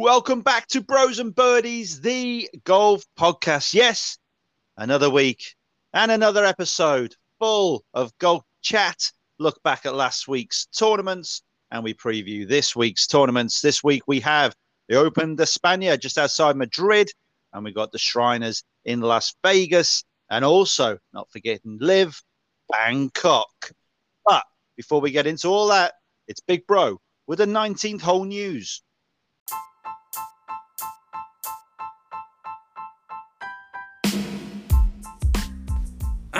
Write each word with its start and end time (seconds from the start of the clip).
Welcome 0.00 0.42
back 0.42 0.68
to 0.68 0.80
Bros 0.80 1.18
and 1.18 1.34
Birdies, 1.34 2.00
the 2.00 2.48
golf 2.62 3.02
podcast. 3.18 3.74
Yes, 3.74 4.16
another 4.76 5.10
week 5.10 5.56
and 5.92 6.12
another 6.12 6.44
episode 6.44 7.16
full 7.40 7.84
of 7.94 8.16
golf 8.18 8.44
chat. 8.62 9.10
Look 9.40 9.60
back 9.64 9.86
at 9.86 9.96
last 9.96 10.28
week's 10.28 10.66
tournaments 10.66 11.42
and 11.72 11.82
we 11.82 11.94
preview 11.94 12.46
this 12.46 12.76
week's 12.76 13.08
tournaments. 13.08 13.60
This 13.60 13.82
week 13.82 14.04
we 14.06 14.20
have 14.20 14.54
the 14.88 14.94
Open 14.94 15.34
de 15.34 15.42
España 15.42 15.98
just 15.98 16.16
outside 16.16 16.54
Madrid, 16.54 17.10
and 17.52 17.64
we 17.64 17.72
got 17.72 17.90
the 17.90 17.98
Shriners 17.98 18.62
in 18.84 19.00
Las 19.00 19.34
Vegas, 19.44 20.04
and 20.30 20.44
also 20.44 20.96
not 21.12 21.28
forgetting 21.32 21.78
LIV 21.80 22.22
Bangkok. 22.70 23.72
But 24.24 24.44
before 24.76 25.00
we 25.00 25.10
get 25.10 25.26
into 25.26 25.48
all 25.48 25.66
that, 25.66 25.94
it's 26.28 26.40
Big 26.40 26.68
Bro 26.68 27.00
with 27.26 27.38
the 27.38 27.46
19th 27.46 28.00
hole 28.00 28.24
news. 28.24 28.80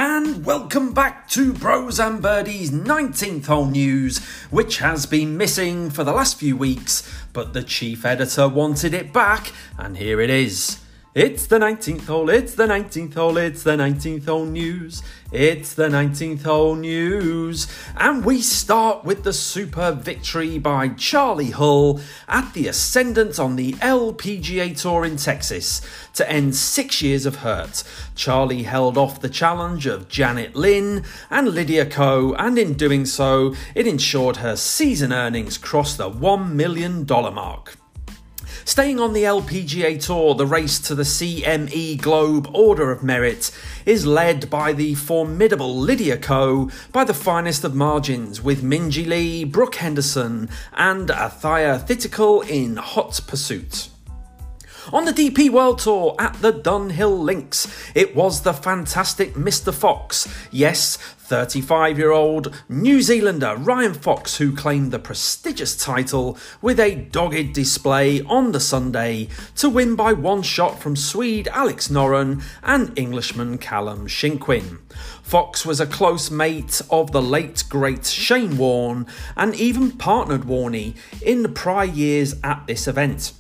And 0.00 0.46
welcome 0.46 0.94
back 0.94 1.28
to 1.30 1.52
Bros 1.52 1.98
and 1.98 2.22
Birdies 2.22 2.70
19th 2.70 3.46
hole 3.46 3.66
news, 3.66 4.24
which 4.48 4.78
has 4.78 5.06
been 5.06 5.36
missing 5.36 5.90
for 5.90 6.04
the 6.04 6.12
last 6.12 6.38
few 6.38 6.56
weeks, 6.56 7.02
but 7.32 7.52
the 7.52 7.64
chief 7.64 8.04
editor 8.04 8.46
wanted 8.48 8.94
it 8.94 9.12
back, 9.12 9.52
and 9.76 9.96
here 9.96 10.20
it 10.20 10.30
is. 10.30 10.78
It's 11.20 11.48
the 11.48 11.58
19th 11.58 12.06
hole, 12.06 12.30
it's 12.30 12.54
the 12.54 12.68
19th 12.68 13.14
hole, 13.14 13.38
it's 13.38 13.64
the 13.64 13.72
19th 13.72 14.26
hole 14.26 14.44
news. 14.44 15.02
It's 15.32 15.74
the 15.74 15.88
19th 15.88 16.44
hole 16.44 16.76
news. 16.76 17.66
And 17.96 18.24
we 18.24 18.40
start 18.40 19.04
with 19.04 19.24
the 19.24 19.32
super 19.32 19.90
victory 19.90 20.60
by 20.60 20.90
Charley 20.90 21.50
Hull 21.50 22.00
at 22.28 22.54
the 22.54 22.68
Ascendant 22.68 23.40
on 23.40 23.56
the 23.56 23.72
LPGA 23.72 24.80
Tour 24.80 25.04
in 25.04 25.16
Texas 25.16 25.80
to 26.14 26.30
end 26.30 26.54
six 26.54 27.02
years 27.02 27.26
of 27.26 27.38
hurt. 27.38 27.82
Charlie 28.14 28.62
held 28.62 28.96
off 28.96 29.20
the 29.20 29.28
challenge 29.28 29.86
of 29.86 30.08
Janet 30.08 30.54
Lin 30.54 31.02
and 31.30 31.48
Lydia 31.48 31.86
Ko, 31.86 32.34
and 32.34 32.56
in 32.56 32.74
doing 32.74 33.04
so, 33.04 33.56
it 33.74 33.88
ensured 33.88 34.36
her 34.36 34.54
season 34.54 35.12
earnings 35.12 35.58
crossed 35.58 35.98
the 35.98 36.08
$1 36.08 36.52
million 36.52 37.04
mark. 37.04 37.76
Staying 38.68 39.00
on 39.00 39.14
the 39.14 39.22
LPGA 39.22 39.98
Tour, 39.98 40.34
the 40.34 40.44
race 40.44 40.78
to 40.78 40.94
the 40.94 41.02
CME 41.02 42.02
Globe 42.02 42.50
Order 42.52 42.90
of 42.92 43.02
Merit 43.02 43.50
is 43.86 44.04
led 44.04 44.50
by 44.50 44.74
the 44.74 44.94
formidable 44.94 45.74
Lydia 45.74 46.18
Ko 46.18 46.70
by 46.92 47.04
the 47.04 47.14
finest 47.14 47.64
of 47.64 47.74
margins, 47.74 48.42
with 48.42 48.62
Minjee 48.62 49.06
Lee, 49.06 49.44
Brooke 49.44 49.76
Henderson, 49.76 50.50
and 50.74 51.08
Atthaya 51.08 51.82
Thitikul 51.82 52.46
in 52.46 52.76
hot 52.76 53.22
pursuit. 53.26 53.88
On 54.90 55.04
the 55.04 55.12
DP 55.12 55.50
World 55.50 55.80
Tour 55.80 56.14
at 56.18 56.40
the 56.40 56.50
Dunhill 56.50 57.20
Links, 57.22 57.68
it 57.94 58.16
was 58.16 58.40
the 58.40 58.54
fantastic 58.54 59.34
Mr. 59.34 59.72
Fox, 59.72 60.26
yes, 60.50 60.96
35 60.96 61.98
year 61.98 62.10
old 62.10 62.62
New 62.70 63.02
Zealander 63.02 63.54
Ryan 63.56 63.92
Fox, 63.92 64.38
who 64.38 64.56
claimed 64.56 64.90
the 64.90 64.98
prestigious 64.98 65.76
title 65.76 66.38
with 66.62 66.80
a 66.80 66.94
dogged 66.94 67.52
display 67.52 68.22
on 68.22 68.52
the 68.52 68.60
Sunday 68.60 69.28
to 69.56 69.68
win 69.68 69.94
by 69.94 70.14
one 70.14 70.40
shot 70.40 70.80
from 70.80 70.96
Swede 70.96 71.48
Alex 71.48 71.88
Noren 71.88 72.42
and 72.62 72.98
Englishman 72.98 73.58
Callum 73.58 74.06
Shinkwin. 74.06 74.78
Fox 75.22 75.66
was 75.66 75.80
a 75.80 75.86
close 75.86 76.30
mate 76.30 76.80
of 76.90 77.12
the 77.12 77.20
late 77.20 77.62
great 77.68 78.06
Shane 78.06 78.56
Warne 78.56 79.06
and 79.36 79.54
even 79.54 79.92
partnered 79.92 80.44
Warney 80.44 80.94
in 81.20 81.42
the 81.42 81.50
prior 81.50 81.84
years 81.84 82.36
at 82.42 82.66
this 82.66 82.88
event. 82.88 83.32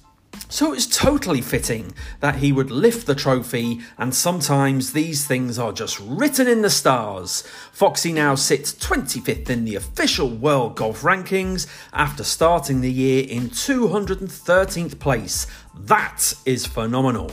So 0.48 0.72
it's 0.72 0.86
totally 0.86 1.40
fitting 1.40 1.92
that 2.20 2.36
he 2.36 2.52
would 2.52 2.70
lift 2.70 3.06
the 3.06 3.14
trophy, 3.14 3.80
and 3.98 4.14
sometimes 4.14 4.92
these 4.92 5.26
things 5.26 5.58
are 5.58 5.72
just 5.72 6.00
written 6.00 6.48
in 6.48 6.62
the 6.62 6.70
stars. 6.70 7.42
Foxy 7.72 8.12
now 8.12 8.34
sits 8.34 8.72
25th 8.72 9.50
in 9.50 9.64
the 9.64 9.76
official 9.76 10.30
World 10.30 10.76
Golf 10.76 11.02
Rankings 11.02 11.66
after 11.92 12.24
starting 12.24 12.80
the 12.80 12.92
year 12.92 13.26
in 13.28 13.50
213th 13.50 14.98
place. 14.98 15.46
That 15.74 16.32
is 16.44 16.66
phenomenal. 16.66 17.30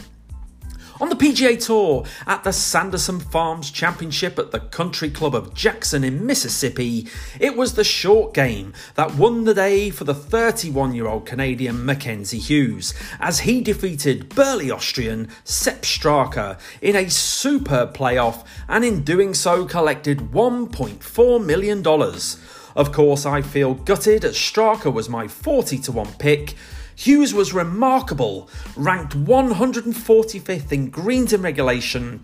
On 1.01 1.09
the 1.09 1.16
PGA 1.16 1.61
Tour, 1.61 2.06
at 2.25 2.45
the 2.45 2.53
Sanderson 2.53 3.19
Farms 3.19 3.69
Championship 3.69 4.39
at 4.39 4.51
the 4.51 4.61
Country 4.61 5.09
Club 5.09 5.35
of 5.35 5.53
Jackson 5.53 6.06
in 6.06 6.25
Mississippi, 6.25 7.09
it 7.38 7.57
was 7.57 7.73
the 7.73 7.83
short 7.83 8.33
game 8.33 8.72
that 8.94 9.16
won 9.16 9.44
the 9.44 9.53
day 9.53 9.89
for 9.89 10.06
the 10.06 10.13
31 10.13 10.95
year 10.95 11.07
old 11.07 11.25
Canadian 11.25 11.85
Mackenzie 11.85 12.39
Hughes 12.39 12.94
as 13.19 13.41
he 13.41 13.59
defeated 13.59 14.29
burly 14.29 14.72
Austrian 14.72 15.28
Sepp 15.44 15.81
Straka 15.81 16.57
in 16.81 16.95
a 16.95 17.09
superb 17.09 17.94
playoff 17.94 18.45
and 18.69 18.85
in 18.85 19.03
doing 19.03 19.33
so 19.33 19.66
collected 19.66 20.31
$1.4 20.31 21.45
million. 21.45 21.85
Of 22.73 22.91
course, 22.94 23.25
I 23.25 23.41
feel 23.41 23.73
gutted 23.73 24.23
as 24.23 24.35
Straka 24.35 24.94
was 24.94 25.09
my 25.09 25.27
40 25.27 25.77
to 25.79 25.91
1 25.91 26.07
pick. 26.19 26.56
Hughes 26.95 27.33
was 27.33 27.53
remarkable, 27.53 28.50
ranked 28.75 29.16
145th 29.16 30.72
in 30.72 30.89
greens 30.89 31.33
in 31.33 31.41
regulation 31.41 32.23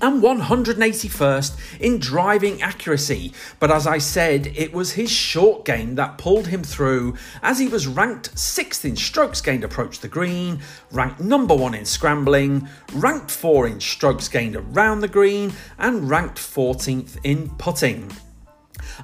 and 0.00 0.22
181st 0.22 1.80
in 1.80 1.98
driving 1.98 2.60
accuracy. 2.60 3.32
But 3.60 3.70
as 3.70 3.86
I 3.86 3.98
said, 3.98 4.48
it 4.56 4.72
was 4.72 4.92
his 4.92 5.10
short 5.10 5.64
game 5.64 5.94
that 5.94 6.18
pulled 6.18 6.48
him 6.48 6.62
through 6.62 7.16
as 7.42 7.58
he 7.58 7.68
was 7.68 7.86
ranked 7.86 8.34
6th 8.34 8.84
in 8.84 8.96
strokes 8.96 9.40
gained 9.40 9.64
approach 9.64 10.00
the 10.00 10.08
green, 10.08 10.60
ranked 10.90 11.20
number 11.20 11.54
1 11.54 11.74
in 11.74 11.84
scrambling, 11.84 12.68
ranked 12.94 13.30
4 13.30 13.68
in 13.68 13.80
strokes 13.80 14.28
gained 14.28 14.56
around 14.56 15.00
the 15.00 15.08
green, 15.08 15.52
and 15.78 16.10
ranked 16.10 16.38
14th 16.38 17.18
in 17.24 17.48
putting. 17.50 18.10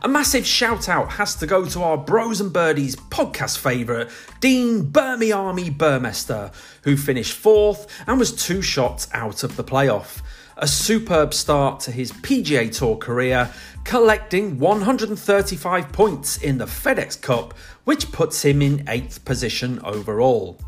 A 0.03 0.09
massive 0.09 0.47
shout 0.47 0.89
out 0.89 1.13
has 1.13 1.35
to 1.37 1.47
go 1.47 1.65
to 1.67 1.83
our 1.83 1.97
Bros 1.97 2.41
and 2.41 2.53
Birdies 2.53 2.97
podcast 2.97 3.59
favourite, 3.59 4.09
Dean 4.41 4.85
Burmy 4.85 5.35
Army 5.35 5.71
Burmester, 5.71 6.53
who 6.83 6.97
finished 6.97 7.33
fourth 7.33 7.87
and 8.07 8.19
was 8.19 8.33
two 8.33 8.63
shots 8.63 9.09
out 9.13 9.43
of 9.43 9.57
the 9.57 9.65
playoff. 9.65 10.23
A 10.57 10.67
superb 10.67 11.35
start 11.35 11.81
to 11.81 11.93
his 11.93 12.11
PGA 12.11 12.77
Tour 12.77 12.97
career, 12.97 13.51
collecting 13.85 14.59
135 14.59 15.93
points 15.93 16.37
in 16.39 16.59
the 16.59 16.67
FedEx 16.67 17.21
Cup, 17.21 17.55
which 17.85 18.11
puts 18.11 18.43
him 18.43 18.61
in 18.61 18.85
8th 18.87 19.25
position 19.25 19.81
overall. 19.85 20.61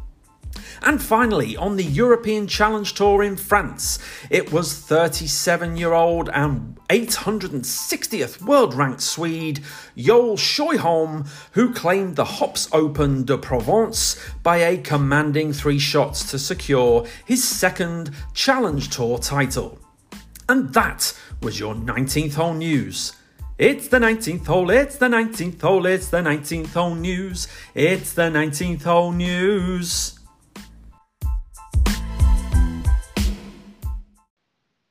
And 0.83 1.03
finally, 1.03 1.57
on 1.57 1.77
the 1.77 1.85
European 1.85 2.47
Challenge 2.47 2.93
Tour 2.95 3.23
in 3.23 3.37
France, 3.37 3.99
it 4.31 4.53
was 4.53 4.75
37 4.75 5.77
year 5.77 5.93
old 5.93 6.29
and 6.31 6.79
860th 6.89 8.43
world 8.43 8.75
ranked 8.75 9.01
Swede 9.01 9.61
Joel 9.97 10.37
Sjöholm 10.37 11.29
who 11.53 11.73
claimed 11.73 12.17
the 12.17 12.25
Hopps 12.25 12.69
Open 12.73 13.25
de 13.25 13.37
Provence 13.37 14.17
by 14.43 14.59
a 14.59 14.79
commanding 14.79 15.53
three 15.53 15.79
shots 15.79 16.31
to 16.31 16.39
secure 16.39 17.07
his 17.25 17.45
second 17.45 18.11
Challenge 18.35 18.89
Tour 18.89 19.19
title. 19.19 19.79
And 20.49 20.73
that 20.75 21.17
was 21.43 21.61
your 21.61 21.75
19th 21.75 22.35
hole 22.35 22.55
news. 22.55 23.15
It's 23.59 23.89
the 23.89 23.99
19th 23.99 24.47
hole, 24.47 24.71
it's 24.71 24.97
the 24.97 25.07
19th 25.07 25.61
hole, 25.61 25.85
it's 25.85 26.09
the 26.09 26.23
19th 26.23 26.73
hole 26.73 26.95
news. 26.95 27.47
It's 27.75 28.15
the 28.15 28.23
19th 28.23 28.85
hole 28.85 29.13
news. 29.13 30.20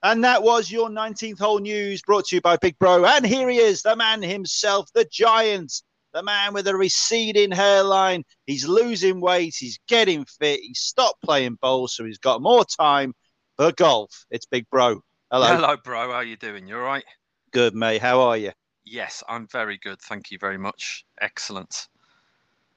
And 0.02 0.24
that 0.24 0.44
was 0.44 0.72
your 0.72 0.90
19th 0.90 1.40
hole 1.40 1.60
news 1.60 2.02
brought 2.02 2.28
to 2.28 2.36
you 2.36 2.42
by 2.42 2.56
Big 2.58 2.80
Bro. 2.80 3.06
And 3.06 3.26
here 3.26 3.50
he 3.50 3.58
is, 3.58 3.82
the 3.82 3.96
man 3.96 4.22
himself, 4.22 4.90
the 4.94 5.06
giant, 5.06 5.82
the 6.14 6.24
man 6.24 6.54
with 6.54 6.68
a 6.68 6.76
receding 6.76 7.52
hairline. 7.52 8.24
He's 8.46 8.66
losing 8.68 9.20
weight, 9.20 9.56
he's 9.58 9.78
getting 9.88 10.26
fit, 10.26 10.62
he's 10.62 10.79
stopped 10.79 11.22
playing 11.22 11.58
bowls, 11.62 11.96
so 11.96 12.06
he's 12.06 12.18
got 12.18 12.41
more 12.41 12.64
time 12.64 13.14
for 13.58 13.73
golf. 13.73 14.26
It's 14.32 14.46
Big 14.46 14.70
Bro. 14.70 15.02
Hello. 15.32 15.47
Hello, 15.47 15.76
bro. 15.84 16.09
How 16.09 16.18
are 16.18 16.23
you 16.23 16.38
doing? 16.38 16.68
You 16.68 16.78
all 16.78 16.82
right? 16.84 17.03
Good, 17.52 17.76
mate. 17.76 18.02
How 18.02 18.22
are 18.22 18.38
you? 18.38 18.52
Yes, 18.85 19.22
I'm 19.28 19.47
very 19.47 19.78
good. 19.78 20.00
Thank 20.02 20.32
you 20.32 20.38
very 20.40 20.58
much. 20.58 21.06
Excellent. 21.20 21.88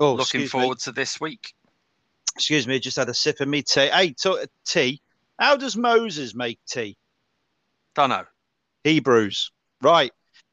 Oh, 0.00 0.14
Looking 0.14 0.48
forward 0.48 0.78
Me. 0.78 0.80
to 0.84 0.92
this 0.92 1.20
week. 1.20 1.54
Excuse 2.34 2.66
me, 2.66 2.80
just 2.80 2.96
had 2.96 3.08
a 3.08 3.14
sip 3.14 3.40
of 3.40 3.48
me 3.48 3.62
tea. 3.62 3.88
Hey, 3.88 4.12
t- 4.12 4.44
tea. 4.66 5.00
How 5.38 5.56
does 5.56 5.76
Moses 5.76 6.34
make 6.34 6.58
tea? 6.66 6.96
Don't 7.94 8.10
know. 8.10 8.24
Hebrews. 8.84 9.50
Right. 9.82 10.12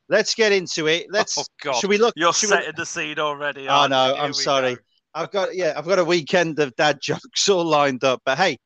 Let's 0.10 0.34
get 0.34 0.52
into 0.52 0.88
it. 0.88 1.06
Oh, 1.08 1.12
let's. 1.14 1.38
oh 1.38 1.44
God, 1.62 1.76
Should 1.76 1.90
we 1.90 1.98
look? 1.98 2.14
You're 2.18 2.34
should 2.34 2.50
we- 2.50 2.56
setting 2.58 2.74
the 2.76 2.86
scene 2.86 3.20
already. 3.20 3.68
Oh 3.68 3.74
aren't 3.74 3.92
no, 3.92 4.16
I'm 4.16 4.34
sorry. 4.34 4.76
go. 4.76 4.82
I've 5.14 5.32
got 5.32 5.56
yeah, 5.56 5.74
I've 5.76 5.86
got 5.86 6.00
a 6.00 6.04
weekend 6.04 6.60
of 6.60 6.76
dad 6.76 7.00
jokes 7.02 7.48
all 7.50 7.64
lined 7.66 8.04
up. 8.04 8.22
But 8.26 8.38
hey, 8.38 8.58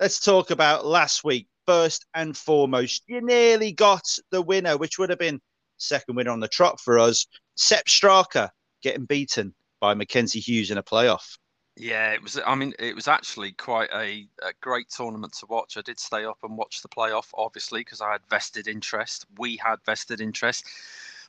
let's 0.00 0.20
talk 0.20 0.50
about 0.50 0.86
last 0.86 1.24
week. 1.24 1.46
First 1.66 2.06
and 2.14 2.36
foremost, 2.36 3.04
you 3.06 3.20
nearly 3.20 3.72
got 3.72 4.02
the 4.32 4.42
winner, 4.42 4.76
which 4.76 4.98
would 4.98 5.10
have 5.10 5.18
been 5.18 5.40
second 5.76 6.16
winner 6.16 6.32
on 6.32 6.40
the 6.40 6.48
trot 6.48 6.80
for 6.80 6.98
us. 6.98 7.26
Sepp 7.56 7.86
Straka 7.86 8.50
getting 8.82 9.04
beaten 9.04 9.54
by 9.80 9.94
Mackenzie 9.94 10.40
Hughes 10.40 10.70
in 10.72 10.78
a 10.78 10.82
playoff. 10.82 11.38
Yeah, 11.76 12.12
it 12.12 12.22
was. 12.22 12.38
I 12.46 12.54
mean, 12.54 12.74
it 12.78 12.94
was 12.94 13.08
actually 13.08 13.52
quite 13.52 13.88
a, 13.94 14.26
a 14.42 14.52
great 14.60 14.90
tournament 14.90 15.32
to 15.34 15.46
watch. 15.46 15.76
I 15.76 15.80
did 15.80 15.98
stay 15.98 16.24
up 16.24 16.38
and 16.42 16.56
watch 16.56 16.82
the 16.82 16.88
playoff, 16.88 17.30
obviously, 17.34 17.80
because 17.80 18.02
I 18.02 18.12
had 18.12 18.20
vested 18.28 18.68
interest. 18.68 19.24
We 19.38 19.56
had 19.56 19.76
vested 19.86 20.20
interest, 20.20 20.66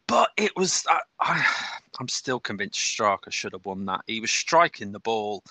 but 0.06 0.32
it 0.36 0.52
was. 0.58 0.86
I, 0.90 1.00
I, 1.22 1.46
I'm 2.00 2.10
still 2.10 2.42
convinced 2.42 2.80
Straka 2.80 3.32
should 3.32 3.54
have 3.54 3.66
won 3.66 3.86
that. 3.86 4.02
He 4.06 4.20
was 4.20 4.32
striking 4.32 4.92
the 4.92 5.00
ball 5.00 5.44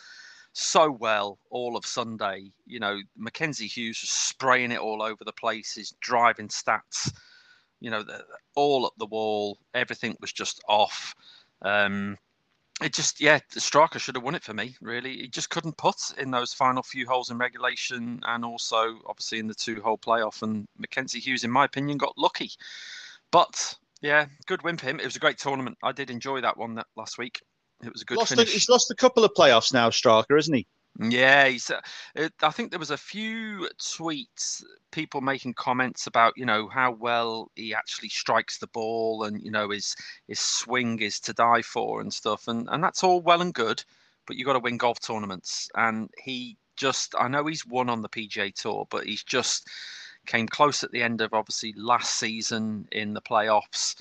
so 0.53 0.91
well 0.91 1.39
all 1.49 1.77
of 1.77 1.87
Sunday. 1.87 2.53
You 2.67 2.81
know, 2.81 3.01
Mackenzie 3.17 3.67
Hughes 3.67 4.03
was 4.03 4.11
spraying 4.11 4.73
it 4.73 4.79
all 4.79 5.03
over 5.03 5.25
the 5.25 5.33
place. 5.33 5.75
His 5.75 5.93
driving 6.01 6.49
stats, 6.49 7.11
you 7.81 7.91
know, 7.91 8.03
the, 8.03 8.25
all 8.55 8.85
up 8.85 8.93
the 8.99 9.07
wall. 9.07 9.57
Everything 9.73 10.19
was 10.21 10.33
just 10.33 10.63
off. 10.69 11.15
Um, 11.63 12.19
it 12.85 12.95
just, 12.95 13.21
yeah, 13.21 13.39
Straka 13.55 13.99
should 13.99 14.15
have 14.15 14.25
won 14.25 14.35
it 14.35 14.43
for 14.43 14.55
me. 14.55 14.77
Really, 14.81 15.17
he 15.17 15.29
just 15.29 15.51
couldn't 15.51 15.77
put 15.77 15.97
in 16.19 16.31
those 16.31 16.53
final 16.53 16.83
few 16.83 17.07
holes 17.07 17.31
in 17.31 17.39
regulation, 17.39 18.21
and 18.27 18.45
also 18.45 18.99
obviously 19.07 19.39
in 19.39 19.47
the 19.47 19.55
two-hole 19.55 19.99
playoff. 19.99 20.43
And 20.43 20.67
Mackenzie 20.79 21.21
Hughes, 21.21 21.45
in 21.45 21.51
my 21.51 21.65
opinion, 21.65 21.99
got 21.99 22.17
lucky. 22.17 22.51
But 23.31 23.75
yeah, 24.01 24.27
good 24.47 24.63
win 24.63 24.77
for 24.77 24.87
him. 24.87 25.01
It 25.01 25.05
was 25.05 25.17
a 25.17 25.21
great 25.21 25.39
tournament. 25.39 25.79
I 25.83 25.93
did 25.93 26.11
enjoy 26.11 26.41
that 26.41 26.57
one 26.57 26.75
that 26.75 26.87
last 26.97 27.19
week. 27.19 27.41
It 27.83 27.93
was 27.93 28.03
a 28.03 28.05
good 28.05 28.19
lost 28.19 28.31
finish. 28.31 28.51
A, 28.51 28.53
he's 28.53 28.69
lost 28.69 28.91
a 28.91 28.95
couple 28.95 29.25
of 29.25 29.33
playoffs 29.37 29.73
now, 29.73 29.91
Straka, 29.91 30.39
isn't 30.39 30.55
he? 30.55 30.67
Yeah, 31.01 31.49
he's. 31.49 31.71
Uh, 31.71 31.81
it, 32.15 32.33
I 32.43 32.51
think 32.51 32.71
there 32.71 32.79
was 32.79 32.91
a 32.91 32.97
few 32.99 33.69
tweets, 33.81 34.63
people 34.91 35.21
making 35.23 35.55
comments 35.55 36.07
about 36.07 36.35
you 36.37 36.45
know 36.45 36.69
how 36.69 36.93
well 36.93 37.51
he 37.57 37.75
actually 37.75 38.11
strikes 38.11 38.59
the 38.59 38.67
ball, 38.69 39.25
and 39.25 39.41
you 39.43 39.51
know 39.51 39.71
his 39.71 39.97
his 40.29 40.39
swing 40.39 41.01
is 41.01 41.19
to 41.21 41.33
die 41.33 41.63
for 41.63 42.01
and 42.03 42.13
stuff, 42.13 42.47
and 42.47 42.69
and 42.71 42.85
that's 42.85 43.03
all 43.03 43.23
well 43.23 43.41
and 43.41 43.55
good, 43.55 43.83
but 44.27 44.37
you 44.37 44.45
got 44.45 44.53
to 44.53 44.59
win 44.61 44.77
golf 44.77 45.01
tournaments, 45.01 45.69
and 45.75 46.11
he 46.23 46.59
just. 46.77 47.15
I 47.19 47.27
know 47.29 47.47
he's 47.47 47.67
won 47.67 47.89
on 47.89 48.03
the 48.03 48.09
PGA 48.11 48.51
Tour, 48.53 48.87
but 48.91 49.07
he's 49.07 49.25
just 49.25 49.67
came 50.27 50.47
close 50.47 50.85
at 50.85 50.93
the 50.93 51.03
end 51.03 51.21
of 51.23 51.33
obviously 51.33 51.73
last 51.77 52.19
season 52.19 52.87
in 52.93 53.15
the 53.15 53.23
playoffs, 53.23 53.95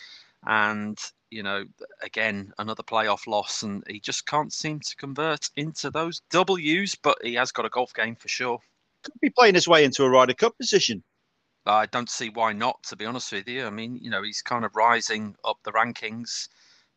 and 0.46 0.98
you 1.32 1.42
know, 1.44 1.66
again, 2.04 2.54
another 2.60 2.84
playoff 2.84 3.26
loss, 3.26 3.64
and 3.64 3.84
he 3.88 4.00
just 4.00 4.28
can't 4.28 4.54
seem 4.54 4.80
to 4.82 4.96
convert 4.98 5.50
into 5.56 5.90
those 5.90 6.22
W's, 6.30 6.96
but 6.96 7.18
he 7.24 7.34
has 7.36 7.52
got 7.52 7.66
a 7.66 7.70
golf 7.70 7.94
game 7.94 8.16
for 8.16 8.28
sure. 8.28 8.60
Could 9.04 9.20
be 9.22 9.30
playing 9.30 9.56
his 9.56 9.68
way 9.68 9.84
into 9.84 10.04
a 10.04 10.10
Ryder 10.10 10.36
Cup 10.36 10.58
position. 10.58 11.04
I 11.66 11.86
don't 11.88 12.10
see 12.10 12.30
why 12.30 12.54
not, 12.54 12.84
to 12.84 12.96
be 12.96 13.06
honest 13.06 13.32
with 13.32 13.48
you. 13.48 13.66
I 13.66 13.70
mean, 13.70 13.98
you 14.02 14.10
know, 14.10 14.24
he's 14.24 14.42
kind 14.42 14.66
of 14.66 14.76
rising 14.76 15.36
up 15.46 15.58
the 15.64 15.72
rankings. 15.72 16.50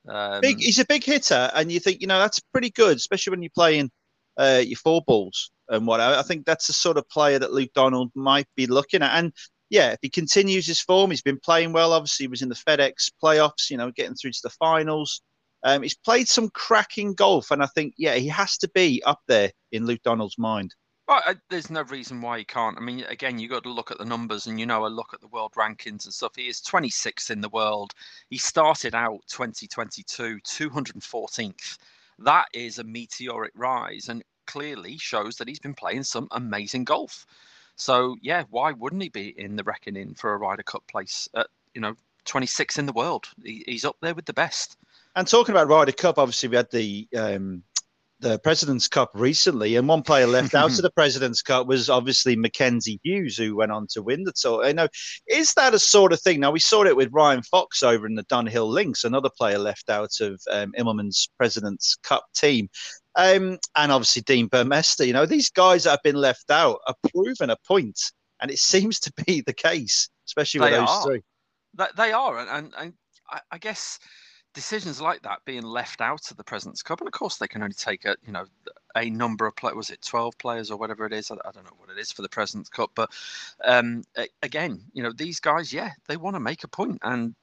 Um, 0.09 0.41
big, 0.41 0.59
he's 0.59 0.79
a 0.79 0.85
big 0.85 1.05
hitter, 1.05 1.51
and 1.55 1.71
you 1.71 1.81
think, 1.81 2.01
you 2.01 2.07
know, 2.07 2.19
that's 2.19 2.41
pretty 2.41 2.71
good, 2.71 2.97
especially 2.97 3.31
when 3.31 3.43
you're 3.43 3.51
playing 3.55 3.91
uh, 4.37 4.63
your 4.65 4.77
four 4.77 5.03
balls 5.07 5.51
and 5.69 5.87
what. 5.87 6.01
I 6.01 6.23
think 6.23 6.45
that's 6.45 6.67
the 6.67 6.73
sort 6.73 6.99
of 6.99 7.09
player 7.09 7.39
that 7.39 7.53
Luke 7.53 7.73
Donald 7.75 8.11
might 8.15 8.49
be 8.57 8.67
looking 8.67 9.03
at. 9.03 9.17
And 9.17 9.33
yeah, 9.75 9.91
if 9.91 9.99
he 10.03 10.09
continues 10.09 10.69
his 10.69 10.81
form, 10.81 11.11
he's 11.11 11.21
been 11.21 11.41
playing 11.41 11.73
well. 11.73 11.93
Obviously, 11.93 12.25
he 12.25 12.29
was 12.29 12.43
in 12.43 12.49
the 12.49 12.55
FedEx 12.55 13.11
playoffs, 13.21 13.71
you 13.71 13.77
know, 13.77 13.91
getting 13.91 14.15
through 14.15 14.31
to 14.31 14.43
the 14.45 14.51
finals. 14.51 15.21
Um, 15.65 15.83
he's 15.83 15.97
played 15.97 16.29
some 16.29 16.49
cracking 16.51 17.13
golf, 17.15 17.51
and 17.51 17.61
I 17.61 17.67
think, 17.67 17.95
yeah, 17.99 18.15
he 18.15 18.29
has 18.29 18.57
to 18.59 18.69
be 18.69 19.03
up 19.05 19.23
there 19.27 19.51
in 19.73 19.85
Luke 19.85 20.03
Donald's 20.05 20.39
mind. 20.39 20.77
Well, 21.09 21.23
I, 21.27 21.35
there's 21.51 21.71
no 21.71 21.83
reason 21.83 22.21
why 22.21 22.39
he 22.39 22.45
can't. 22.45 22.79
I 22.79 22.83
mean, 22.83 23.03
again, 23.09 23.41
you 23.41 23.49
got 23.49 23.65
to 23.65 23.69
look 23.69 23.91
at 23.91 23.99
the 23.99 24.05
numbers, 24.05 24.47
and 24.47 24.61
you 24.61 24.67
know, 24.67 24.87
a 24.87 24.89
look 24.89 25.13
at 25.13 25.21
the 25.21 25.27
world 25.27 25.55
rankings 25.57 26.05
and 26.05 26.15
stuff. 26.15 26.37
He 26.37 26.47
is 26.47 26.61
26th 26.61 27.33
in 27.33 27.41
the 27.41 27.49
world. 27.49 27.95
He 28.31 28.39
started 28.39 28.95
out 28.95 29.23
2022 29.27 30.39
214th. 30.39 31.79
That 32.21 32.47
is 32.55 32.79
a 32.79 32.85
meteoric 32.85 33.53
rise, 33.57 34.09
and 34.09 34.23
clearly 34.47 34.99
shows 34.99 35.35
that 35.39 35.49
he's 35.49 35.59
been 35.59 35.75
playing 35.75 36.05
some 36.05 36.29
amazing 36.31 36.85
golf. 36.85 37.27
So 37.77 38.17
yeah, 38.23 38.45
why 38.51 38.73
wouldn't 38.73 39.03
he 39.03 39.09
be 39.09 39.35
in 39.37 39.57
the 39.57 39.65
reckoning 39.65 40.15
for 40.15 40.33
a 40.33 40.39
Ryder 40.39 40.63
Cup 40.63 40.87
place? 40.87 41.29
At, 41.35 41.49
you 41.75 41.81
know, 41.81 41.95
26 42.25 42.79
in 42.79 42.87
the 42.87 42.93
world. 42.93 43.27
He, 43.43 43.65
he's 43.67 43.85
up 43.85 43.97
there 44.01 44.15
with 44.15 44.27
the 44.27 44.33
best. 44.33 44.77
And 45.17 45.27
talking 45.27 45.53
about 45.53 45.69
Ryder 45.69 45.93
Cup, 45.93 46.19
obviously 46.19 46.49
we 46.49 46.57
had 46.57 46.71
the 46.71 47.09
um, 47.17 47.63
the 48.21 48.39
President's 48.39 48.89
Cup 48.89 49.11
recently, 49.15 49.77
and 49.77 49.87
one 49.87 50.03
player 50.03 50.27
left 50.27 50.55
out 50.55 50.71
of 50.71 50.77
the 50.83 50.91
President's 50.91 51.43
Cup 51.43 51.67
was 51.67 51.91
obviously 51.91 52.37
Mackenzie 52.37 53.01
Hughes, 53.03 53.37
who 53.37 53.55
went 53.57 53.71
on 53.71 53.87
to 53.91 54.03
win 54.03 54.25
the 54.25 54.33
tour. 54.33 54.67
You 54.67 54.75
know, 54.75 54.89
is 55.29 55.53
that 55.55 55.75
a 55.75 55.79
sort 55.79 56.13
of 56.13 56.21
thing? 56.21 56.41
Now 56.41 56.51
we 56.51 56.61
saw 56.61 56.85
it 56.85 56.97
with 56.97 57.13
Ryan 57.13 57.43
Fox 57.43 57.83
over 57.83 58.07
in 58.07 58.15
the 58.15 58.25
Dunhill 58.25 58.69
Links, 58.69 59.05
another 59.05 59.31
player 59.37 59.59
left 59.59 59.91
out 59.91 60.21
of 60.21 60.41
um, 60.51 60.73
Immelman's 60.79 61.29
President's 61.37 61.97
Cup 62.03 62.25
team. 62.35 62.69
Um, 63.17 63.59
and 63.77 63.93
obviously 63.93 64.23
Dean 64.23 64.49
Burmester. 64.49 65.07
You 65.07 65.13
know, 65.13 65.27
these 65.27 65.51
guys 65.51 65.85
that 65.85 65.91
have 65.91 66.03
been 66.03 66.17
left 66.17 66.51
out 66.51 66.81
are 66.87 66.95
proven 67.13 67.51
a 67.51 67.57
point, 67.67 68.01
and 68.41 68.51
it 68.51 68.59
seems 68.73 69.01
to 69.01 69.13
be 69.25 69.43
the 69.43 69.53
case, 69.53 70.09
especially 70.27 70.61
with 70.61 70.71
they 70.71 70.79
those 70.79 70.89
are. 70.89 71.03
three. 71.05 71.23
They 71.97 72.13
are, 72.13 72.39
and, 72.39 72.49
and, 72.49 72.75
and 72.79 72.93
I 73.51 73.59
guess 73.59 73.99
decisions 74.55 75.01
like 75.01 75.21
that 75.23 75.41
being 75.45 75.65
left 75.65 76.01
out 76.01 76.31
of 76.31 76.37
the 76.37 76.45
President's 76.45 76.83
Cup, 76.83 77.01
and 77.01 77.09
of 77.09 77.13
course 77.13 77.37
they 77.37 77.49
can 77.49 77.63
only 77.63 77.75
take 77.75 78.05
a 78.05 78.17
you 78.25 78.33
know 78.33 78.45
a 78.97 79.11
number 79.11 79.47
of 79.47 79.57
players. 79.57 79.77
Was 79.77 79.91
it 79.91 80.01
twelve 80.01 80.39
players 80.39 80.71
or 80.71 80.79
whatever 80.79 81.05
it 81.05 81.13
is? 81.13 81.31
I, 81.31 81.35
I, 81.35 81.51
don't 81.53 81.65
know 81.65 81.77
what 81.77 81.91
it 81.91 81.99
is 81.99 82.13
for 82.13 82.23
the 82.23 82.29
President's 82.29 82.71
Cup, 82.71 82.91
but 82.95 83.11
um, 83.65 84.05
again, 84.43 84.81
you 84.93 85.03
know 85.03 85.13
these 85.13 85.41
guys, 85.41 85.73
yeah, 85.73 85.91
they 86.09 86.17
want 86.17 86.37
to 86.37 86.41
make 86.41 86.65
a 86.65 86.69
point, 86.69 86.99
and 87.03 87.35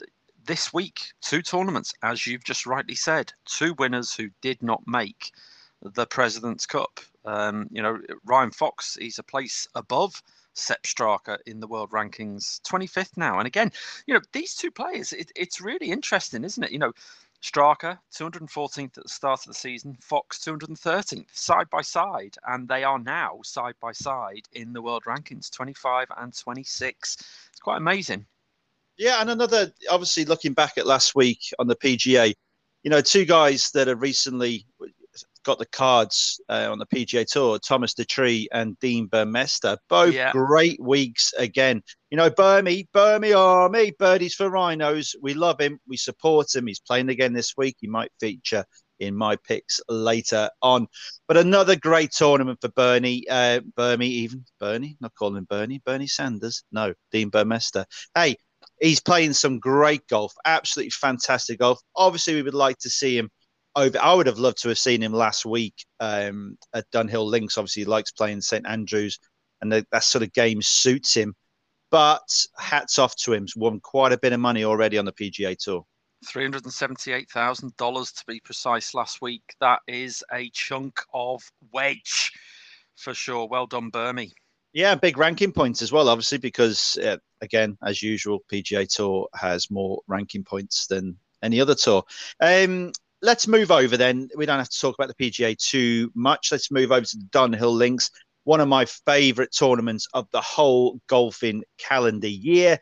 this 0.45 0.74
week 0.74 1.01
two 1.21 1.41
tournaments, 1.41 1.94
as 2.03 2.25
you've 2.25 2.44
just 2.44 2.65
rightly 2.65 2.95
said, 2.95 3.31
two 3.45 3.74
winners 3.77 4.13
who 4.13 4.29
did 4.41 4.63
not 4.63 4.81
make 4.88 5.31
the 5.81 6.05
President's 6.05 6.65
Cup. 6.65 6.99
Um, 7.25 7.67
you 7.71 7.81
know, 7.81 7.99
Ryan 8.25 8.51
Fox, 8.51 8.97
he's 8.99 9.19
a 9.19 9.23
place 9.23 9.67
above 9.75 10.21
Sepp 10.53 10.83
Straka 10.83 11.37
in 11.45 11.59
the 11.59 11.67
world 11.67 11.91
rankings, 11.91 12.61
25th 12.61 13.17
now. 13.17 13.39
And 13.39 13.47
again, 13.47 13.71
you 14.05 14.13
know, 14.13 14.21
these 14.33 14.55
two 14.55 14.71
players, 14.71 15.13
it, 15.13 15.31
it's 15.35 15.61
really 15.61 15.91
interesting, 15.91 16.43
isn't 16.43 16.63
it? 16.63 16.71
You 16.71 16.79
know, 16.79 16.93
Straka, 17.41 17.97
214th 18.13 18.97
at 18.97 19.03
the 19.03 19.09
start 19.09 19.41
of 19.41 19.47
the 19.47 19.53
season, 19.53 19.97
Fox, 20.01 20.39
213th, 20.39 21.25
side 21.33 21.69
by 21.69 21.81
side. 21.81 22.35
And 22.47 22.67
they 22.67 22.83
are 22.83 22.99
now 22.99 23.39
side 23.43 23.75
by 23.81 23.91
side 23.91 24.47
in 24.53 24.73
the 24.73 24.81
world 24.81 25.03
rankings, 25.07 25.51
25 25.51 26.07
and 26.17 26.37
26. 26.37 27.17
It's 27.49 27.59
quite 27.59 27.77
amazing. 27.77 28.25
Yeah, 28.97 29.21
and 29.21 29.31
another, 29.31 29.71
obviously, 29.89 30.25
looking 30.25 30.53
back 30.53 30.77
at 30.77 30.85
last 30.85 31.15
week 31.15 31.39
on 31.57 31.67
the 31.67 31.75
PGA, 31.75 32.33
you 32.83 32.91
know, 32.91 33.01
two 33.01 33.25
guys 33.25 33.71
that 33.71 33.87
have 33.87 34.01
recently 34.01 34.65
got 35.43 35.59
the 35.59 35.65
cards 35.67 36.39
uh, 36.49 36.67
on 36.71 36.79
the 36.79 36.85
PGA 36.85 37.25
Tour, 37.25 37.59
Thomas 37.59 37.93
Detry 37.93 38.45
and 38.51 38.77
Dean 38.79 39.07
Burmester. 39.07 39.77
Both 39.89 40.13
yeah. 40.13 40.31
great 40.31 40.81
weeks 40.81 41.33
again. 41.38 41.81
You 42.10 42.17
know, 42.17 42.29
Burmy, 42.29 42.88
Burmy 42.93 43.38
Army, 43.38 43.93
Birdies 43.98 44.36
for 44.36 44.50
Rhinos. 44.50 45.15
We 45.21 45.33
love 45.33 45.60
him. 45.60 45.79
We 45.88 45.98
support 45.98 46.53
him. 46.53 46.67
He's 46.67 46.79
playing 46.79 47.10
again 47.10 47.33
this 47.33 47.53
week. 47.57 47.77
He 47.79 47.88
might 47.88 48.12
feature 48.19 48.65
in 49.00 49.15
my 49.15 49.36
picks 49.36 49.81
later 49.89 50.50
on. 50.62 50.88
But 51.27 51.38
another 51.38 51.75
great 51.75 52.12
tournament 52.12 52.60
for 52.62 52.69
Bernie, 52.69 53.25
uh, 53.29 53.62
Burmy, 53.77 54.05
even 54.05 54.45
Bernie, 54.60 54.98
not 55.01 55.13
calling 55.17 55.38
him 55.38 55.48
Bernie, 55.50 55.81
Bernie 55.83 56.07
Sanders. 56.07 56.63
No, 56.71 56.93
Dean 57.12 57.31
Burmester. 57.31 57.86
Hey, 58.15 58.36
he's 58.79 59.01
playing 59.01 59.33
some 59.33 59.60
great 59.60 60.07
golf, 60.07 60.33
absolutely 60.45 60.91
fantastic 60.91 61.60
golf. 61.60 61.79
Obviously, 61.95 62.36
we 62.36 62.43
would 62.43 62.53
like 62.53 62.77
to 62.79 62.89
see 62.89 63.17
him 63.17 63.29
over. 63.75 63.99
I 63.99 64.13
would 64.13 64.27
have 64.27 64.39
loved 64.39 64.61
to 64.61 64.69
have 64.69 64.79
seen 64.79 65.01
him 65.01 65.13
last 65.13 65.45
week 65.45 65.85
um, 65.99 66.57
at 66.73 66.89
Dunhill 66.91 67.25
Links. 67.25 67.57
Obviously, 67.57 67.83
he 67.83 67.89
likes 67.89 68.11
playing 68.11 68.41
St 68.41 68.65
Andrews, 68.67 69.19
and 69.61 69.71
the, 69.71 69.85
that 69.91 70.03
sort 70.03 70.23
of 70.23 70.33
game 70.33 70.61
suits 70.61 71.13
him. 71.13 71.35
But 71.89 72.21
hats 72.57 72.99
off 72.99 73.15
to 73.17 73.33
him. 73.33 73.43
He's 73.43 73.55
won 73.55 73.79
quite 73.81 74.13
a 74.13 74.17
bit 74.17 74.33
of 74.33 74.39
money 74.39 74.63
already 74.63 74.97
on 74.97 75.05
the 75.05 75.11
PGA 75.11 75.57
Tour. 75.57 75.85
$378,000 76.25 78.15
to 78.15 78.23
be 78.27 78.39
precise 78.39 78.93
last 78.93 79.21
week. 79.21 79.41
That 79.59 79.79
is 79.87 80.23
a 80.31 80.49
chunk 80.51 81.01
of 81.13 81.41
wedge 81.73 82.31
for 82.95 83.13
sure. 83.13 83.47
Well 83.47 83.67
done, 83.67 83.91
Burmy. 83.91 84.31
Yeah, 84.73 84.95
big 84.95 85.17
ranking 85.17 85.51
points 85.51 85.81
as 85.81 85.91
well, 85.91 86.07
obviously, 86.07 86.37
because 86.37 86.97
uh, 87.03 87.17
again, 87.41 87.77
as 87.83 88.01
usual, 88.01 88.39
PGA 88.49 88.87
Tour 88.87 89.27
has 89.35 89.69
more 89.69 90.01
ranking 90.07 90.43
points 90.43 90.87
than 90.87 91.17
any 91.43 91.59
other 91.59 91.75
tour. 91.75 92.03
Um, 92.39 92.91
let's 93.21 93.47
move 93.47 93.71
over 93.71 93.97
then. 93.97 94.29
We 94.35 94.45
don't 94.45 94.59
have 94.59 94.69
to 94.69 94.79
talk 94.79 94.95
about 94.97 95.15
the 95.15 95.31
PGA 95.31 95.57
too 95.57 96.11
much. 96.15 96.51
Let's 96.51 96.71
move 96.71 96.91
over 96.91 97.05
to 97.05 97.17
the 97.17 97.25
Dunhill 97.25 97.73
Links, 97.73 98.09
one 98.43 98.59
of 98.59 98.67
my 98.67 98.85
favourite 98.85 99.51
tournaments 99.51 100.07
of 100.13 100.27
the 100.31 100.41
whole 100.41 100.99
golfing 101.07 101.63
calendar 101.77 102.27
year. 102.27 102.79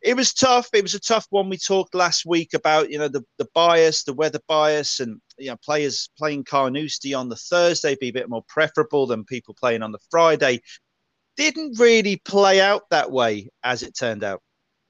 It 0.00 0.14
was 0.14 0.32
tough. 0.32 0.68
It 0.72 0.82
was 0.82 0.94
a 0.94 1.00
tough 1.00 1.26
one. 1.30 1.48
We 1.48 1.56
talked 1.56 1.94
last 1.94 2.24
week 2.24 2.54
about 2.54 2.90
you 2.90 2.98
know 2.98 3.08
the, 3.08 3.24
the 3.38 3.48
bias, 3.52 4.04
the 4.04 4.12
weather 4.12 4.40
bias, 4.46 5.00
and 5.00 5.20
you 5.36 5.50
know 5.50 5.56
players 5.56 6.08
playing 6.16 6.44
Carnoustie 6.44 7.14
on 7.14 7.28
the 7.28 7.36
Thursday 7.36 7.96
be 8.00 8.08
a 8.08 8.12
bit 8.12 8.28
more 8.28 8.44
preferable 8.46 9.06
than 9.06 9.24
people 9.24 9.54
playing 9.58 9.82
on 9.82 9.90
the 9.90 9.98
Friday. 10.10 10.60
Didn't 11.36 11.78
really 11.78 12.16
play 12.16 12.60
out 12.60 12.82
that 12.90 13.10
way 13.10 13.48
as 13.64 13.82
it 13.82 13.96
turned 13.96 14.22
out. 14.22 14.42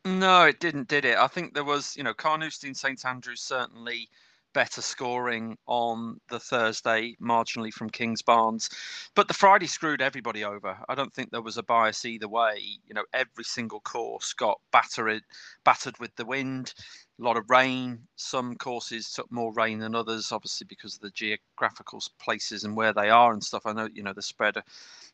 No, 0.05 0.45
it 0.45 0.61
didn't, 0.61 0.89
did 0.89 1.05
it? 1.05 1.19
I 1.19 1.27
think 1.27 1.53
there 1.53 1.65
was, 1.65 1.95
you 1.95 2.03
know, 2.03 2.15
Carnoustie 2.15 2.69
and 2.69 2.77
St 2.77 3.05
Andrews 3.05 3.43
certainly 3.43 4.09
better 4.53 4.83
scoring 4.83 5.57
on 5.67 6.21
the 6.31 6.41
Thursday, 6.41 7.15
marginally 7.21 7.73
from 7.73 7.91
Kings 7.91 8.23
Kingsbarns. 8.23 8.71
But 9.15 9.29
the 9.29 9.35
Friday 9.35 9.67
screwed 9.67 10.03
everybody 10.03 10.45
over. 10.45 10.79
I 10.89 10.95
don't 10.95 11.13
think 11.13 11.31
there 11.31 11.43
was 11.43 11.59
a 11.59 11.63
bias 11.63 12.05
either 12.05 12.29
way. 12.29 12.61
You 12.87 12.95
know, 12.95 13.05
every 13.13 13.45
single 13.45 13.81
course 13.81 14.33
got 14.33 14.61
battered, 14.73 15.23
battered 15.65 15.99
with 15.99 16.15
the 16.17 16.25
wind. 16.25 16.75
A 17.21 17.25
lot 17.25 17.37
of 17.37 17.51
rain. 17.51 18.01
Some 18.17 18.57
courses 18.57 19.13
took 19.13 19.31
more 19.31 19.53
rain 19.53 19.79
than 19.79 19.95
others, 19.95 20.33
obviously 20.33 20.67
because 20.69 20.95
of 20.95 21.01
the 21.01 21.11
geographical 21.11 22.03
places 22.21 22.65
and 22.65 22.77
where 22.77 22.93
they 22.93 23.11
are 23.11 23.33
and 23.33 23.43
stuff. 23.43 23.67
I 23.67 23.73
know, 23.73 23.89
you 23.93 24.03
know, 24.03 24.13
the 24.13 24.23
spread, 24.23 24.57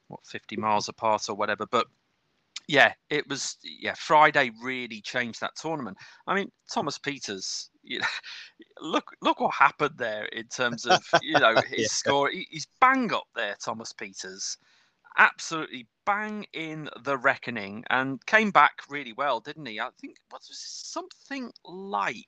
what, 0.08 0.20
50 0.26 0.56
miles 0.56 0.88
apart 0.88 1.28
or 1.28 1.34
whatever. 1.34 1.66
But 1.66 1.86
yeah, 2.66 2.92
it 3.10 3.28
was 3.28 3.58
yeah. 3.62 3.94
Friday 3.96 4.50
really 4.62 5.00
changed 5.00 5.40
that 5.40 5.56
tournament. 5.56 5.96
I 6.26 6.34
mean, 6.34 6.50
Thomas 6.72 6.98
Pieters, 6.98 7.68
you 7.82 7.98
know, 7.98 8.06
look 8.80 9.10
look 9.20 9.40
what 9.40 9.54
happened 9.54 9.94
there 9.98 10.24
in 10.26 10.46
terms 10.48 10.86
of 10.86 11.02
you 11.22 11.38
know 11.38 11.54
his 11.68 11.80
yeah. 11.80 11.86
score. 11.88 12.30
He, 12.30 12.46
he's 12.50 12.66
bang 12.80 13.12
up 13.12 13.26
there, 13.34 13.56
Thomas 13.62 13.92
Pieters. 13.92 14.56
absolutely 15.18 15.86
bang 16.06 16.46
in 16.52 16.88
the 17.04 17.18
reckoning, 17.18 17.84
and 17.90 18.24
came 18.26 18.50
back 18.50 18.80
really 18.88 19.12
well, 19.12 19.40
didn't 19.40 19.66
he? 19.66 19.80
I 19.80 19.90
think 20.00 20.16
what 20.30 20.42
was 20.48 20.58
something 20.58 21.52
like. 21.64 22.26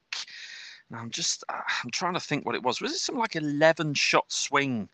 I'm 0.93 1.11
just 1.11 1.45
uh, 1.49 1.61
I'm 1.83 1.91
trying 1.91 2.15
to 2.15 2.21
think 2.21 2.45
what 2.45 2.55
it 2.55 2.63
was. 2.63 2.81
Was 2.81 2.93
it 2.93 2.99
something 2.99 3.21
like 3.21 3.37
eleven 3.37 3.95
shot 3.95 4.31
swing 4.31 4.89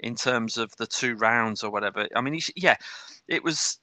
in 0.00 0.16
terms 0.16 0.58
of 0.58 0.74
the 0.76 0.86
two 0.86 1.14
rounds 1.14 1.62
or 1.62 1.70
whatever? 1.70 2.08
I 2.16 2.20
mean, 2.20 2.40
yeah, 2.56 2.76
it 3.28 3.44
was 3.44 3.78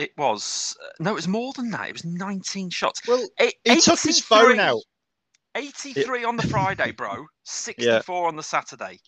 it 0.00 0.16
was 0.16 0.76
uh, 0.82 0.88
no, 0.98 1.10
it 1.10 1.14
was 1.14 1.28
more 1.28 1.52
than 1.52 1.70
that. 1.70 1.88
It 1.88 1.92
was 1.92 2.04
19 2.04 2.70
shots. 2.70 3.06
Well, 3.06 3.28
he 3.38 3.76
took 3.76 4.00
his 4.00 4.20
phone 4.20 4.58
out. 4.58 4.82
83 5.54 6.22
it, 6.22 6.24
on 6.24 6.36
the 6.36 6.46
Friday, 6.46 6.92
bro. 6.92 7.26
64 7.44 7.84
yeah. 7.84 8.28
on 8.28 8.36
the 8.36 8.42
Saturday. 8.42 8.98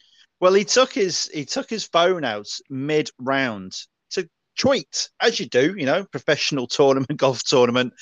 Well, 0.40 0.52
he 0.54 0.64
took 0.64 0.92
his 0.92 1.30
he 1.32 1.44
took 1.44 1.70
his 1.70 1.84
phone 1.84 2.24
out 2.24 2.48
mid 2.68 3.10
round 3.18 3.74
to 4.10 4.28
tweet, 4.58 5.08
as 5.20 5.40
you 5.40 5.46
do, 5.46 5.74
you 5.76 5.86
know, 5.86 6.04
professional 6.04 6.66
tournament, 6.66 7.16
golf 7.16 7.42
tournament. 7.42 7.94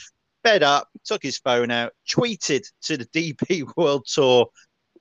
Fed 0.43 0.63
up, 0.63 0.89
took 1.05 1.23
his 1.23 1.39
phone 1.39 1.71
out, 1.71 1.93
tweeted 2.11 2.63
to 2.83 2.97
the 2.97 3.05
DP 3.07 3.71
World 3.77 4.07
Tour, 4.07 4.49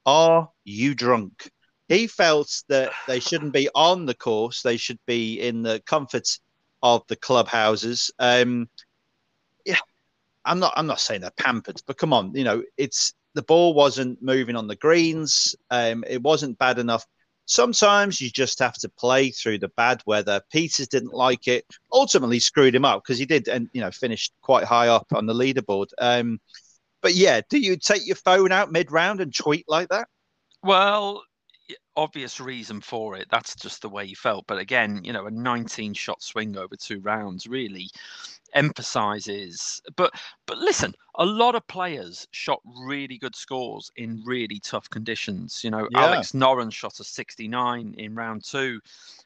"Are 0.05 0.49
you 0.63 0.93
drunk?" 0.93 1.49
He 1.87 2.05
felt 2.05 2.61
that 2.67 2.91
they 3.07 3.19
shouldn't 3.19 3.53
be 3.53 3.67
on 3.73 4.05
the 4.05 4.13
course; 4.13 4.61
they 4.61 4.77
should 4.77 4.99
be 5.07 5.39
in 5.39 5.63
the 5.63 5.81
comforts 5.87 6.39
of 6.81 7.03
the 7.07 7.15
clubhouses. 7.15 8.11
Um, 8.19 8.69
yeah, 9.65 9.77
I'm 10.45 10.59
not. 10.59 10.73
I'm 10.75 10.87
not 10.87 10.99
saying 10.99 11.21
they're 11.21 11.31
pampered, 11.31 11.81
but 11.85 11.97
come 11.97 12.13
on, 12.13 12.33
you 12.33 12.43
know, 12.43 12.63
it's 12.77 13.13
the 13.35 13.43
ball 13.43 13.73
wasn't 13.73 14.21
moving 14.21 14.55
on 14.55 14.67
the 14.67 14.75
greens. 14.75 15.55
Um, 15.69 16.03
it 16.07 16.21
wasn't 16.21 16.57
bad 16.57 16.79
enough. 16.79 17.05
Sometimes 17.45 18.21
you 18.21 18.29
just 18.29 18.59
have 18.59 18.75
to 18.75 18.89
play 18.89 19.31
through 19.31 19.59
the 19.59 19.69
bad 19.69 20.01
weather. 20.05 20.41
Pieters 20.53 20.87
didn't 20.87 21.13
like 21.13 21.47
it. 21.47 21.65
Ultimately, 21.91 22.39
screwed 22.39 22.75
him 22.75 22.85
up 22.85 23.03
because 23.03 23.17
he 23.17 23.25
did, 23.25 23.47
and 23.47 23.69
you 23.73 23.81
know, 23.81 23.91
finished 23.91 24.33
quite 24.41 24.65
high 24.65 24.87
up 24.87 25.07
on 25.13 25.25
the 25.25 25.33
leaderboard. 25.33 25.87
Um, 25.97 26.39
but 27.01 27.15
yeah, 27.15 27.41
do 27.49 27.59
you 27.59 27.77
take 27.77 28.05
your 28.05 28.17
phone 28.17 28.51
out 28.51 28.71
mid 28.71 28.91
round 28.91 29.21
and 29.21 29.33
tweet 29.33 29.65
like 29.67 29.89
that? 29.89 30.07
Well, 30.63 31.23
obvious 31.99 32.39
reason 32.39 32.79
for 32.81 33.15
it. 33.17 33.27
That's 33.29 33.55
just 33.55 33.81
the 33.81 33.89
way 33.89 34.07
he 34.07 34.15
felt. 34.15 34.47
But 34.47 34.57
again, 34.57 35.01
you 35.03 35.11
know, 35.11 35.25
a 35.25 35.31
19 35.31 35.93
shot 35.93 36.23
swing 36.23 36.57
over 36.57 36.75
two 36.75 36.99
rounds 37.01 37.45
really 37.45 37.89
emphasizes 38.55 39.79
but 39.95 40.11
but 40.47 40.57
listen 40.57 40.91
a 41.15 41.25
lot 41.25 41.53
of 41.53 41.67
players 41.67 42.27
shot 42.31 42.59
really 42.83 43.17
good 43.17 43.35
scores 43.35 43.91
in 43.95 44.23
really 44.25 44.59
tough 44.59 44.89
conditions 44.89 45.63
you 45.63 45.69
know 45.69 45.87
yeah. 45.91 46.05
alex 46.05 46.31
noren 46.31 46.71
shot 46.71 46.99
a 46.99 47.03
69 47.03 47.93
in 47.97 48.15
round 48.15 48.43
two 48.43 48.79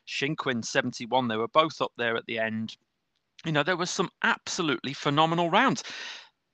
Shinkwin 0.06 0.64
71 0.64 1.30
they 1.30 1.38
were 1.38 1.48
both 1.48 1.82
up 1.82 1.94
there 1.96 2.18
at 2.18 2.26
the 2.26 2.38
end 2.38 2.76
you 3.46 3.52
know 3.52 3.64
there 3.64 3.78
was 3.78 3.90
some 3.90 4.10
absolutely 4.24 4.94
phenomenal 4.94 5.50
rounds 5.50 5.84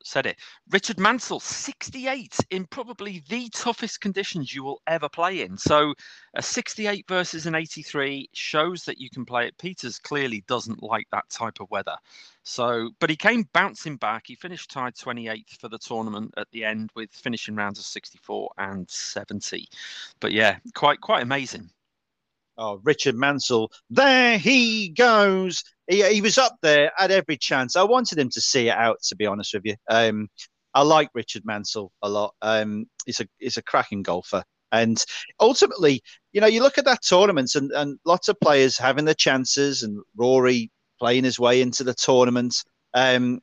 said 0.03 0.25
it. 0.25 0.37
Richard 0.69 0.99
Mansell, 0.99 1.39
68 1.39 2.37
in 2.51 2.65
probably 2.67 3.23
the 3.29 3.49
toughest 3.49 4.01
conditions 4.01 4.53
you 4.53 4.63
will 4.63 4.81
ever 4.87 5.09
play 5.09 5.41
in. 5.41 5.57
So 5.57 5.93
a 6.35 6.41
68 6.41 7.05
versus 7.07 7.45
an 7.45 7.55
83 7.55 8.29
shows 8.33 8.83
that 8.85 8.99
you 8.99 9.09
can 9.09 9.25
play 9.25 9.47
it. 9.47 9.57
Pieters 9.57 10.01
clearly 10.01 10.43
doesn't 10.47 10.83
like 10.83 11.07
that 11.11 11.29
type 11.29 11.59
of 11.59 11.69
weather. 11.69 11.95
So, 12.43 12.89
but 12.99 13.09
he 13.09 13.15
came 13.15 13.47
bouncing 13.53 13.97
back. 13.97 14.23
He 14.27 14.35
finished 14.35 14.71
tied 14.71 14.95
28th 14.95 15.59
for 15.59 15.69
the 15.69 15.77
tournament 15.77 16.33
at 16.37 16.47
the 16.51 16.63
end 16.63 16.89
with 16.95 17.11
finishing 17.11 17.55
rounds 17.55 17.79
of 17.79 17.85
64 17.85 18.49
and 18.57 18.89
70. 18.89 19.67
But 20.19 20.31
yeah, 20.31 20.57
quite 20.73 21.01
quite 21.01 21.23
amazing. 21.23 21.69
Oh, 22.61 22.81
Richard 22.83 23.15
Mansell, 23.15 23.71
there 23.89 24.37
he 24.37 24.89
goes. 24.89 25.63
He, 25.87 26.03
he 26.13 26.21
was 26.21 26.37
up 26.37 26.57
there 26.61 26.91
at 26.99 27.09
every 27.09 27.37
chance. 27.37 27.77
I 27.77 27.83
wanted 27.83 28.19
him 28.19 28.29
to 28.31 28.41
see 28.41 28.67
it 28.67 28.75
out, 28.75 29.01
to 29.03 29.15
be 29.15 29.25
honest 29.25 29.53
with 29.53 29.63
you. 29.65 29.75
Um, 29.89 30.27
I 30.73 30.83
like 30.83 31.09
Richard 31.13 31.45
Mansell 31.45 31.91
a 32.01 32.09
lot. 32.09 32.35
Um, 32.41 32.85
he's 33.05 33.21
a 33.21 33.27
he's 33.39 33.57
a 33.57 33.63
cracking 33.63 34.03
golfer, 34.03 34.43
and 34.73 35.03
ultimately, 35.39 36.01
you 36.33 36.41
know, 36.41 36.47
you 36.47 36.61
look 36.61 36.77
at 36.77 36.85
that 36.85 37.01
tournament 37.01 37.55
and, 37.55 37.71
and 37.71 37.97
lots 38.05 38.27
of 38.27 38.39
players 38.41 38.77
having 38.77 39.05
their 39.05 39.15
chances, 39.15 39.83
and 39.83 39.99
Rory 40.17 40.69
playing 40.99 41.23
his 41.23 41.39
way 41.39 41.61
into 41.61 41.85
the 41.85 41.93
tournament. 41.93 42.55
Um, 42.93 43.39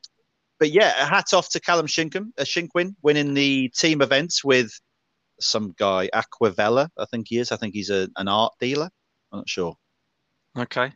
but 0.59 0.71
yeah, 0.71 1.05
hats 1.07 1.33
off 1.33 1.49
to 1.49 1.59
Callum 1.59 1.87
Shinkum, 1.87 2.27
uh, 2.37 2.43
Shinkwin 2.43 2.95
winning 3.01 3.33
the 3.33 3.69
team 3.69 4.01
events 4.01 4.43
with 4.43 4.71
some 5.39 5.73
guy 5.77 6.09
Acquavella, 6.13 6.89
I 6.97 7.05
think 7.05 7.27
he 7.29 7.37
is. 7.37 7.51
I 7.51 7.57
think 7.57 7.73
he's 7.73 7.89
a, 7.89 8.09
an 8.17 8.27
art 8.27 8.53
dealer. 8.59 8.89
I'm 9.31 9.39
not 9.39 9.49
sure. 9.49 9.75
Okay. 10.57 10.91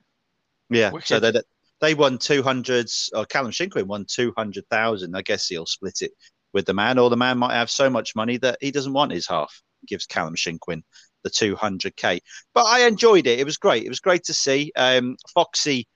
Yeah. 0.69 0.91
Wicked. 0.91 1.07
So 1.07 1.19
they 1.19 1.41
they 1.81 1.93
won 1.93 2.17
two 2.17 2.43
hundreds. 2.43 3.09
Or 3.13 3.25
Callum 3.25 3.51
Shinkwin 3.51 3.85
won 3.85 4.05
two 4.07 4.33
hundred 4.37 4.67
thousand. 4.69 5.15
I 5.15 5.21
guess 5.21 5.47
he'll 5.47 5.65
split 5.65 6.01
it 6.01 6.11
with 6.53 6.65
the 6.65 6.73
man, 6.73 6.97
or 6.97 7.09
the 7.09 7.17
man 7.17 7.37
might 7.37 7.53
have 7.53 7.69
so 7.69 7.89
much 7.89 8.15
money 8.15 8.37
that 8.37 8.57
he 8.61 8.71
doesn't 8.71 8.93
want 8.93 9.11
his 9.11 9.27
half. 9.27 9.61
gives 9.87 10.05
Callum 10.05 10.35
Shinkwin 10.35 10.81
the 11.23 11.29
200k. 11.29 12.19
But 12.53 12.65
I 12.65 12.85
enjoyed 12.87 13.27
it. 13.27 13.39
It 13.39 13.45
was 13.45 13.57
great. 13.57 13.85
It 13.85 13.89
was 13.89 13.99
great 13.99 14.23
to 14.25 14.33
see. 14.33 14.71
Um, 14.75 15.17
Foxy, 15.33 15.87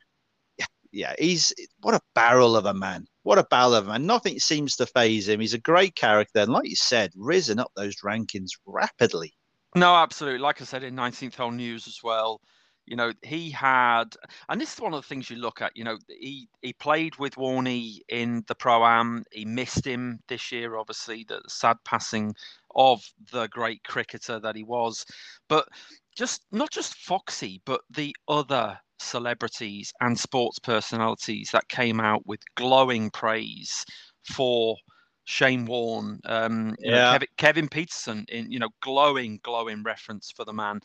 yeah, 0.58 0.66
yeah, 0.92 1.14
he's 1.20 1.54
what 1.82 1.96
a 1.96 2.02
barrel 2.14 2.56
of 2.56 2.66
a 2.66 2.74
man. 2.74 3.06
What 3.24 3.40
a 3.40 3.44
barrel 3.50 3.76
of 3.76 3.88
a 3.88 3.92
man. 3.92 4.06
Nothing 4.06 4.40
seems 4.40 4.76
to 4.78 4.86
phase 4.86 5.28
him. 5.28 5.40
He's 5.40 5.54
a 5.54 5.60
great 5.60 5.96
character. 5.96 6.40
And 6.40 6.52
like 6.52 6.70
you 6.70 6.76
said, 6.76 7.12
risen 7.16 7.60
up 7.60 7.72
those 7.76 7.98
rankings 8.04 8.52
rapidly. 8.66 9.34
No, 9.76 9.94
absolutely. 9.96 10.40
Like 10.40 10.62
I 10.62 10.66
said 10.66 10.84
in 10.84 10.96
19th 10.96 11.36
hole 11.36 11.52
news 11.52 11.88
as 11.88 12.00
well. 12.04 12.42
You 12.86 12.96
know, 12.96 13.12
he 13.24 13.50
had, 13.50 14.16
and 14.48 14.62
this 14.62 14.74
is 14.76 14.80
one 14.80 14.94
of 14.94 15.02
the 15.02 15.08
things 15.08 15.30
you 15.30 15.38
look 15.38 15.60
at. 15.62 15.72
You 15.76 15.84
know, 15.84 15.98
he 16.08 16.48
he 16.62 16.72
played 16.74 17.16
with 17.18 17.36
Warney 17.36 18.00
in 18.10 18.44
the 18.48 18.54
pro 18.56 18.86
am. 18.86 19.24
He 19.32 19.44
missed 19.44 19.86
him 19.86 20.20
this 20.28 20.52
year, 20.52 20.78
obviously. 20.78 21.26
The 21.28 21.42
sad 21.48 21.78
passing 21.84 22.36
of 22.76 23.04
the 23.32 23.48
great 23.48 23.84
cricketer 23.84 24.40
that 24.40 24.56
he 24.56 24.64
was, 24.64 25.04
but 25.50 25.68
just 26.16 26.44
not 26.52 26.70
just 26.72 26.96
Foxy, 26.96 27.62
but 27.66 27.82
the 27.90 28.16
other 28.28 28.78
celebrities 29.00 29.92
and 30.02 30.18
sports 30.20 30.60
personalities 30.60 31.50
that 31.54 31.68
came 31.70 32.00
out 32.00 32.22
with 32.28 32.40
glowing 32.56 33.10
praise 33.10 33.84
for 34.24 34.78
Shane 35.26 35.66
Warne, 35.66 36.20
um, 36.26 36.76
yeah. 36.80 37.12
Kevin, 37.12 37.28
Kevin, 37.38 37.68
Pietersen, 37.68 38.26
in 38.30 38.52
you 38.52 38.60
know 38.60 38.70
glowing, 38.82 39.40
glowing 39.44 39.84
reference 39.84 40.32
for 40.32 40.46
the 40.46 40.54
man, 40.54 40.80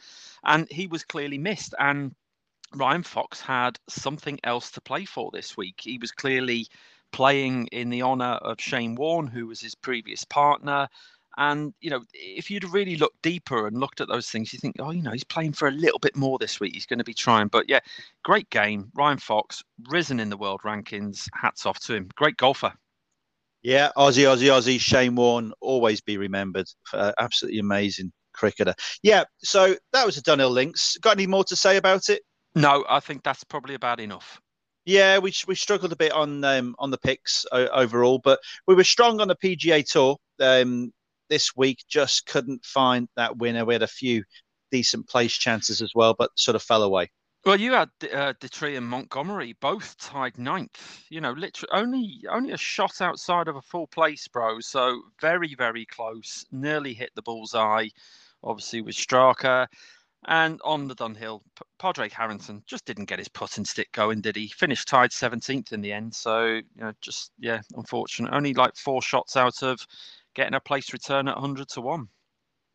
and 0.44 0.66
he 0.70 0.86
was 0.86 1.04
clearly 1.04 1.38
missed. 1.38 1.74
And 1.78 2.14
Ryan 2.74 3.02
Fox 3.02 3.40
had 3.40 3.78
something 3.88 4.40
else 4.44 4.70
to 4.72 4.80
play 4.80 5.04
for 5.04 5.30
this 5.32 5.56
week. 5.56 5.80
He 5.82 5.98
was 5.98 6.10
clearly 6.10 6.66
playing 7.12 7.66
in 7.68 7.90
the 7.90 8.02
honour 8.02 8.38
of 8.42 8.60
Shane 8.60 8.94
Warne, 8.94 9.26
who 9.26 9.46
was 9.46 9.60
his 9.60 9.74
previous 9.74 10.24
partner. 10.24 10.88
And 11.36 11.74
you 11.80 11.90
know, 11.90 12.02
if 12.14 12.50
you'd 12.50 12.64
really 12.64 12.96
looked 12.96 13.20
deeper 13.22 13.66
and 13.66 13.78
looked 13.78 14.00
at 14.00 14.08
those 14.08 14.30
things, 14.30 14.52
you 14.52 14.58
think, 14.58 14.76
oh, 14.78 14.90
you 14.90 15.02
know, 15.02 15.12
he's 15.12 15.24
playing 15.24 15.52
for 15.52 15.68
a 15.68 15.72
little 15.72 15.98
bit 15.98 16.16
more 16.16 16.38
this 16.38 16.60
week. 16.60 16.74
He's 16.74 16.86
going 16.86 16.98
to 16.98 17.04
be 17.04 17.14
trying. 17.14 17.48
But 17.48 17.68
yeah, 17.68 17.80
great 18.24 18.48
game. 18.50 18.90
Ryan 18.94 19.18
Fox 19.18 19.62
risen 19.90 20.18
in 20.18 20.30
the 20.30 20.36
world 20.36 20.60
rankings. 20.64 21.28
Hats 21.34 21.66
off 21.66 21.78
to 21.80 21.94
him. 21.94 22.08
Great 22.16 22.36
golfer. 22.36 22.72
Yeah, 23.62 23.90
Aussie, 23.96 24.24
Aussie, 24.24 24.48
Aussie. 24.48 24.80
Shane 24.80 25.14
Warne, 25.14 25.52
always 25.60 26.00
be 26.00 26.16
remembered. 26.16 26.66
Uh, 26.92 27.12
absolutely 27.18 27.60
amazing 27.60 28.12
cricketer. 28.32 28.74
Yeah, 29.02 29.24
so 29.38 29.76
that 29.92 30.06
was 30.06 30.16
a 30.16 30.22
Dunhill 30.22 30.50
Links. 30.50 30.96
Got 30.98 31.16
any 31.16 31.26
more 31.26 31.44
to 31.44 31.56
say 31.56 31.76
about 31.76 32.08
it? 32.08 32.22
No, 32.54 32.84
I 32.88 33.00
think 33.00 33.22
that's 33.22 33.44
probably 33.44 33.74
about 33.74 34.00
enough. 34.00 34.40
Yeah, 34.86 35.18
we 35.18 35.32
we 35.46 35.54
struggled 35.54 35.92
a 35.92 35.96
bit 35.96 36.12
on 36.12 36.42
um, 36.42 36.74
on 36.78 36.90
the 36.90 36.98
picks 36.98 37.44
uh, 37.52 37.68
overall, 37.72 38.18
but 38.18 38.40
we 38.66 38.74
were 38.74 38.84
strong 38.84 39.20
on 39.20 39.28
the 39.28 39.36
PGA 39.36 39.86
Tour 39.86 40.16
um, 40.40 40.90
this 41.28 41.54
week. 41.54 41.84
Just 41.88 42.26
couldn't 42.26 42.64
find 42.64 43.08
that 43.16 43.36
winner. 43.36 43.64
We 43.64 43.74
had 43.74 43.82
a 43.82 43.86
few 43.86 44.24
decent 44.72 45.06
place 45.08 45.36
chances 45.36 45.82
as 45.82 45.92
well, 45.94 46.14
but 46.18 46.30
sort 46.34 46.54
of 46.54 46.62
fell 46.62 46.82
away. 46.82 47.10
Well, 47.44 47.58
you 47.58 47.72
had 47.72 47.88
uh, 48.02 48.34
Detry 48.34 48.76
and 48.76 48.86
Montgomery 48.86 49.54
both 49.60 49.96
tied 49.96 50.36
ninth. 50.36 51.04
You 51.08 51.22
know, 51.22 51.32
literally 51.32 51.70
only 51.72 52.24
only 52.30 52.52
a 52.52 52.58
shot 52.58 53.00
outside 53.00 53.48
of 53.48 53.56
a 53.56 53.62
full 53.62 53.86
place, 53.86 54.28
bro. 54.28 54.60
So 54.60 55.00
very 55.20 55.54
very 55.54 55.86
close. 55.86 56.44
Nearly 56.52 56.92
hit 56.92 57.10
the 57.14 57.22
bullseye. 57.22 57.88
Obviously 58.42 58.82
with 58.82 58.94
Straka. 58.94 59.66
And 60.26 60.60
on 60.64 60.86
the 60.86 60.94
Dunhill, 60.94 61.40
P- 61.58 61.64
Padraig 61.78 62.12
Harrington 62.12 62.62
just 62.66 62.84
didn't 62.84 63.06
get 63.06 63.18
his 63.18 63.28
putting 63.28 63.64
stick 63.64 63.90
going, 63.92 64.20
did 64.20 64.36
he? 64.36 64.48
Finished 64.48 64.86
tied 64.86 65.10
17th 65.10 65.72
in 65.72 65.80
the 65.80 65.92
end. 65.92 66.14
So, 66.14 66.46
you 66.46 66.62
know, 66.76 66.92
just, 67.00 67.32
yeah, 67.38 67.62
unfortunate. 67.74 68.32
Only 68.34 68.52
like 68.52 68.76
four 68.76 69.00
shots 69.00 69.36
out 69.36 69.62
of 69.62 69.80
getting 70.34 70.54
a 70.54 70.60
place 70.60 70.92
return 70.92 71.26
at 71.26 71.36
100 71.36 71.68
to 71.70 71.80
1. 71.80 72.08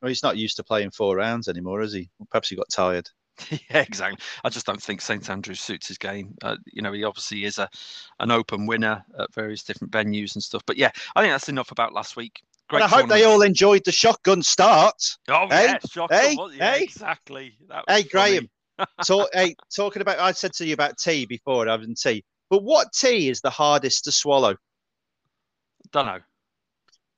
Well, 0.01 0.09
he's 0.09 0.23
not 0.23 0.37
used 0.37 0.57
to 0.57 0.63
playing 0.63 0.89
four 0.91 1.17
rounds 1.17 1.47
anymore, 1.47 1.81
is 1.81 1.93
he? 1.93 2.09
perhaps 2.31 2.49
he 2.49 2.55
got 2.55 2.69
tired. 2.71 3.07
yeah, 3.49 3.81
exactly. 3.81 4.19
I 4.43 4.49
just 4.49 4.65
don't 4.65 4.81
think 4.81 5.01
St 5.01 5.29
Andrews 5.29 5.61
suits 5.61 5.87
his 5.87 5.97
game. 5.97 6.35
Uh, 6.41 6.57
you 6.71 6.81
know, 6.81 6.93
he 6.93 7.03
obviously 7.03 7.45
is 7.45 7.57
a 7.57 7.69
an 8.19 8.31
open 8.31 8.65
winner 8.65 9.03
at 9.19 9.33
various 9.33 9.63
different 9.63 9.91
venues 9.91 10.35
and 10.35 10.43
stuff. 10.43 10.63
But 10.65 10.77
yeah, 10.77 10.91
I 11.15 11.21
think 11.21 11.33
that's 11.33 11.49
enough 11.49 11.71
about 11.71 11.93
last 11.93 12.15
week. 12.15 12.41
Great 12.67 12.81
and 12.81 12.91
I 12.91 12.97
hope 12.97 13.09
they 13.09 13.25
all 13.25 13.43
enjoyed 13.43 13.83
the 13.85 13.91
shotgun 13.91 14.41
start. 14.41 14.95
Oh 15.27 15.47
hey? 15.49 15.65
yeah, 15.65 15.77
shotgun. 15.89 16.19
Hey, 16.19 16.37
yeah, 16.53 16.73
hey. 16.73 16.83
exactly. 16.83 17.57
hey, 17.87 18.03
Graham. 18.03 18.49
so, 19.03 19.27
hey, 19.33 19.55
talking 19.75 20.01
about, 20.01 20.19
I 20.19 20.31
said 20.31 20.53
to 20.53 20.65
you 20.65 20.73
about 20.73 20.97
tea 20.97 21.25
before, 21.25 21.67
having 21.67 21.95
tea. 21.95 22.23
But 22.49 22.63
what 22.63 22.91
tea 22.93 23.29
is 23.29 23.41
the 23.41 23.49
hardest 23.49 24.05
to 24.05 24.11
swallow? 24.11 24.55
Don't 25.91 26.07
know. 26.07 26.19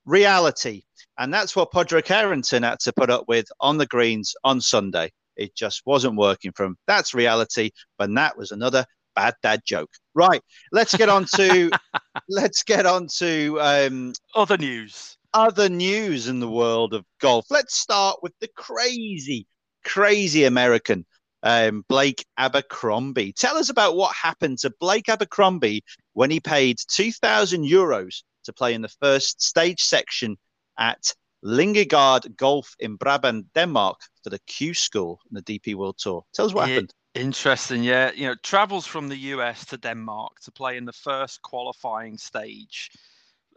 Reality, 0.05 0.83
and 1.17 1.33
that's 1.33 1.55
what 1.55 1.71
Padraig 1.71 2.07
Harrington 2.07 2.63
had 2.63 2.79
to 2.81 2.93
put 2.93 3.09
up 3.09 3.25
with 3.27 3.45
on 3.59 3.77
the 3.77 3.85
greens 3.85 4.35
on 4.43 4.61
Sunday. 4.61 5.11
It 5.37 5.55
just 5.55 5.83
wasn't 5.85 6.17
working 6.17 6.51
for 6.55 6.65
him. 6.65 6.77
That's 6.87 7.13
reality. 7.13 7.71
But 7.97 8.13
that 8.15 8.37
was 8.37 8.51
another 8.51 8.85
bad 9.15 9.35
dad 9.41 9.61
joke. 9.65 9.89
Right. 10.13 10.41
Let's 10.71 10.95
get 10.95 11.09
on 11.09 11.25
to 11.35 11.71
let's 12.29 12.63
get 12.63 12.85
on 12.85 13.07
to 13.17 13.57
um, 13.61 14.13
other 14.35 14.57
news 14.57 15.17
other 15.37 15.69
news 15.69 16.27
in 16.27 16.39
the 16.39 16.49
world 16.49 16.93
of 16.93 17.05
golf. 17.21 17.45
Let's 17.49 17.75
start 17.75 18.17
with 18.23 18.33
the 18.41 18.49
crazy, 18.55 19.45
crazy 19.85 20.45
American, 20.45 21.05
um, 21.43 21.83
Blake 21.87 22.25
Abercrombie. 22.37 23.33
Tell 23.33 23.57
us 23.57 23.69
about 23.69 23.95
what 23.95 24.15
happened 24.15 24.57
to 24.59 24.73
Blake 24.79 25.09
Abercrombie 25.09 25.83
when 26.13 26.31
he 26.31 26.39
paid 26.39 26.77
2,000 26.87 27.63
euros 27.63 28.23
to 28.45 28.53
play 28.53 28.73
in 28.73 28.81
the 28.81 28.93
first 28.99 29.41
stage 29.41 29.81
section 29.81 30.37
at 30.79 31.13
Lyngbygaard 31.43 32.35
Golf 32.35 32.75
in 32.79 32.97
Brabrand, 32.97 33.45
Denmark 33.53 33.99
for 34.23 34.29
the 34.29 34.39
Q 34.39 34.73
School 34.73 35.19
in 35.29 35.35
the 35.35 35.41
DP 35.41 35.75
World 35.75 35.97
Tour. 35.97 36.23
Tell 36.33 36.45
us 36.45 36.53
what 36.53 36.69
happened. 36.69 36.93
Interesting, 37.13 37.83
yeah. 37.83 38.11
You 38.13 38.27
know, 38.27 38.35
travels 38.43 38.85
from 38.85 39.07
the 39.07 39.17
US 39.33 39.65
to 39.67 39.77
Denmark 39.77 40.39
to 40.41 40.51
play 40.51 40.77
in 40.77 40.85
the 40.85 40.93
first 40.93 41.41
qualifying 41.41 42.17
stage 42.17 42.91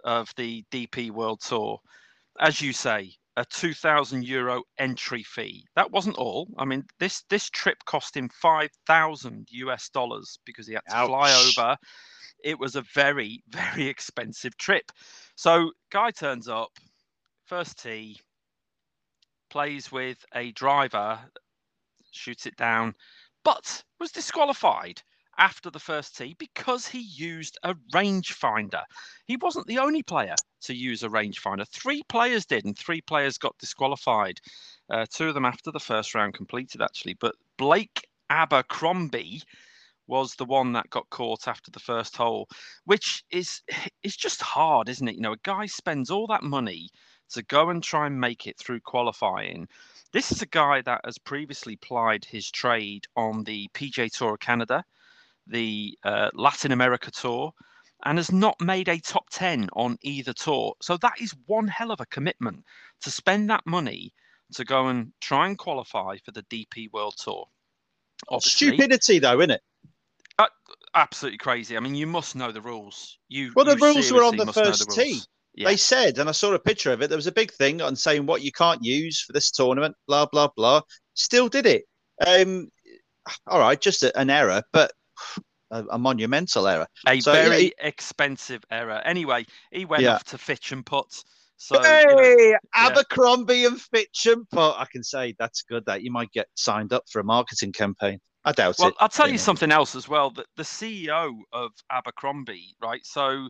of 0.04 0.32
the 0.37 0.64
DP 0.70 1.10
World 1.10 1.40
Tour, 1.40 1.78
as 2.38 2.62
you 2.62 2.72
say, 2.72 3.12
a 3.37 3.44
2,000 3.44 4.25
euro 4.25 4.62
entry 4.78 5.22
fee. 5.22 5.66
That 5.76 5.90
wasn't 5.90 6.16
all. 6.16 6.49
I 6.58 6.64
mean, 6.64 6.84
this 6.99 7.22
this 7.28 7.49
trip 7.50 7.78
cost 7.84 8.16
him 8.16 8.28
5,000 8.28 9.49
US 9.50 9.88
dollars 9.90 10.38
because 10.44 10.66
he 10.66 10.75
had 10.75 10.82
to 10.88 10.96
Ouch. 10.96 11.08
fly 11.08 11.32
over. 11.32 11.76
It 12.42 12.58
was 12.58 12.76
a 12.76 12.82
very 12.94 13.42
very 13.49 13.87
expensive 13.87 14.56
trip. 14.56 14.90
So 15.37 15.70
guy 15.90 16.10
turns 16.10 16.49
up, 16.49 16.70
first 17.50 17.83
tee, 17.83 18.16
plays 19.50 19.90
with 19.90 20.25
a 20.37 20.52
driver, 20.52 21.19
shoots 22.12 22.47
it 22.47 22.54
down, 22.54 22.95
but 23.42 23.83
was 23.99 24.12
disqualified 24.12 25.02
after 25.37 25.69
the 25.69 25.80
first 25.80 26.16
tee 26.16 26.37
because 26.38 26.87
he 26.87 27.00
used 27.00 27.59
a 27.64 27.75
rangefinder. 27.92 28.85
He 29.26 29.37
wasn't 29.37 29.66
the 29.66 29.78
only 29.78 30.04
player 30.04 30.37
to 30.61 30.75
use 30.75 31.02
a 31.02 31.09
rangefinder. 31.09 31.66
Three 31.66 32.04
players 32.09 32.47
did, 32.47 32.66
and 32.66 32.78
three 32.78 33.00
players 33.00 33.37
got 33.37 33.59
disqualified. 33.59 34.38
Uh, 34.88 35.07
two 35.12 35.26
of 35.26 35.35
them 35.35 35.45
after 35.45 35.73
the 35.73 35.80
first 35.80 36.14
round 36.14 36.35
completed, 36.35 36.80
actually. 36.80 37.14
But 37.14 37.35
Blake 37.59 38.07
Abercrombie 38.30 39.42
was 40.07 40.37
the 40.37 40.45
one 40.45 40.73
that 40.75 40.90
got 40.90 41.11
caught 41.11 41.49
after 41.49 41.73
the 41.73 41.80
first 41.80 42.16
hole, 42.16 42.47
which 42.85 43.24
is 43.33 43.62
is 44.05 44.16
just 44.16 44.40
hard, 44.40 44.88
isn't 44.88 45.09
it? 45.09 45.16
You 45.16 45.22
know, 45.22 45.33
a 45.33 45.42
guy 45.42 45.66
spends 45.66 46.12
all 46.12 46.29
that 46.29 46.44
money 46.44 46.90
to 47.31 47.43
go 47.43 47.71
and 47.71 47.83
try 47.83 48.07
and 48.07 48.21
make 48.21 48.47
it 48.47 48.59
through 48.59 48.81
qualifying. 48.81 49.69
This 50.12 50.33
is 50.33 50.43
a 50.43 50.47
guy 50.47 50.83
that 50.83 51.03
has 51.05 51.19
previously 51.19 51.77
plied 51.77 52.25
his 52.25 52.51
trade 52.51 53.07
on 53.16 53.45
the 53.45 53.69
PJ 53.75 54.16
Tour 54.16 54.35
of 54.35 54.40
Canada 54.40 54.85
the 55.51 55.99
uh, 56.05 56.31
Latin 56.33 56.73
America 56.73 57.11
tour 57.11 57.53
and 58.05 58.19
has 58.19 58.33
not 58.33 58.59
made 58.61 58.88
a 58.88 58.99
top 58.99 59.29
10 59.31 59.69
on 59.75 59.99
either 60.03 60.33
tour. 60.33 60.75
So 60.81 60.97
that 60.99 61.21
is 61.21 61.35
one 61.47 61.69
hell 61.69 61.90
of 61.90 62.01
a 62.01 62.07
commitment 62.07 62.64
to 63.03 63.11
spend 63.11 63.51
that 63.51 63.66
money 63.66 64.14
to 64.55 64.64
go 64.64 64.88
and 64.88 65.12
try 65.21 65.47
and 65.47 65.59
qualify 65.59 66.16
for 66.25 66.33
the 66.33 66.43
DP 66.45 66.90
World 66.93 67.14
Tour. 67.19 67.47
Obviously, 68.29 68.69
Stupidity, 68.69 69.19
though, 69.19 69.38
isn't 69.40 69.51
it? 69.51 69.62
Uh, 70.38 70.47
absolutely 70.95 71.38
crazy. 71.38 71.77
I 71.77 71.81
mean, 71.81 71.95
you 71.95 72.07
must 72.07 72.35
know 72.35 72.53
the 72.53 72.61
rules. 72.61 73.19
You 73.29 73.53
well, 73.55 73.66
the 73.66 73.77
you 73.77 73.85
rules 73.85 74.12
were 74.12 74.25
on 74.25 74.37
the 74.37 74.53
first 74.53 74.88
the 74.88 74.95
tee. 74.95 75.21
Yeah. 75.54 75.68
They 75.68 75.76
said, 75.76 76.18
and 76.18 76.28
I 76.28 76.32
saw 76.32 76.52
a 76.54 76.58
picture 76.58 76.92
of 76.92 77.02
it. 77.02 77.08
There 77.08 77.18
was 77.18 77.26
a 77.26 77.32
big 77.32 77.52
thing 77.52 77.82
on 77.82 77.96
saying 77.96 78.26
what 78.26 78.42
you 78.42 78.52
can't 78.52 78.84
use 78.84 79.20
for 79.20 79.32
this 79.32 79.50
tournament. 79.50 79.96
Blah 80.06 80.26
blah 80.26 80.48
blah. 80.56 80.82
Still 81.14 81.48
did 81.48 81.66
it. 81.66 81.84
Um, 82.24 82.68
all 83.46 83.58
right, 83.58 83.80
just 83.80 84.02
a, 84.02 84.16
an 84.18 84.30
error, 84.30 84.62
but 84.72 84.92
a, 85.70 85.84
a 85.90 85.98
monumental 85.98 86.66
error. 86.66 86.86
A 87.06 87.20
so, 87.20 87.32
very 87.32 87.60
he, 87.60 87.74
expensive 87.80 88.62
error. 88.70 89.00
Anyway, 89.04 89.44
he 89.72 89.84
went 89.84 90.02
yeah. 90.02 90.14
off 90.14 90.24
to 90.24 90.38
Fitch 90.38 90.72
and 90.72 90.84
Putt. 90.84 91.22
So, 91.56 91.80
hey, 91.82 92.06
you 92.08 92.52
know, 92.52 92.58
Abercrombie 92.74 93.58
yeah. 93.58 93.66
and 93.68 93.80
Fitch 93.80 94.26
and 94.26 94.48
Putt. 94.50 94.76
I 94.78 94.86
can 94.90 95.02
say 95.02 95.34
that's 95.38 95.62
good. 95.62 95.84
That 95.86 96.02
you 96.02 96.10
might 96.10 96.32
get 96.32 96.48
signed 96.54 96.92
up 96.92 97.04
for 97.10 97.20
a 97.20 97.24
marketing 97.24 97.72
campaign. 97.72 98.18
I 98.44 98.52
doubt 98.52 98.76
well, 98.78 98.88
it. 98.88 98.90
Well, 98.92 98.96
I'll 99.00 99.08
tell 99.10 99.28
you 99.28 99.36
something 99.36 99.70
else 99.70 99.94
as 99.94 100.08
well. 100.08 100.30
That 100.30 100.46
the 100.56 100.62
CEO 100.62 101.32
of 101.52 101.72
Abercrombie, 101.90 102.76
right? 102.80 103.04
So 103.04 103.48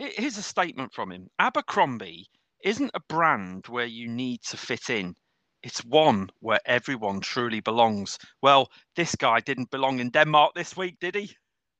here's 0.00 0.38
a 0.38 0.42
statement 0.42 0.92
from 0.92 1.12
him. 1.12 1.28
Abercrombie 1.38 2.26
isn't 2.64 2.90
a 2.94 3.00
brand 3.08 3.66
where 3.68 3.86
you 3.86 4.08
need 4.08 4.42
to 4.42 4.56
fit 4.56 4.90
in. 4.90 5.14
It's 5.62 5.84
one 5.84 6.30
where 6.40 6.60
everyone 6.64 7.20
truly 7.20 7.60
belongs. 7.60 8.18
Well, 8.42 8.70
this 8.96 9.14
guy 9.14 9.40
didn't 9.40 9.70
belong 9.70 10.00
in 10.00 10.10
Denmark 10.10 10.54
this 10.54 10.76
week, 10.76 10.96
did 11.00 11.14
he? 11.14 11.30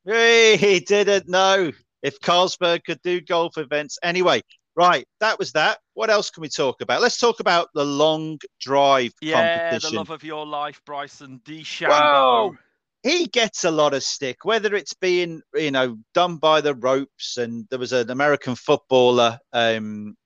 He 0.04 0.80
didn't 0.80 1.28
know 1.28 1.72
if 2.02 2.20
Carlsberg 2.20 2.84
could 2.84 3.00
do 3.02 3.20
golf 3.20 3.58
events. 3.58 3.98
Anyway, 4.02 4.42
right, 4.76 5.06
that 5.20 5.38
was 5.38 5.52
that. 5.52 5.78
What 5.94 6.10
else 6.10 6.30
can 6.30 6.42
we 6.42 6.48
talk 6.48 6.80
about? 6.80 7.02
Let's 7.02 7.18
talk 7.18 7.40
about 7.40 7.68
the 7.74 7.84
long 7.84 8.38
drive 8.60 9.12
yeah, 9.20 9.70
competition. 9.70 9.90
the 9.92 9.96
love 9.98 10.10
of 10.10 10.24
your 10.24 10.46
life, 10.46 10.80
Bryson 10.84 11.40
DeChambeau. 11.44 12.56
He 13.02 13.26
gets 13.26 13.64
a 13.64 13.70
lot 13.70 13.94
of 13.94 14.02
stick, 14.02 14.44
whether 14.44 14.74
it's 14.74 14.94
being, 14.94 15.40
you 15.54 15.70
know, 15.70 15.96
done 16.14 16.36
by 16.36 16.60
the 16.60 16.74
ropes. 16.74 17.38
And 17.38 17.66
there 17.70 17.78
was 17.78 17.92
an 17.92 18.10
American 18.10 18.54
footballer 18.54 19.38
um, 19.52 20.16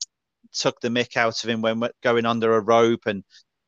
took 0.53 0.81
the 0.81 0.89
mick 0.89 1.17
out 1.17 1.43
of 1.43 1.51
him 1.51 1.61
when 1.63 1.83
going 2.03 2.27
under 2.27 2.57
a 2.57 2.61
rope, 2.61 3.07
and 3.07 3.23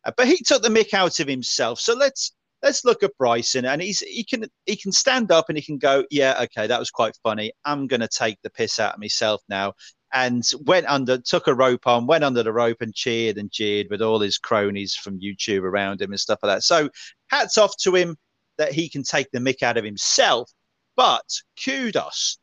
uh, 0.04 0.12
but 0.16 0.26
he 0.26 0.38
took 0.38 0.62
the 0.62 0.68
mick 0.68 0.94
out 0.94 1.20
of 1.20 1.28
himself. 1.28 1.80
So 1.80 1.94
let's 1.94 2.32
let's 2.62 2.84
look 2.84 3.02
at 3.02 3.16
Bryson, 3.18 3.64
and 3.64 3.80
he's 3.80 4.00
he 4.00 4.24
can 4.24 4.46
he 4.64 4.76
can 4.76 4.92
stand 4.92 5.30
up 5.30 5.46
and 5.48 5.58
he 5.58 5.62
can 5.62 5.78
go, 5.78 6.04
yeah, 6.10 6.40
okay, 6.42 6.66
that 6.66 6.78
was 6.78 6.90
quite 6.90 7.16
funny. 7.22 7.52
I'm 7.64 7.86
to 7.88 8.08
take 8.08 8.38
the 8.42 8.50
piss 8.50 8.80
out 8.80 8.94
of 8.94 9.00
myself 9.00 9.40
now, 9.48 9.74
and 10.12 10.42
went 10.64 10.86
under, 10.86 11.18
took 11.18 11.46
a 11.46 11.54
rope 11.54 11.86
on, 11.86 12.06
went 12.06 12.24
under 12.24 12.42
the 12.42 12.52
rope 12.52 12.78
and 12.80 12.94
cheered 12.94 13.36
and 13.38 13.50
jeered 13.50 13.88
with 13.90 14.02
all 14.02 14.20
his 14.20 14.38
cronies 14.38 14.94
from 14.94 15.20
YouTube 15.20 15.62
around 15.62 16.00
him 16.00 16.12
and 16.12 16.20
stuff 16.20 16.40
like 16.42 16.56
that. 16.56 16.62
So 16.62 16.88
hats 17.28 17.58
off 17.58 17.76
to 17.82 17.94
him 17.94 18.16
that 18.58 18.72
he 18.72 18.88
can 18.88 19.02
take 19.02 19.30
the 19.32 19.38
mick 19.38 19.62
out 19.62 19.76
of 19.76 19.84
himself, 19.84 20.50
but 20.96 21.24
kudos 21.62 22.38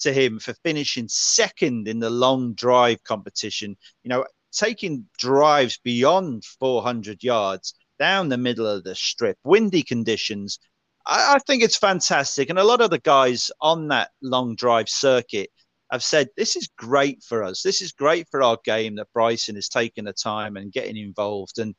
to 0.00 0.12
him 0.12 0.38
for 0.38 0.54
finishing 0.62 1.08
second 1.08 1.88
in 1.88 1.98
the 1.98 2.10
long 2.10 2.54
drive 2.54 3.02
competition. 3.04 3.76
You 4.02 4.10
know, 4.10 4.26
taking 4.52 5.06
drives 5.18 5.78
beyond 5.82 6.44
400 6.44 7.22
yards 7.22 7.74
down 7.98 8.28
the 8.28 8.36
middle 8.36 8.66
of 8.66 8.84
the 8.84 8.94
strip, 8.94 9.38
windy 9.44 9.82
conditions. 9.82 10.58
I, 11.06 11.34
I 11.34 11.38
think 11.40 11.62
it's 11.62 11.76
fantastic. 11.76 12.50
And 12.50 12.58
a 12.58 12.64
lot 12.64 12.80
of 12.80 12.90
the 12.90 12.98
guys 12.98 13.50
on 13.60 13.88
that 13.88 14.10
long 14.22 14.54
drive 14.56 14.88
circuit 14.88 15.50
have 15.90 16.02
said 16.02 16.28
this 16.36 16.56
is 16.56 16.68
great 16.76 17.22
for 17.22 17.44
us. 17.44 17.62
This 17.62 17.80
is 17.80 17.92
great 17.92 18.26
for 18.30 18.42
our 18.42 18.58
game 18.64 18.96
that 18.96 19.12
Bryson 19.12 19.56
is 19.56 19.68
taking 19.68 20.04
the 20.04 20.12
time 20.12 20.56
and 20.56 20.72
getting 20.72 20.96
involved. 20.96 21.58
And 21.58 21.74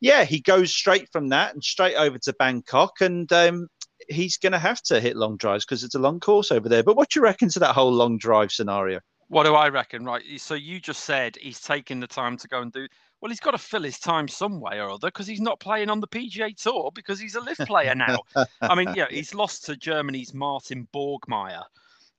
yeah, 0.00 0.24
he 0.24 0.40
goes 0.40 0.72
straight 0.72 1.08
from 1.10 1.28
that 1.28 1.54
and 1.54 1.62
straight 1.62 1.96
over 1.96 2.18
to 2.18 2.32
Bangkok, 2.38 3.00
and 3.00 3.30
um, 3.32 3.68
he's 4.08 4.36
going 4.36 4.52
to 4.52 4.58
have 4.58 4.82
to 4.82 5.00
hit 5.00 5.16
long 5.16 5.36
drives 5.36 5.64
because 5.64 5.84
it's 5.84 5.94
a 5.94 6.00
long 6.00 6.20
course 6.20 6.52
over 6.52 6.68
there. 6.68 6.82
But 6.82 6.96
what 6.96 7.10
do 7.10 7.20
you 7.20 7.24
reckon 7.24 7.48
to 7.50 7.58
that 7.60 7.74
whole 7.74 7.92
long 7.92 8.18
drive 8.18 8.52
scenario? 8.52 9.00
What 9.28 9.44
do 9.44 9.54
I 9.54 9.68
reckon? 9.68 10.04
Right. 10.04 10.22
So 10.38 10.54
you 10.54 10.80
just 10.80 11.04
said 11.04 11.36
he's 11.40 11.60
taking 11.60 12.00
the 12.00 12.06
time 12.06 12.36
to 12.38 12.48
go 12.48 12.62
and 12.62 12.72
do. 12.72 12.86
Well, 13.20 13.30
he's 13.30 13.40
got 13.40 13.50
to 13.50 13.58
fill 13.58 13.82
his 13.82 13.98
time 13.98 14.28
some 14.28 14.60
way 14.60 14.80
or 14.80 14.90
other 14.90 15.08
because 15.08 15.26
he's 15.26 15.40
not 15.40 15.60
playing 15.60 15.90
on 15.90 16.00
the 16.00 16.06
PGA 16.06 16.56
Tour 16.56 16.92
because 16.94 17.18
he's 17.18 17.34
a 17.34 17.40
LIV 17.40 17.58
player 17.66 17.94
now. 17.94 18.20
I 18.62 18.74
mean, 18.74 18.94
yeah, 18.94 19.06
he's 19.10 19.34
lost 19.34 19.64
to 19.66 19.76
Germany's 19.76 20.32
Martin 20.32 20.86
Borgmeier. 20.94 21.64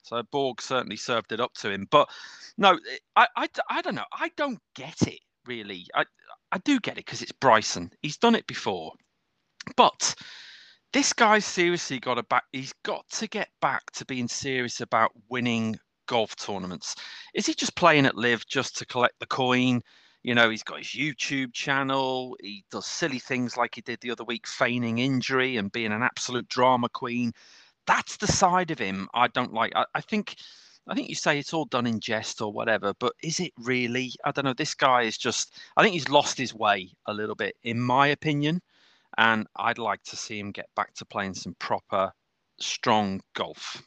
So 0.04 0.22
Borg 0.32 0.62
certainly 0.62 0.98
served 0.98 1.32
it 1.32 1.40
up 1.40 1.54
to 1.56 1.72
him. 1.72 1.88
But 1.90 2.10
no, 2.58 2.78
I, 3.16 3.28
I, 3.36 3.48
I 3.70 3.82
don't 3.82 3.96
know. 3.96 4.06
I 4.12 4.30
don't 4.36 4.60
get 4.76 5.02
it 5.04 5.20
really. 5.46 5.88
I, 5.96 6.06
I 6.52 6.58
do 6.60 6.80
get 6.80 6.98
it 6.98 7.06
because 7.06 7.22
it's 7.22 7.32
Bryson. 7.32 7.92
He's 8.02 8.18
done 8.18 8.36
it 8.36 8.48
before. 8.48 8.94
But 9.76 10.16
this 10.94 11.14
guy's 11.14 11.46
seriously 11.46 12.00
got 12.00 12.16
to 12.16 12.24
back. 12.24 12.46
He's 12.52 12.74
got 12.84 13.08
to 13.12 13.28
get 13.28 13.50
back 13.62 13.92
to 13.92 14.06
being 14.06 14.28
serious 14.28 14.82
about 14.82 15.12
winning 15.30 15.78
golf 16.08 16.36
tournaments. 16.36 16.96
Is 17.36 17.46
he 17.46 17.54
just 17.54 17.76
playing 17.76 18.06
at 18.06 18.18
LIV 18.18 18.48
just 18.48 18.78
to 18.78 18.86
collect 18.86 19.20
the 19.20 19.28
coin? 19.28 19.82
You 20.24 20.36
know, 20.36 20.50
he's 20.50 20.64
got 20.64 20.80
his 20.80 20.88
YouTube 20.88 21.54
channel. 21.54 22.36
He 22.42 22.66
does 22.72 22.86
silly 22.86 23.20
things 23.20 23.56
like 23.56 23.76
he 23.76 23.82
did 23.82 24.00
the 24.02 24.12
other 24.12 24.24
week, 24.24 24.48
feigning 24.48 24.98
injury 24.98 25.58
and 25.58 25.72
being 25.72 25.92
an 25.92 26.04
absolute 26.04 26.48
drama 26.50 26.90
queen. 26.90 27.32
That's 27.86 28.18
the 28.18 28.28
side 28.28 28.72
of 28.72 28.80
him 28.80 29.08
I 29.14 29.28
don't 29.28 29.54
like. 29.54 29.74
I, 29.76 29.86
I 29.96 30.02
think. 30.02 30.36
I 30.90 30.96
think 30.96 31.10
you 31.10 31.16
say 31.16 31.38
it's 31.38 31.54
all 31.54 31.66
done 31.66 31.86
in 31.86 32.00
jest 32.00 32.42
or 32.42 32.52
whatever, 32.52 32.94
but 33.00 33.14
is 33.24 33.40
it 33.40 33.54
really? 33.60 34.12
I 34.26 34.32
don't 34.32 34.46
know. 34.46 34.54
This 34.54 34.74
guy 34.74 35.04
is 35.04 35.18
just, 35.18 35.56
I 35.78 35.84
think 35.84 35.94
he's 35.94 36.10
lost 36.10 36.38
his 36.38 36.54
way 36.54 36.92
a 37.06 37.14
little 37.14 37.36
bit, 37.36 37.56
in 37.64 37.80
my 37.80 38.08
opinion. 38.08 38.62
And 39.18 39.48
I'd 39.56 39.78
like 39.78 40.02
to 40.04 40.16
see 40.16 40.40
him 40.40 40.52
get 40.52 40.68
back 40.76 40.94
to 40.96 41.06
playing 41.06 41.36
some 41.36 41.56
proper, 41.60 42.12
strong 42.60 43.22
golf. 43.36 43.82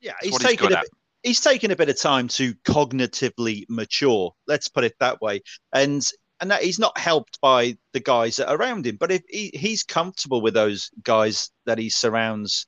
Yeah, 0.00 0.12
he's 0.22 0.38
taken 0.38 0.72
a 0.72 0.80
bit, 0.80 0.90
he's 1.22 1.40
taken 1.40 1.70
a 1.70 1.76
bit 1.76 1.88
of 1.88 1.98
time 1.98 2.28
to 2.28 2.54
cognitively 2.66 3.64
mature. 3.68 4.32
Let's 4.46 4.68
put 4.68 4.84
it 4.84 4.94
that 5.00 5.20
way. 5.20 5.40
And 5.72 6.06
and 6.40 6.50
that 6.50 6.62
he's 6.62 6.78
not 6.78 6.98
helped 6.98 7.40
by 7.40 7.76
the 7.92 8.00
guys 8.00 8.36
that 8.36 8.48
are 8.48 8.56
around 8.56 8.86
him. 8.86 8.96
But 8.96 9.12
if 9.12 9.22
he, 9.28 9.50
he's 9.54 9.82
comfortable 9.82 10.42
with 10.42 10.52
those 10.52 10.90
guys 11.02 11.50
that 11.64 11.78
he 11.78 11.88
surrounds 11.88 12.66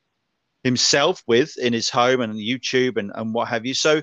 himself 0.66 1.22
with 1.28 1.56
in 1.58 1.72
his 1.72 1.88
home 1.88 2.20
and 2.20 2.34
YouTube 2.34 2.98
and, 2.98 3.12
and 3.14 3.32
what 3.32 3.46
have 3.46 3.64
you. 3.64 3.72
So, 3.72 4.02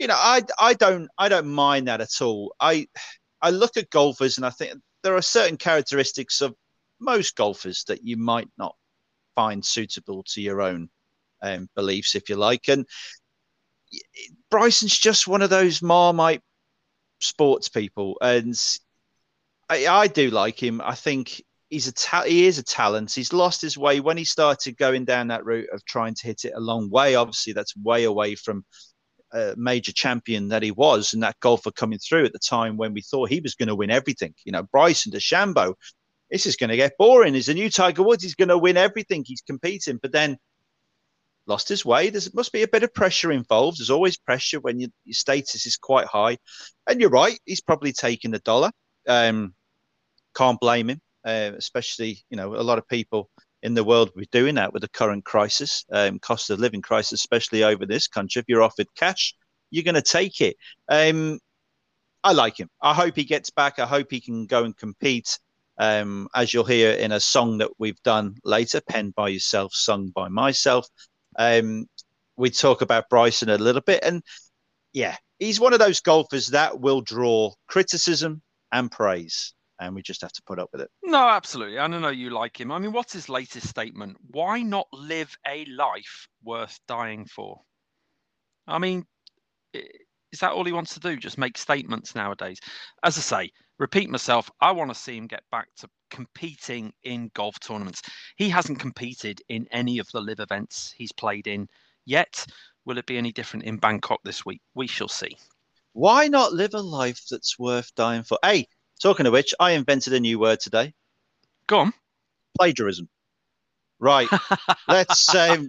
you 0.00 0.08
know, 0.08 0.16
I 0.16 0.42
I 0.58 0.74
don't 0.74 1.08
I 1.16 1.28
don't 1.28 1.46
mind 1.46 1.86
that 1.86 2.00
at 2.00 2.20
all. 2.20 2.54
I 2.60 2.88
I 3.40 3.50
look 3.50 3.76
at 3.76 3.88
golfers 3.90 4.36
and 4.36 4.44
I 4.44 4.50
think 4.50 4.74
there 5.04 5.14
are 5.14 5.22
certain 5.22 5.56
characteristics 5.56 6.40
of 6.40 6.56
most 6.98 7.36
golfers 7.36 7.84
that 7.84 8.04
you 8.04 8.16
might 8.16 8.48
not 8.58 8.74
find 9.36 9.64
suitable 9.64 10.24
to 10.24 10.42
your 10.42 10.60
own 10.60 10.88
um, 11.40 11.68
beliefs, 11.76 12.16
if 12.16 12.28
you 12.28 12.34
like. 12.34 12.68
And 12.68 12.84
Bryson's 14.50 14.98
just 14.98 15.28
one 15.28 15.42
of 15.42 15.50
those 15.50 15.82
Marmite 15.82 16.42
sports 17.20 17.68
people, 17.68 18.18
and 18.20 18.58
I, 19.68 19.86
I 19.86 20.06
do 20.08 20.30
like 20.30 20.60
him. 20.60 20.80
I 20.80 20.96
think 20.96 21.42
he's 21.72 21.88
a 21.88 21.92
ta- 21.92 22.24
he 22.24 22.46
is 22.46 22.58
a 22.58 22.62
talent. 22.62 23.12
He's 23.12 23.32
lost 23.32 23.62
his 23.62 23.78
way 23.78 24.00
when 24.00 24.18
he 24.18 24.24
started 24.24 24.76
going 24.76 25.06
down 25.06 25.28
that 25.28 25.44
route 25.46 25.70
of 25.72 25.82
trying 25.86 26.14
to 26.16 26.26
hit 26.26 26.44
it 26.44 26.52
a 26.54 26.60
long 26.60 26.90
way. 26.90 27.14
Obviously, 27.14 27.54
that's 27.54 27.74
way 27.74 28.04
away 28.04 28.34
from 28.34 28.64
a 29.32 29.54
major 29.56 29.92
champion 29.92 30.48
that 30.48 30.62
he 30.62 30.70
was, 30.70 31.14
and 31.14 31.22
that 31.22 31.40
golfer 31.40 31.70
coming 31.70 31.98
through 31.98 32.26
at 32.26 32.34
the 32.34 32.38
time 32.38 32.76
when 32.76 32.92
we 32.92 33.00
thought 33.00 33.30
he 33.30 33.40
was 33.40 33.54
going 33.54 33.70
to 33.70 33.74
win 33.74 33.90
everything. 33.90 34.34
You 34.44 34.52
know, 34.52 34.64
Bryson 34.64 35.12
DeChambeau. 35.12 35.74
This 36.30 36.44
is 36.46 36.56
going 36.56 36.70
to 36.70 36.76
get 36.76 36.98
boring. 36.98 37.34
He's 37.34 37.48
a 37.48 37.54
new 37.54 37.70
Tiger 37.70 38.02
Woods. 38.02 38.22
He's 38.22 38.34
going 38.34 38.48
to 38.48 38.58
win 38.58 38.76
everything. 38.76 39.24
He's 39.26 39.42
competing, 39.42 39.98
but 40.00 40.12
then 40.12 40.36
lost 41.46 41.68
his 41.68 41.84
way. 41.84 42.10
There 42.10 42.20
must 42.34 42.52
be 42.52 42.62
a 42.62 42.68
bit 42.68 42.82
of 42.82 42.94
pressure 42.94 43.32
involved. 43.32 43.80
There's 43.80 43.90
always 43.90 44.16
pressure 44.16 44.60
when 44.60 44.78
you, 44.78 44.88
your 45.04 45.14
status 45.14 45.66
is 45.66 45.76
quite 45.76 46.06
high. 46.06 46.38
And 46.86 47.00
you're 47.00 47.10
right, 47.10 47.38
he's 47.44 47.60
probably 47.60 47.92
taking 47.92 48.30
the 48.30 48.38
dollar. 48.40 48.70
Um, 49.08 49.54
can't 50.34 50.60
blame 50.60 50.88
him, 50.88 51.00
uh, 51.24 51.52
especially, 51.56 52.24
you 52.30 52.36
know, 52.36 52.54
a 52.54 52.62
lot 52.62 52.78
of 52.78 52.88
people 52.88 53.30
in 53.62 53.74
the 53.74 53.84
world 53.84 54.10
will 54.14 54.20
be 54.20 54.28
doing 54.32 54.56
that 54.56 54.72
with 54.72 54.82
the 54.82 54.88
current 54.88 55.24
crisis, 55.24 55.84
um, 55.92 56.18
cost 56.18 56.50
of 56.50 56.58
living 56.58 56.82
crisis, 56.82 57.20
especially 57.20 57.62
over 57.62 57.86
this 57.86 58.08
country. 58.08 58.40
If 58.40 58.46
you're 58.48 58.62
offered 58.62 58.88
cash, 58.96 59.34
you're 59.70 59.84
going 59.84 59.94
to 59.94 60.02
take 60.02 60.40
it. 60.40 60.56
Um, 60.88 61.38
I 62.24 62.32
like 62.32 62.58
him. 62.58 62.68
I 62.80 62.94
hope 62.94 63.16
he 63.16 63.24
gets 63.24 63.50
back. 63.50 63.78
I 63.78 63.86
hope 63.86 64.08
he 64.10 64.20
can 64.20 64.46
go 64.46 64.64
and 64.64 64.76
compete. 64.76 65.38
Um, 65.78 66.28
as 66.34 66.52
you'll 66.52 66.64
hear 66.64 66.92
in 66.92 67.12
a 67.12 67.20
song 67.20 67.58
that 67.58 67.70
we've 67.78 68.00
done 68.02 68.36
later, 68.44 68.80
penned 68.80 69.14
by 69.14 69.28
yourself, 69.28 69.72
sung 69.74 70.08
by 70.08 70.28
myself. 70.28 70.86
Um, 71.38 71.86
we 72.36 72.50
talk 72.50 72.82
about 72.82 73.08
Bryson 73.08 73.48
a 73.48 73.58
little 73.58 73.80
bit, 73.80 74.04
and 74.04 74.22
yeah, 74.92 75.16
he's 75.38 75.58
one 75.58 75.72
of 75.72 75.78
those 75.78 76.00
golfers 76.00 76.48
that 76.48 76.78
will 76.78 77.00
draw 77.00 77.52
criticism 77.68 78.42
and 78.70 78.90
praise, 78.90 79.54
and 79.86 79.94
we 79.94 80.02
just 80.02 80.22
have 80.22 80.32
to 80.32 80.42
put 80.46 80.58
up 80.58 80.70
with 80.72 80.80
it. 80.80 80.90
No, 81.02 81.28
absolutely. 81.28 81.78
I 81.78 81.88
don't 81.88 82.02
know 82.02 82.08
you 82.08 82.30
like 82.30 82.60
him. 82.60 82.70
I 82.70 82.78
mean, 82.78 82.92
what's 82.92 83.12
his 83.12 83.28
latest 83.28 83.68
statement? 83.68 84.16
Why 84.30 84.62
not 84.62 84.86
LIV 84.92 85.36
a 85.46 85.64
life 85.66 86.28
worth 86.44 86.78
dying 86.86 87.26
for? 87.26 87.60
I 88.66 88.78
mean, 88.78 89.04
is 89.74 90.40
that 90.40 90.52
all 90.52 90.64
he 90.64 90.72
wants 90.72 90.94
to 90.94 91.00
do? 91.00 91.16
Just 91.16 91.38
make 91.38 91.58
statements 91.58 92.14
nowadays? 92.14 92.60
As 93.02 93.18
I 93.18 93.20
say, 93.20 93.50
repeat 93.78 94.08
myself, 94.08 94.50
I 94.60 94.70
want 94.72 94.90
to 94.90 94.98
see 94.98 95.16
him 95.16 95.26
get 95.26 95.42
back 95.50 95.68
to 95.78 95.88
competing 96.10 96.92
in 97.02 97.30
golf 97.34 97.58
tournaments. 97.58 98.02
He 98.36 98.48
hasn't 98.48 98.78
competed 98.78 99.42
in 99.48 99.66
any 99.72 99.98
of 99.98 100.08
the 100.12 100.20
live 100.20 100.40
events 100.40 100.94
he's 100.96 101.12
played 101.12 101.46
in 101.46 101.68
yet. 102.04 102.46
Will 102.84 102.98
it 102.98 103.06
be 103.06 103.18
any 103.18 103.32
different 103.32 103.64
in 103.64 103.76
Bangkok 103.78 104.20
this 104.24 104.46
week? 104.46 104.60
We 104.74 104.86
shall 104.86 105.08
see. 105.08 105.36
Why 105.92 106.28
not 106.28 106.52
live 106.52 106.74
a 106.74 106.80
life 106.80 107.20
that's 107.30 107.58
worth 107.58 107.94
dying 107.94 108.22
for? 108.22 108.38
Hey, 108.42 108.66
talking 109.02 109.26
of 109.26 109.32
which, 109.32 109.54
I 109.58 109.72
invented 109.72 110.12
a 110.12 110.20
new 110.20 110.38
word 110.38 110.60
today. 110.60 110.94
Go 111.66 111.80
on. 111.80 111.92
Plagiarism. 112.56 113.08
Right. 113.98 114.28
Let's. 114.88 115.34
Um, 115.34 115.68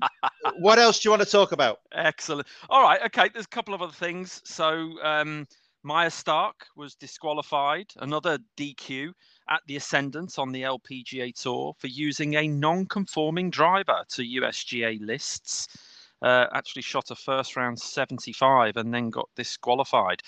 what 0.60 0.80
else 0.80 1.00
do 1.00 1.08
you 1.08 1.12
want 1.12 1.24
to 1.24 1.30
talk 1.30 1.52
about? 1.52 1.80
Excellent. 1.92 2.48
All 2.70 2.82
right. 2.82 3.02
Okay. 3.06 3.30
There's 3.32 3.46
a 3.46 3.50
couple 3.50 3.74
of 3.74 3.82
other 3.82 3.94
things. 3.94 4.42
So, 4.44 4.92
um, 5.04 5.48
Maya 5.84 6.10
Stark 6.10 6.66
was 6.78 6.96
disqualified, 6.96 7.88
another 7.98 8.40
DQ 8.58 9.12
at 9.50 9.62
the 9.68 9.76
Ascendant 9.76 10.40
on 10.40 10.54
the 10.54 10.62
LPGA 10.62 11.34
Tour 11.36 11.76
for 11.78 11.88
using 11.88 12.36
a 12.36 12.48
non 12.48 12.86
conforming 12.86 13.50
driver 13.50 14.04
to 14.10 14.24
USGA 14.24 15.00
lists. 15.02 15.68
Uh, 16.22 16.48
actually 16.54 16.82
shot 16.82 17.12
a 17.12 17.16
first 17.16 17.58
round 17.58 17.78
75 17.78 18.78
and 18.78 18.94
then 18.94 19.10
got 19.10 19.28
disqualified. 19.36 20.22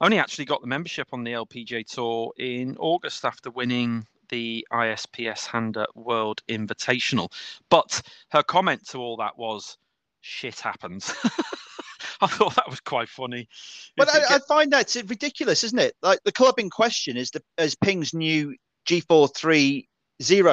Only 0.00 0.18
actually 0.18 0.44
got 0.44 0.60
the 0.60 0.68
membership 0.68 1.08
on 1.12 1.24
the 1.24 1.32
LPGA 1.32 1.84
Tour 1.86 2.32
in 2.38 2.76
August 2.78 3.24
after 3.24 3.50
winning 3.50 4.06
the 4.28 4.66
ISPS 4.72 5.46
Handa 5.46 5.86
World 5.94 6.42
Invitational. 6.48 7.32
But 7.68 8.02
her 8.30 8.42
comment 8.42 8.86
to 8.88 8.98
all 8.98 9.16
that 9.16 9.36
was, 9.36 9.76
shit 10.20 10.60
happens. 10.60 11.12
I 12.20 12.26
thought 12.26 12.54
that 12.56 12.68
was 12.68 12.80
quite 12.80 13.08
funny. 13.08 13.48
But 13.96 14.08
I. 14.14 14.36
I, 14.36 14.38
find 14.40 14.72
that 14.72 14.94
ridiculous, 15.06 15.64
isn't 15.64 15.78
it? 15.78 15.94
Like 16.02 16.20
the 16.24 16.32
club 16.32 16.58
in 16.58 16.70
question 16.70 17.16
is 17.16 17.30
the 17.30 17.42
as 17.56 17.74
Ping's 17.74 18.12
new 18.14 18.54
G430 18.86 19.84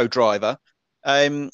driver. 0.10 0.58
Um, 1.04 1.50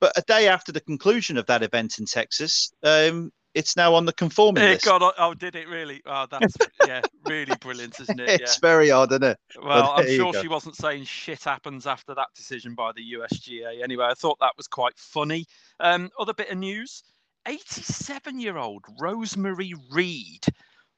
but 0.00 0.12
a 0.16 0.22
day 0.22 0.48
after 0.48 0.72
the 0.72 0.80
conclusion 0.80 1.36
of 1.36 1.46
that 1.46 1.62
event 1.62 1.98
in 1.98 2.06
Texas, 2.06 2.70
um, 2.82 3.32
it's 3.54 3.76
now 3.76 3.94
on 3.94 4.04
the 4.04 4.12
conforming 4.12 4.62
it 4.64 4.68
list. 4.68 4.84
Got, 4.84 5.14
oh, 5.18 5.34
did 5.34 5.56
it 5.56 5.68
really? 5.68 6.02
Oh, 6.06 6.26
that's 6.30 6.56
yeah, 6.86 7.00
really 7.26 7.54
brilliant, 7.60 7.98
isn't 8.00 8.20
it? 8.20 8.28
It's 8.40 8.58
very 8.58 8.90
odd, 8.90 9.12
isn't 9.12 9.24
it? 9.24 9.38
Well, 9.62 9.92
I'm 9.96 10.06
sure 10.06 10.34
she 10.34 10.48
wasn't 10.48 10.76
saying 10.76 11.04
shit 11.04 11.44
happens 11.44 11.86
after 11.86 12.14
that 12.14 12.28
decision 12.36 12.74
by 12.74 12.92
the 12.92 13.14
USGA. 13.14 13.82
Anyway, 13.82 14.04
I 14.04 14.14
thought 14.14 14.38
that 14.40 14.52
was 14.56 14.68
quite 14.68 14.96
funny. 14.96 15.46
Um, 15.80 16.10
other 16.18 16.34
bit 16.34 16.50
of 16.50 16.58
news: 16.58 17.02
87-year-old 17.46 18.84
Rosemary 19.00 19.74
Reed 19.90 20.44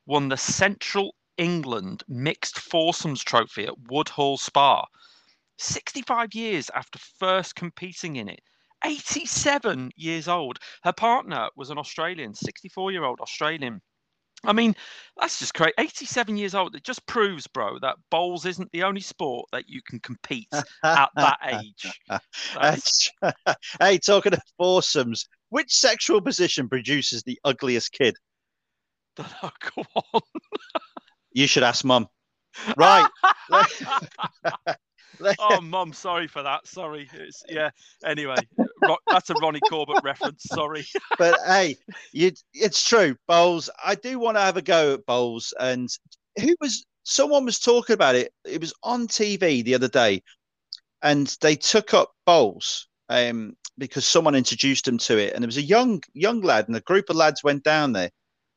won 0.07 0.29
the 0.29 0.37
Central 0.37 1.15
England 1.39 2.03
Mixed 2.09 2.59
Foursomes 2.59 3.23
Trophy 3.23 3.67
at 3.67 3.79
Woodhall 3.89 4.37
Spa. 4.37 4.85
65 5.59 6.35
years 6.35 6.71
after 6.75 6.99
first 6.99 7.55
competing 7.55 8.17
in 8.17 8.29
it. 8.29 8.41
87 8.85 9.91
years 9.97 10.29
old. 10.29 10.59
Her 10.83 10.93
partner 10.93 11.49
was 11.57 11.71
an 11.71 11.79
Australian, 11.79 12.35
64 12.35 12.93
year 12.93 13.05
old 13.05 13.21
Australian. 13.21 13.81
I 14.45 14.55
mean, 14.55 14.75
that's 15.19 15.39
just 15.39 15.53
great. 15.53 15.75
87 15.79 16.37
years 16.37 16.55
old. 16.55 16.75
It 16.75 16.83
just 16.83 17.05
proves, 17.07 17.47
bro, 17.47 17.79
that 17.81 17.97
bowls 18.11 18.47
isn't 18.47 18.73
the 18.73 18.85
only 18.85 19.03
sport 19.03 19.49
that 19.53 19.69
you 19.69 19.83
can 19.83 20.01
compete 20.01 20.49
at 20.83 21.11
that 21.15 21.39
age. 21.53 22.01
That's... 22.55 23.11
hey, 23.81 23.99
talking 23.99 24.33
of 24.33 24.41
foursomes, 24.57 25.29
which 25.51 25.75
sexual 25.75 26.23
position 26.23 26.69
produces 26.69 27.23
the 27.23 27.39
ugliest 27.45 27.93
kid? 27.93 28.17
Oh, 29.19 29.51
go 29.77 29.85
on. 30.15 30.23
you 31.33 31.47
should 31.47 31.63
ask 31.63 31.85
mum. 31.85 32.09
Right. 32.77 33.09
oh, 35.39 35.61
mum, 35.61 35.93
sorry 35.93 36.27
for 36.27 36.43
that. 36.43 36.67
Sorry. 36.67 37.09
It's, 37.13 37.43
yeah. 37.49 37.71
Anyway, 38.05 38.37
that's 39.09 39.31
a 39.31 39.35
Ronnie 39.35 39.61
Corbett 39.69 40.03
reference. 40.03 40.45
Sorry. 40.45 40.85
but 41.19 41.39
hey, 41.47 41.77
you, 42.13 42.33
it's 42.53 42.87
true. 42.87 43.17
Bowls. 43.29 43.71
I 43.85 43.95
do 43.95 44.19
want 44.19 44.37
to 44.37 44.43
have 44.43 44.57
a 44.57 44.63
go 44.63 44.95
at 44.95 45.07
bowls. 45.07 45.53
And 45.59 45.89
who 46.39 46.55
was 46.61 46.85
someone 47.05 47.45
was 47.45 47.59
talking 47.59 47.95
about 47.95 48.15
it. 48.15 48.33
It 48.45 48.61
was 48.61 48.75
on 48.83 49.09
TV 49.09 49.65
the 49.65 49.75
other 49.75 49.89
day, 49.89 50.23
and 51.03 51.35
they 51.41 51.57
took 51.57 51.95
up 51.95 52.13
bowls 52.27 52.89
um, 53.09 53.57
because 53.79 54.07
someone 54.07 54.35
introduced 54.35 54.85
them 54.85 54.99
to 54.99 55.19
it, 55.19 55.35
and 55.35 55.43
there 55.43 55.49
was 55.49 55.57
a 55.57 55.63
young 55.63 56.03
young 56.15 56.41
lad, 56.41 56.69
and 56.69 56.77
a 56.77 56.81
group 56.81 57.11
of 57.11 57.17
lads 57.17 57.43
went 57.43 57.65
down 57.65 57.93
there, 57.93 58.11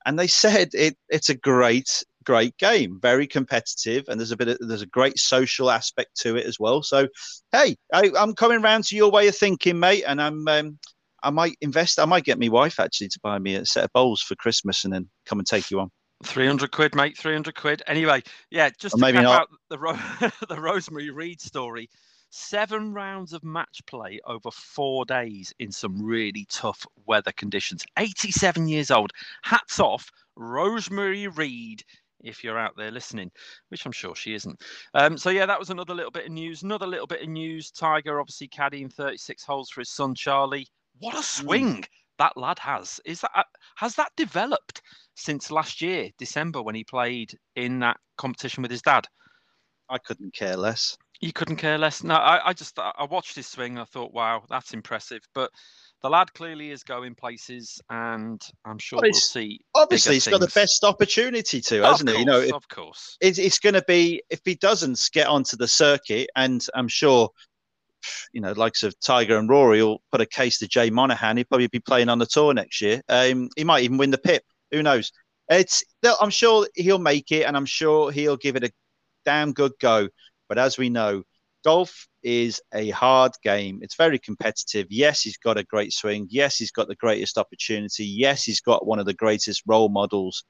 and 0.06 0.17
they 0.17 0.28
said 0.28 0.69
it 0.73 0.97
it's 1.10 1.30
a 1.30 1.36
great 1.36 2.04
great 2.23 2.57
game, 2.57 2.99
very 3.01 3.27
competitive, 3.27 4.05
and 4.07 4.19
there's 4.19 4.31
a 4.31 4.38
bit 4.38 4.47
of, 4.49 4.57
there's 4.59 4.81
a 4.81 4.88
great 4.88 5.17
social 5.19 5.69
aspect 5.69 6.15
to 6.21 6.36
it 6.36 6.45
as 6.45 6.59
well. 6.59 6.81
So, 6.83 7.07
hey, 7.51 7.75
I, 7.93 8.12
am 8.17 8.33
coming 8.33 8.62
round 8.62 8.86
to 8.86 8.95
your 8.95 9.12
way 9.12 9.27
of 9.27 9.36
thinking, 9.36 9.79
mate, 9.79 10.03
and 10.07 10.21
I'm 10.21 10.47
um, 10.47 10.79
I 11.23 11.29
might 11.29 11.57
invest. 11.62 11.99
I 11.99 12.05
might 12.05 12.25
get 12.25 12.39
my 12.39 12.49
wife 12.49 12.79
actually 12.79 13.09
to 13.09 13.19
buy 13.23 13.39
me 13.39 13.55
a 13.55 13.65
set 13.65 13.86
of 13.86 13.93
bowls 13.93 14.21
for 14.21 14.36
Christmas, 14.36 14.83
and 14.83 14.93
then 14.93 15.09
come 15.25 15.39
and 15.39 15.47
take 15.47 15.71
you 15.71 15.79
on. 15.79 15.89
300 16.23 16.71
quid, 16.71 16.95
mate. 16.95 17.17
300 17.17 17.55
quid. 17.55 17.83
Anyway, 17.88 18.23
yeah, 18.49 18.69
just 18.79 18.95
to 18.95 19.01
maybe 19.01 19.17
cap 19.17 19.23
not. 19.23 19.41
out 19.41 19.49
the, 19.69 19.77
Ro- 19.77 19.97
the 20.49 20.59
Rosemary 20.59 21.09
Reed 21.09 21.41
story. 21.41 21.89
Seven 22.29 22.93
rounds 22.93 23.33
of 23.33 23.43
match 23.43 23.81
play 23.86 24.19
over 24.25 24.49
four 24.49 25.05
days 25.05 25.53
in 25.59 25.71
some 25.71 26.01
really 26.01 26.47
tough 26.49 26.83
weather 27.05 27.31
conditions. 27.33 27.86
87 27.99 28.67
years 28.67 28.89
old. 28.89 29.12
Hats 29.43 29.79
off, 29.79 30.09
Rosemary 30.36 31.27
Reid, 31.27 31.83
if 32.23 32.43
you're 32.43 32.59
out 32.59 32.75
there 32.77 32.91
listening, 32.91 33.31
which 33.69 33.86
I'm 33.86 33.91
sure 33.91 34.15
she 34.15 34.33
isn't. 34.33 34.62
Um, 34.93 35.17
so, 35.17 35.29
yeah, 35.29 35.45
that 35.45 35.59
was 35.59 35.69
another 35.69 35.93
little 35.93 36.12
bit 36.12 36.25
of 36.25 36.31
news. 36.31 36.63
Another 36.63 36.88
little 36.88 37.07
bit 37.07 37.21
of 37.21 37.29
news. 37.29 37.71
Tiger 37.71 38.19
obviously 38.19 38.47
caddying 38.47 38.91
36 38.91 39.43
holes 39.43 39.69
for 39.69 39.81
his 39.81 39.91
son, 39.91 40.15
Charlie. 40.15 40.67
What 40.99 41.15
a 41.15 41.19
mm. 41.19 41.23
swing! 41.23 41.86
That 42.19 42.38
lad 42.38 42.59
has. 42.59 42.99
Is 43.05 43.21
that 43.21 43.31
uh, 43.36 43.43
has 43.75 43.95
that 43.95 44.12
developed 44.15 44.81
since 45.15 45.49
last 45.49 45.81
year, 45.81 46.09
December, 46.19 46.62
when 46.62 46.75
he 46.75 46.83
played 46.83 47.38
in 47.55 47.79
that 47.79 47.97
competition 48.17 48.62
with 48.62 48.71
his 48.71 48.83
dad? 48.83 49.07
I 49.89 49.97
couldn't 49.97 50.33
care 50.33 50.55
less. 50.55 50.97
You 51.21 51.33
couldn't 51.33 51.57
care 51.57 51.77
less. 51.77 52.03
No, 52.03 52.15
I, 52.15 52.49
I 52.49 52.53
just 52.53 52.77
I 52.77 53.05
watched 53.09 53.36
his 53.36 53.47
swing. 53.47 53.77
I 53.77 53.86
thought, 53.86 54.13
wow, 54.13 54.43
that's 54.49 54.73
impressive. 54.73 55.21
But 55.33 55.51
the 56.03 56.09
lad 56.09 56.33
clearly 56.33 56.71
is 56.71 56.83
going 56.83 57.15
places, 57.15 57.81
and 57.89 58.41
I'm 58.65 58.77
sure 58.77 58.97
well, 58.97 59.09
we'll 59.09 59.13
see. 59.13 59.61
Obviously, 59.73 60.15
he's 60.15 60.25
things. 60.25 60.37
got 60.37 60.45
the 60.45 60.53
best 60.53 60.83
opportunity 60.83 61.61
to, 61.61 61.81
hasn't 61.81 62.09
course, 62.09 62.17
he? 62.17 62.19
You 62.19 62.25
know, 62.25 62.39
if, 62.39 62.53
of 62.53 62.67
course, 62.67 63.17
it's, 63.21 63.39
it's 63.39 63.57
going 63.57 63.73
to 63.73 63.83
be 63.87 64.21
if 64.29 64.41
he 64.43 64.55
doesn't 64.55 65.09
get 65.13 65.27
onto 65.27 65.55
the 65.55 65.67
circuit, 65.67 66.29
and 66.35 66.65
I'm 66.75 66.89
sure 66.89 67.29
you 68.33 68.41
know, 68.41 68.51
likes 68.51 68.83
of 68.83 68.99
Tiger 68.99 69.37
and 69.37 69.49
Rory 69.49 69.81
will 69.81 70.01
put 70.11 70.19
a 70.19 70.25
case 70.25 70.59
to 70.59 70.67
Jay 70.67 70.89
Monahan. 70.89 71.37
He'll 71.37 71.45
probably 71.45 71.67
be 71.67 71.79
playing 71.79 72.09
on 72.09 72.19
the 72.19 72.25
tour 72.25 72.53
next 72.53 72.81
year. 72.81 73.01
Um, 73.07 73.49
he 73.55 73.63
might 73.63 73.83
even 73.83 73.97
win 73.97 74.11
the 74.11 74.17
PIP. 74.17 74.43
Who 74.71 74.83
knows? 74.83 75.11
It's 75.49 75.83
I'm 76.19 76.29
sure 76.29 76.67
he'll 76.75 76.99
make 76.99 77.31
it, 77.31 77.43
and 77.43 77.55
I'm 77.55 77.65
sure 77.65 78.11
he'll 78.11 78.37
give 78.37 78.55
it 78.55 78.63
a 78.63 78.71
damn 79.25 79.53
good 79.53 79.71
go. 79.79 80.09
But 80.49 80.57
as 80.57 80.77
we 80.77 80.89
know, 80.89 81.23
golf 81.63 82.08
is 82.23 82.62
a 82.73 82.89
hard 82.91 83.32
game. 83.43 83.80
It's 83.82 83.95
very 83.95 84.19
competitive. 84.19 84.88
Yes, 84.89 85.21
he's 85.21 85.38
got 85.38 85.58
a 85.58 85.63
great 85.63 85.93
swing. 85.93 86.28
Yes, 86.30 86.58
he's 86.58 86.71
got 86.71 86.88
the 86.88 86.95
greatest 86.95 87.38
opportunity. 87.38 88.06
Yes, 88.06 88.43
he's 88.43 88.62
got 88.62 88.88
one 88.88 88.99
of 88.99 89.06
the 89.06 89.13
greatest 89.13 89.63
role 89.65 89.89
models 89.89 90.43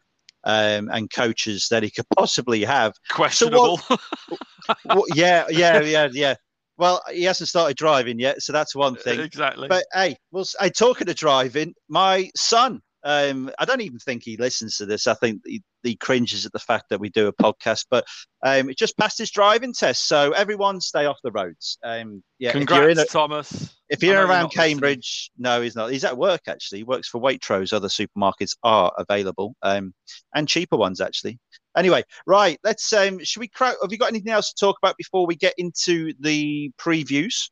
um, 0.44 0.90
and 0.92 1.12
coaches 1.12 1.68
that 1.70 1.84
he 1.84 1.90
could 1.90 2.06
possibly 2.18 2.64
have. 2.64 2.94
Questionable. 3.10 3.78
So 3.78 3.98
what, 4.28 4.78
what, 4.84 5.16
yeah, 5.16 5.46
yeah, 5.50 5.82
yeah, 5.82 6.10
yeah. 6.12 6.36
Well, 6.78 7.02
he 7.12 7.24
hasn't 7.24 7.50
started 7.50 7.78
driving 7.78 8.20
yet, 8.20 8.42
so 8.42 8.52
that's 8.52 8.76
one 8.76 8.96
thing. 8.96 9.20
Exactly. 9.20 9.68
But 9.68 9.86
hey, 9.94 10.18
well, 10.32 10.46
hey, 10.60 10.72
talking 10.72 11.06
to 11.06 11.14
driving, 11.14 11.74
my 11.88 12.32
son, 12.36 12.82
um, 13.04 13.52
I 13.60 13.66
don't 13.66 13.82
even 13.82 14.00
think 14.00 14.24
he 14.24 14.38
listens 14.38 14.78
to 14.78 14.86
this. 14.86 15.06
I 15.06 15.14
think 15.14 15.42
he, 15.46 15.62
he 15.84 15.96
cringes 15.96 16.46
at 16.46 16.54
the 16.54 16.60
fact 16.60 16.86
that 16.90 17.00
we 17.00 17.10
do 17.10 17.28
a 17.28 17.34
podcast, 17.34 17.86
but 17.90 18.06
um, 18.44 18.70
it 18.70 18.78
just 18.78 18.98
passed 18.98 19.18
his 19.18 19.32
driving 19.32 19.74
test. 19.74 20.08
So 20.08 20.32
everyone 20.32 20.82
stay 20.82 21.06
off 21.06 21.20
the 21.24 21.32
roads. 21.32 21.78
Um, 21.84 22.24
yeah, 22.40 22.52
Congrats, 22.52 23.00
a, 23.00 23.06
Thomas. 23.06 23.76
If 23.90 24.02
you're 24.02 24.26
around 24.26 24.54
you're 24.54 24.64
Cambridge, 24.64 25.32
listening. 25.36 25.58
no, 25.58 25.62
he's 25.62 25.76
not. 25.76 25.92
He's 25.92 26.04
at 26.04 26.18
work 26.18 26.42
actually. 26.48 26.80
He 26.80 26.84
works 26.84 27.08
for 27.08 27.22
Waitrose. 27.22 27.74
Other 27.74 27.88
supermarkets 27.90 28.56
are 28.64 28.92
available, 28.98 29.56
um, 29.62 29.94
and 30.34 30.48
cheaper 30.48 30.78
ones 30.78 31.02
actually. 31.02 31.40
Anyway, 31.76 32.04
right. 32.26 32.60
Let's. 32.64 32.92
Um, 32.94 33.24
should 33.24 33.40
we? 33.40 33.48
Crack, 33.48 33.76
have 33.82 33.92
you 33.92 33.98
got 33.98 34.10
anything 34.10 34.32
else 34.32 34.54
to 34.54 34.60
talk 34.60 34.78
about 34.82 34.98
before 34.98 35.26
we 35.26 35.36
get 35.36 35.54
into 35.58 36.14
the 36.20 36.72
previews? 36.80 37.50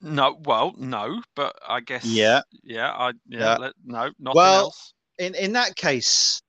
No. 0.00 0.38
Well, 0.44 0.74
no. 0.76 1.22
But 1.34 1.56
I 1.66 1.80
guess. 1.80 2.04
Yeah. 2.04 2.42
Yeah. 2.62 2.90
I. 2.92 3.08
Yeah. 3.26 3.38
yeah. 3.38 3.56
Let, 3.56 3.72
no. 3.84 4.10
Nothing 4.18 4.36
well, 4.36 4.64
else. 4.66 4.94
in 5.18 5.34
in 5.34 5.52
that 5.54 5.74
case, 5.74 6.42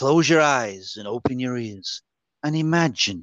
close 0.00 0.30
your 0.30 0.40
eyes 0.40 0.96
and 0.96 1.06
open 1.06 1.38
your 1.38 1.58
ears 1.58 2.00
and 2.42 2.56
imagine. 2.56 3.22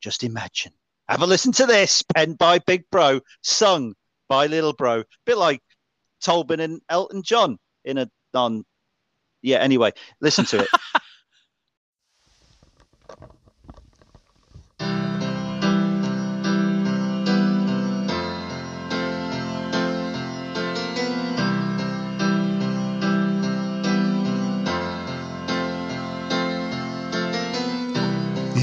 Just 0.00 0.24
imagine. 0.24 0.72
Have 1.08 1.22
a 1.22 1.26
listen 1.26 1.52
to 1.52 1.66
this, 1.66 2.02
penned 2.02 2.36
by 2.36 2.58
Big 2.58 2.82
Bro, 2.90 3.20
sung 3.44 3.94
by 4.28 4.48
Little 4.48 4.72
Bro, 4.72 5.04
bit 5.24 5.38
like 5.38 5.60
Taupin 6.20 6.58
and 6.58 6.80
Elton 6.88 7.22
John 7.22 7.58
in 7.84 7.96
a 7.96 8.10
non. 8.34 8.64
Yeah. 9.40 9.58
Anyway, 9.58 9.92
listen 10.20 10.46
to 10.46 10.62
it. 10.62 10.68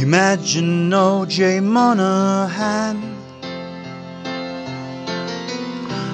Imagine 0.10 0.92
O.J. 0.92 1.60
Monahan. 1.60 2.98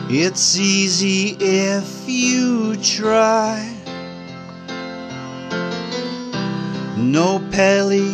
It's 0.09 0.57
easy 0.57 1.37
if 1.39 2.03
you 2.05 2.75
try. 2.75 3.73
No 6.97 7.39
Pelly 7.53 8.13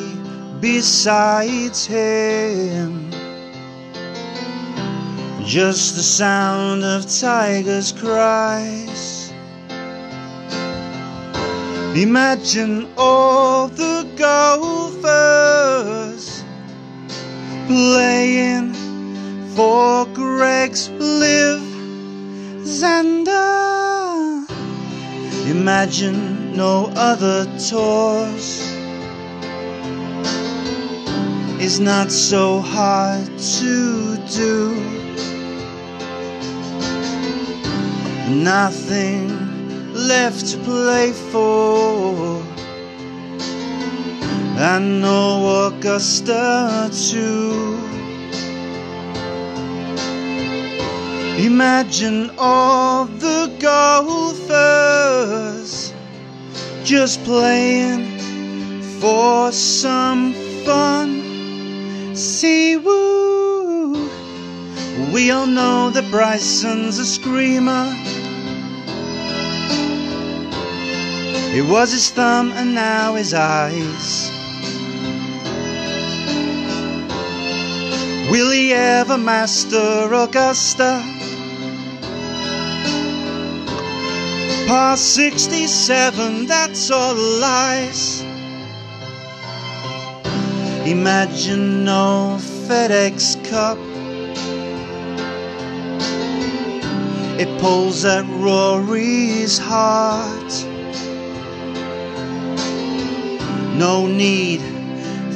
besides 0.59 1.87
him. 1.87 3.09
Just 5.43 5.95
the 5.95 6.03
sound 6.03 6.83
of 6.83 7.09
Tiger's 7.09 7.91
cries. 7.91 9.10
Imagine 11.95 12.87
all 12.95 13.67
the 13.67 14.07
golfers 14.15 15.21
playing 17.67 18.73
for 19.53 20.05
Greg's 20.13 20.89
LIV 20.89 21.59
Xander. 22.63 24.49
Imagine 25.49 26.55
no 26.55 26.89
other 26.95 27.43
tours 27.57 28.61
is 31.59 31.81
not 31.81 32.09
so 32.09 32.61
hard 32.61 33.27
to 33.37 34.15
do. 34.31 34.75
Nothing 38.29 39.50
left 39.93 40.47
to 40.51 40.57
play 40.59 41.11
for. 41.11 42.41
I 44.57 44.79
know 44.79 45.67
Augusta 45.67 46.89
too. 46.91 47.77
Imagine 51.37 52.29
all 52.37 53.05
the 53.05 53.51
golfers 53.59 54.91
just 56.83 57.23
playing 57.23 58.05
for 58.99 59.51
some 59.51 60.33
fun. 60.63 62.15
See, 62.15 62.77
woo, 62.77 64.09
we 65.11 65.31
all 65.31 65.47
know 65.47 65.89
that 65.89 66.11
Bryson's 66.11 66.99
a 66.99 67.05
screamer. 67.05 67.91
It 71.53 71.63
was 71.63 71.91
his 71.91 72.09
thumb 72.11 72.53
and 72.53 72.73
now 72.73 73.15
his 73.15 73.33
eyes. 73.33 74.31
Will 78.31 78.51
he 78.51 78.71
ever 78.71 79.17
master 79.17 80.13
Augusta? 80.13 81.03
Past 84.65 85.13
67, 85.15 86.45
that's 86.45 86.89
all 86.89 87.15
lies. 87.15 88.21
Imagine 90.85 91.83
no 91.83 92.37
FedEx 92.39 93.35
Cup. 93.49 93.77
It 97.37 97.59
pulls 97.59 98.05
at 98.05 98.23
Rory's 98.39 99.57
heart. 99.57 100.70
No 103.81 104.05
need 104.05 104.61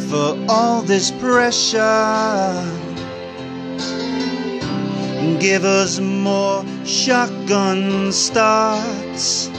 for 0.08 0.38
all 0.48 0.84
this 0.84 1.10
pressure. 1.10 1.82
Give 5.40 5.66
us 5.66 6.00
more 6.00 6.64
shotgun 6.86 8.12
starts. 8.12 9.50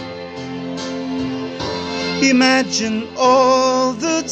Imagine 2.22 3.09
all 3.16 3.92
the 3.92 4.22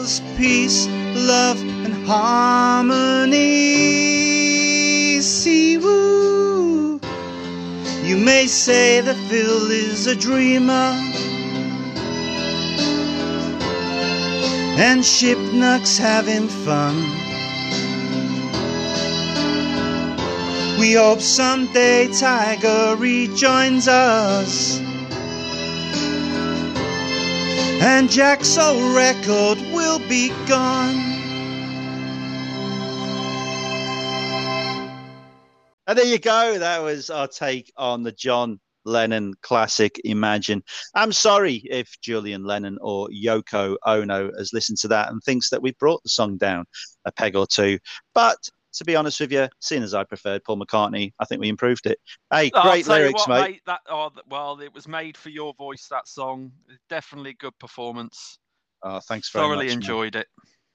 tours, 0.00 0.20
peace, 0.36 0.88
love, 1.14 1.60
and 1.84 1.94
harmony. 2.08 3.40
See, 5.20 5.78
woo. 5.78 6.03
You 8.04 8.18
may 8.18 8.46
say 8.46 9.00
that 9.00 9.16
Phil 9.16 9.70
is 9.70 10.06
a 10.06 10.14
dreamer. 10.14 10.92
And 14.76 15.02
Shipnuck's 15.02 15.96
having 15.96 16.48
fun. 16.48 16.96
We 20.78 20.92
hope 20.92 21.20
someday 21.20 22.12
Tiger 22.12 22.94
rejoins 22.98 23.88
us. 23.88 24.78
And 27.80 28.10
Jack's 28.10 28.58
old 28.58 28.94
record 28.94 29.58
will 29.72 29.98
be 30.10 30.28
gone. 30.46 31.13
And 35.86 35.98
there 35.98 36.06
you 36.06 36.18
go. 36.18 36.58
That 36.58 36.82
was 36.82 37.10
our 37.10 37.28
take 37.28 37.72
on 37.76 38.02
the 38.02 38.12
John 38.12 38.60
Lennon 38.84 39.34
classic 39.42 40.00
Imagine. 40.04 40.62
I'm 40.94 41.12
sorry 41.12 41.62
if 41.70 41.94
Julian 42.00 42.44
Lennon 42.44 42.78
or 42.80 43.08
Yoko 43.08 43.76
Ono 43.86 44.30
has 44.38 44.52
listened 44.52 44.78
to 44.78 44.88
that 44.88 45.10
and 45.10 45.22
thinks 45.22 45.50
that 45.50 45.62
we 45.62 45.72
brought 45.72 46.02
the 46.02 46.08
song 46.08 46.36
down 46.36 46.64
a 47.04 47.12
peg 47.12 47.36
or 47.36 47.46
two. 47.46 47.78
But 48.14 48.36
to 48.74 48.84
be 48.84 48.96
honest 48.96 49.20
with 49.20 49.32
you, 49.32 49.48
seeing 49.60 49.82
as 49.82 49.94
I 49.94 50.04
preferred 50.04 50.42
Paul 50.44 50.58
McCartney, 50.58 51.12
I 51.18 51.24
think 51.24 51.40
we 51.40 51.48
improved 51.48 51.86
it. 51.86 51.98
Hey, 52.32 52.50
great 52.50 52.86
lyrics, 52.86 53.26
what, 53.26 53.28
mate. 53.28 53.50
mate. 53.50 53.60
That, 53.66 53.80
oh, 53.88 54.10
well, 54.28 54.60
it 54.60 54.74
was 54.74 54.88
made 54.88 55.16
for 55.16 55.30
your 55.30 55.54
voice, 55.54 55.86
that 55.90 56.08
song. 56.08 56.50
Definitely 56.88 57.34
good 57.34 57.56
performance. 57.58 58.38
Oh, 58.82 59.00
thanks 59.00 59.30
very 59.30 59.44
Thoroughly 59.44 59.66
much. 59.66 59.72
Thoroughly 59.72 59.72
enjoyed 59.72 60.14
mate. 60.14 60.20
it. 60.20 60.28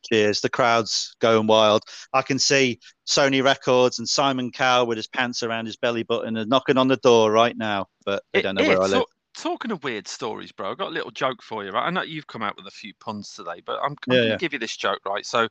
Cheers. 0.05 0.41
The 0.41 0.49
crowd's 0.49 1.15
going 1.19 1.47
wild. 1.47 1.83
I 2.13 2.21
can 2.21 2.39
see 2.39 2.79
Sony 3.07 3.43
Records 3.43 3.99
and 3.99 4.07
Simon 4.07 4.51
Cowell 4.51 4.87
with 4.87 4.97
his 4.97 5.07
pants 5.07 5.43
around 5.43 5.65
his 5.65 5.77
belly 5.77 6.03
button 6.03 6.37
and 6.37 6.49
knocking 6.49 6.77
on 6.77 6.87
the 6.87 6.97
door 6.97 7.31
right 7.31 7.57
now, 7.57 7.87
but 8.05 8.23
they 8.33 8.39
it, 8.39 8.43
don't 8.43 8.55
know 8.55 8.67
where 8.67 8.81
I 8.81 8.87
live. 8.87 9.03
talking 9.35 9.71
of 9.71 9.83
weird 9.83 10.07
stories, 10.07 10.51
bro, 10.51 10.71
I've 10.71 10.77
got 10.77 10.89
a 10.89 10.93
little 10.93 11.11
joke 11.11 11.41
for 11.41 11.63
you, 11.63 11.71
right? 11.71 11.85
I 11.85 11.89
know 11.89 12.01
you've 12.01 12.27
come 12.27 12.41
out 12.41 12.55
with 12.57 12.67
a 12.67 12.71
few 12.71 12.93
puns 12.99 13.33
today, 13.33 13.61
but 13.65 13.79
I'm, 13.79 13.91
I'm 13.91 13.95
yeah, 14.07 14.15
going 14.15 14.23
to 14.23 14.29
yeah. 14.29 14.37
give 14.37 14.53
you 14.53 14.59
this 14.59 14.77
joke, 14.77 14.99
right? 15.05 15.25
So, 15.25 15.47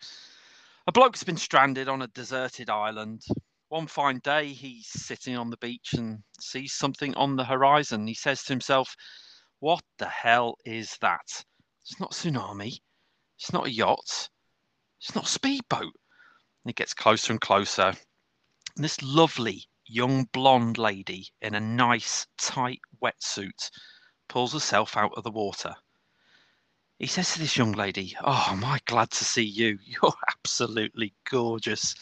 a 0.86 0.92
bloke's 0.92 1.22
been 1.22 1.36
stranded 1.36 1.88
on 1.88 2.02
a 2.02 2.08
deserted 2.08 2.70
island. 2.70 3.22
One 3.68 3.86
fine 3.86 4.20
day, 4.24 4.46
he's 4.46 4.88
sitting 4.88 5.36
on 5.36 5.50
the 5.50 5.58
beach 5.58 5.92
and 5.92 6.22
sees 6.40 6.72
something 6.72 7.14
on 7.14 7.36
the 7.36 7.44
horizon. 7.44 8.06
He 8.06 8.14
says 8.14 8.42
to 8.44 8.52
himself, 8.54 8.96
What 9.60 9.82
the 9.98 10.08
hell 10.08 10.56
is 10.64 10.96
that? 11.02 11.44
It's 11.82 12.00
not 12.00 12.12
tsunami. 12.12 12.80
It's 13.38 13.52
not 13.52 13.66
a 13.66 13.70
yacht. 13.70 14.30
It's 15.00 15.14
not 15.14 15.26
a 15.26 15.28
speedboat. 15.28 15.82
And 15.82 16.66
he 16.66 16.72
gets 16.72 16.94
closer 16.94 17.32
and 17.32 17.40
closer. 17.40 17.94
And 18.76 18.84
this 18.84 19.02
lovely 19.02 19.64
young 19.86 20.24
blonde 20.32 20.78
lady 20.78 21.28
in 21.40 21.54
a 21.54 21.60
nice 21.60 22.26
tight 22.36 22.80
wetsuit 23.02 23.70
pulls 24.28 24.52
herself 24.52 24.96
out 24.96 25.12
of 25.16 25.24
the 25.24 25.30
water 25.30 25.74
he 26.98 27.06
says 27.06 27.32
to 27.32 27.38
this 27.38 27.56
young 27.56 27.72
lady, 27.72 28.16
Oh, 28.22 28.46
am 28.48 28.64
I 28.64 28.80
glad 28.86 29.10
to 29.12 29.24
see 29.24 29.44
you? 29.44 29.78
You're 29.84 30.14
absolutely 30.28 31.14
gorgeous. 31.30 31.94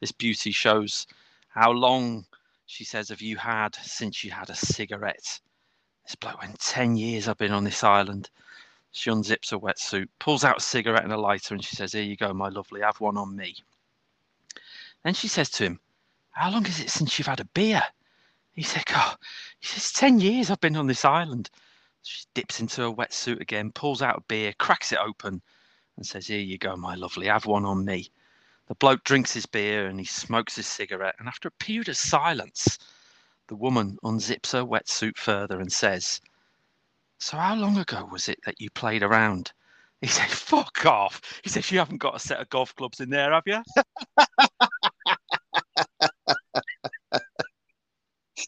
This 0.00 0.12
beauty 0.12 0.50
shows 0.50 1.06
how 1.48 1.70
long, 1.70 2.26
she 2.66 2.84
says, 2.84 3.08
have 3.08 3.22
you 3.22 3.36
had 3.36 3.76
since 3.76 4.24
you 4.24 4.30
had 4.32 4.50
a 4.50 4.54
cigarette? 4.54 5.40
This 6.04 6.16
bloke 6.16 6.40
went 6.40 6.58
10 6.58 6.96
years 6.96 7.28
I've 7.28 7.38
been 7.38 7.52
on 7.52 7.64
this 7.64 7.84
island. 7.84 8.30
She 8.96 9.10
unzips 9.10 9.50
her 9.50 9.58
wetsuit, 9.58 10.08
pulls 10.18 10.42
out 10.42 10.56
a 10.56 10.60
cigarette 10.60 11.04
and 11.04 11.12
a 11.12 11.18
lighter, 11.18 11.52
and 11.52 11.62
she 11.62 11.76
says, 11.76 11.92
Here 11.92 12.02
you 12.02 12.16
go, 12.16 12.32
my 12.32 12.48
lovely, 12.48 12.80
have 12.80 12.98
one 12.98 13.18
on 13.18 13.36
me. 13.36 13.54
Then 15.04 15.12
she 15.12 15.28
says 15.28 15.50
to 15.50 15.64
him, 15.64 15.80
How 16.30 16.50
long 16.50 16.64
is 16.64 16.80
it 16.80 16.88
since 16.88 17.18
you've 17.18 17.28
had 17.28 17.40
a 17.40 17.44
beer? 17.44 17.82
He 18.52 18.62
said, 18.62 18.86
God, 18.86 19.18
he 19.60 19.66
says, 19.66 19.92
10 19.92 20.20
years 20.20 20.50
I've 20.50 20.62
been 20.62 20.78
on 20.78 20.86
this 20.86 21.04
island. 21.04 21.50
She 22.00 22.24
dips 22.32 22.58
into 22.58 22.80
her 22.80 22.90
wetsuit 22.90 23.38
again, 23.38 23.70
pulls 23.70 24.00
out 24.00 24.16
a 24.16 24.22
beer, 24.22 24.54
cracks 24.54 24.92
it 24.92 24.98
open, 24.98 25.42
and 25.98 26.06
says, 26.06 26.26
Here 26.28 26.40
you 26.40 26.56
go, 26.56 26.74
my 26.74 26.94
lovely, 26.94 27.26
have 27.26 27.44
one 27.44 27.66
on 27.66 27.84
me. 27.84 28.10
The 28.66 28.76
bloke 28.76 29.04
drinks 29.04 29.34
his 29.34 29.44
beer 29.44 29.88
and 29.88 30.00
he 30.00 30.06
smokes 30.06 30.56
his 30.56 30.66
cigarette, 30.66 31.16
and 31.18 31.28
after 31.28 31.48
a 31.48 31.62
period 31.62 31.90
of 31.90 31.98
silence, 31.98 32.78
the 33.48 33.56
woman 33.56 33.98
unzips 34.02 34.52
her 34.52 34.64
wetsuit 34.64 35.18
further 35.18 35.60
and 35.60 35.70
says, 35.70 36.22
So 37.18 37.36
how 37.36 37.54
long 37.54 37.78
ago 37.78 38.08
was 38.10 38.28
it 38.28 38.38
that 38.44 38.60
you 38.60 38.70
played 38.70 39.02
around? 39.02 39.52
He 40.02 40.08
said, 40.08 40.28
Fuck 40.28 40.84
off. 40.84 41.40
He 41.42 41.48
says, 41.48 41.72
You 41.72 41.78
haven't 41.78 41.98
got 41.98 42.14
a 42.14 42.18
set 42.18 42.38
of 42.38 42.50
golf 42.50 42.74
clubs 42.74 43.00
in 43.00 43.08
there, 43.08 43.32
have 43.32 43.44
you? 43.46 43.62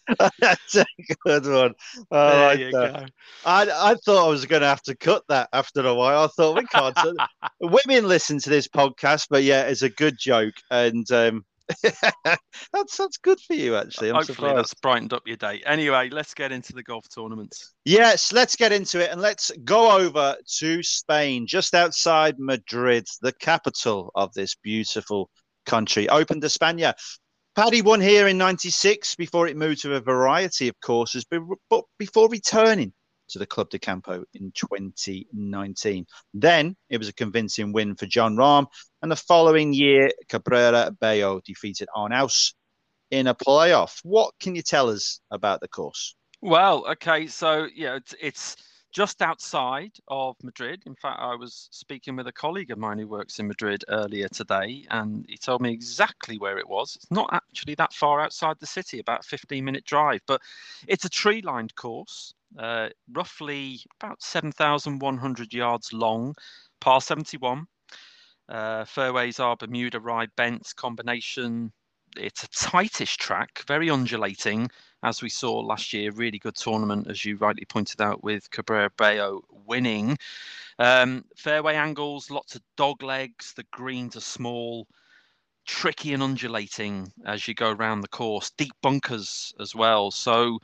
That's 0.40 0.76
a 0.76 0.84
good 1.24 1.46
one. 1.46 1.74
Oh, 2.10 2.28
there 2.28 2.48
like 2.48 2.58
you 2.58 2.72
that. 2.72 2.94
go. 2.94 3.06
I, 3.46 3.62
I 3.62 3.94
thought 4.04 4.26
I 4.26 4.28
was 4.28 4.44
going 4.44 4.62
to 4.62 4.68
have 4.68 4.82
to 4.82 4.96
cut 4.96 5.22
that 5.28 5.48
after 5.52 5.86
a 5.86 5.94
while. 5.94 6.24
I 6.24 6.26
thought 6.28 6.56
we 6.56 6.66
can't. 6.66 6.96
Women 7.60 8.08
listen 8.08 8.38
to 8.40 8.50
this 8.50 8.68
podcast, 8.68 9.28
but 9.30 9.42
yeah, 9.42 9.62
it's 9.62 9.82
a 9.82 9.88
good 9.88 10.18
joke, 10.18 10.54
and 10.70 11.10
um, 11.12 11.44
that's 11.82 12.96
that's 12.96 13.18
good 13.18 13.38
for 13.40 13.54
you 13.54 13.76
actually. 13.76 14.08
I'm 14.08 14.16
Hopefully, 14.16 14.34
surprised. 14.34 14.56
that's 14.56 14.74
brightened 14.74 15.12
up 15.12 15.22
your 15.26 15.36
day. 15.36 15.62
Anyway, 15.66 16.08
let's 16.10 16.34
get 16.34 16.52
into 16.52 16.72
the 16.72 16.82
golf 16.82 17.04
tournaments. 17.14 17.74
Yes, 17.84 18.32
let's 18.32 18.56
get 18.56 18.72
into 18.72 19.02
it, 19.02 19.10
and 19.10 19.20
let's 19.20 19.50
go 19.64 19.90
over 19.98 20.36
to 20.58 20.82
Spain, 20.82 21.46
just 21.46 21.74
outside 21.74 22.36
Madrid, 22.38 23.06
the 23.20 23.32
capital 23.32 24.10
of 24.14 24.32
this 24.32 24.54
beautiful 24.62 25.30
country. 25.66 26.08
Open 26.08 26.40
de 26.40 26.46
España. 26.46 26.94
Paddy 27.54 27.82
won 27.82 28.00
here 28.00 28.28
in 28.28 28.38
96 28.38 29.16
before 29.16 29.48
it 29.48 29.56
moved 29.56 29.82
to 29.82 29.94
a 29.96 30.00
variety 30.00 30.68
of 30.68 30.80
courses, 30.80 31.24
but 31.68 31.84
before 31.98 32.28
returning 32.28 32.92
to 33.28 33.38
the 33.38 33.46
Club 33.46 33.70
de 33.70 33.78
Campo 33.78 34.24
in 34.34 34.52
2019. 34.52 36.06
Then 36.34 36.76
it 36.88 36.98
was 36.98 37.08
a 37.08 37.12
convincing 37.12 37.72
win 37.72 37.94
for 37.94 38.06
Jon 38.06 38.36
Rahm, 38.36 38.66
and 39.02 39.10
the 39.10 39.16
following 39.16 39.72
year, 39.72 40.10
Cabrera 40.28 40.90
Bello 41.00 41.40
defeated 41.44 41.88
Arnaus 41.94 42.54
in 43.10 43.26
a 43.26 43.34
playoff. 43.34 44.00
What 44.02 44.34
can 44.40 44.54
you 44.54 44.62
tell 44.62 44.88
us 44.88 45.20
about 45.30 45.60
the 45.60 45.68
course? 45.68 46.14
Well, 46.40 46.86
okay, 46.88 47.26
so 47.26 47.66
yeah, 47.74 47.96
it's, 47.96 48.14
it's 48.20 48.56
just 48.92 49.22
outside 49.22 49.92
of 50.08 50.36
Madrid. 50.42 50.82
In 50.86 50.94
fact, 50.94 51.20
I 51.20 51.34
was 51.34 51.68
speaking 51.70 52.16
with 52.16 52.26
a 52.26 52.32
colleague 52.32 52.70
of 52.70 52.78
mine 52.78 52.98
who 52.98 53.06
works 53.06 53.38
in 53.38 53.46
Madrid 53.46 53.84
earlier 53.88 54.28
today, 54.28 54.84
and 54.90 55.24
he 55.28 55.36
told 55.36 55.60
me 55.60 55.72
exactly 55.72 56.38
where 56.38 56.58
it 56.58 56.68
was. 56.68 56.96
It's 56.96 57.10
not 57.10 57.28
actually 57.32 57.74
that 57.76 57.92
far 57.92 58.20
outside 58.20 58.56
the 58.60 58.66
city, 58.66 59.00
about 59.00 59.20
a 59.20 59.28
15 59.28 59.64
minute 59.64 59.84
drive, 59.84 60.20
but 60.26 60.40
it's 60.86 61.04
a 61.04 61.10
tree 61.10 61.42
lined 61.42 61.74
course, 61.74 62.34
uh, 62.58 62.88
roughly 63.12 63.80
about 64.00 64.22
7,100 64.22 65.52
yards 65.52 65.92
long, 65.92 66.34
par 66.80 67.00
71. 67.00 67.66
Uh, 68.48 68.84
fairways 68.84 69.40
are 69.40 69.56
Bermuda 69.56 70.00
Rye 70.00 70.28
Bent 70.36 70.72
combination. 70.76 71.72
It's 72.16 72.44
a 72.44 72.48
tightish 72.48 73.16
track, 73.16 73.62
very 73.66 73.90
undulating 73.90 74.70
as 75.02 75.22
we 75.22 75.28
saw 75.28 75.58
last 75.58 75.92
year, 75.92 76.10
really 76.12 76.38
good 76.38 76.56
tournament, 76.56 77.06
as 77.08 77.24
you 77.24 77.36
rightly 77.36 77.64
pointed 77.64 78.00
out, 78.00 78.22
with 78.24 78.50
Cabrera 78.50 78.90
Bello 78.96 79.42
winning. 79.50 80.18
Um, 80.78 81.24
fairway 81.36 81.74
angles, 81.74 82.30
lots 82.30 82.54
of 82.54 82.62
dog 82.76 83.02
legs. 83.02 83.52
The 83.54 83.66
greens 83.70 84.16
are 84.16 84.20
small, 84.20 84.86
tricky 85.66 86.14
and 86.14 86.22
undulating 86.22 87.12
as 87.26 87.46
you 87.46 87.54
go 87.54 87.70
around 87.70 88.00
the 88.00 88.08
course. 88.08 88.50
Deep 88.50 88.72
bunkers 88.82 89.52
as 89.60 89.74
well. 89.74 90.10
So 90.10 90.58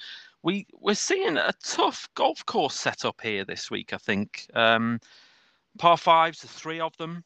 we 0.44 0.66
we're 0.74 0.94
seeing 0.94 1.38
a 1.38 1.52
tough 1.64 2.06
golf 2.14 2.44
course 2.46 2.74
set 2.74 3.04
up 3.04 3.20
here 3.22 3.44
this 3.44 3.70
week. 3.70 3.92
I 3.92 3.96
think 3.96 4.46
um, 4.54 5.00
par 5.78 5.96
fives, 5.96 6.42
the 6.42 6.48
three 6.48 6.80
of 6.80 6.96
them. 6.98 7.24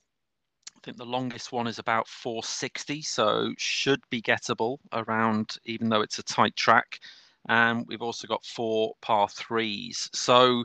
I 0.76 0.80
think 0.84 0.96
the 0.96 1.04
longest 1.04 1.50
one 1.50 1.66
is 1.66 1.80
about 1.80 2.06
460, 2.06 3.02
so 3.02 3.52
should 3.58 4.00
be 4.10 4.22
gettable 4.22 4.78
around, 4.92 5.56
even 5.64 5.88
though 5.88 6.02
it's 6.02 6.20
a 6.20 6.22
tight 6.22 6.54
track. 6.54 7.00
And 7.48 7.84
we've 7.88 8.02
also 8.02 8.28
got 8.28 8.44
four 8.44 8.94
par 9.02 9.28
threes. 9.28 10.08
So, 10.12 10.64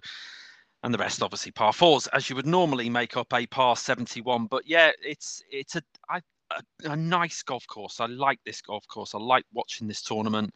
and 0.83 0.93
the 0.93 0.99
rest 0.99 1.23
obviously 1.23 1.51
par 1.51 1.73
fours, 1.73 2.05
as 2.07 2.29
you 2.29 2.35
would 2.35 2.45
normally 2.45 2.87
make 2.87 3.17
up 3.17 3.33
a 3.33 3.47
par 3.47 3.75
71. 3.75 4.45
But 4.45 4.67
yeah, 4.67 4.91
it's 5.01 5.41
it's 5.49 5.75
a, 5.75 5.81
I, 6.07 6.21
a, 6.51 6.91
a 6.91 6.95
nice 6.95 7.41
golf 7.41 7.65
course. 7.65 7.99
I 7.99 8.05
like 8.05 8.39
this 8.45 8.61
golf 8.61 8.87
course. 8.87 9.15
I 9.15 9.17
like 9.17 9.45
watching 9.53 9.87
this 9.87 10.03
tournament. 10.03 10.53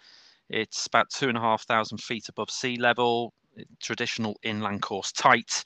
It's 0.49 0.87
about 0.87 1.09
two 1.09 1.29
and 1.29 1.37
a 1.37 1.41
half 1.41 1.63
thousand 1.63 1.99
feet 1.99 2.29
above 2.29 2.49
sea 2.49 2.77
level. 2.77 3.33
traditional 3.81 4.37
inland 4.43 4.81
course, 4.81 5.11
tight, 5.11 5.63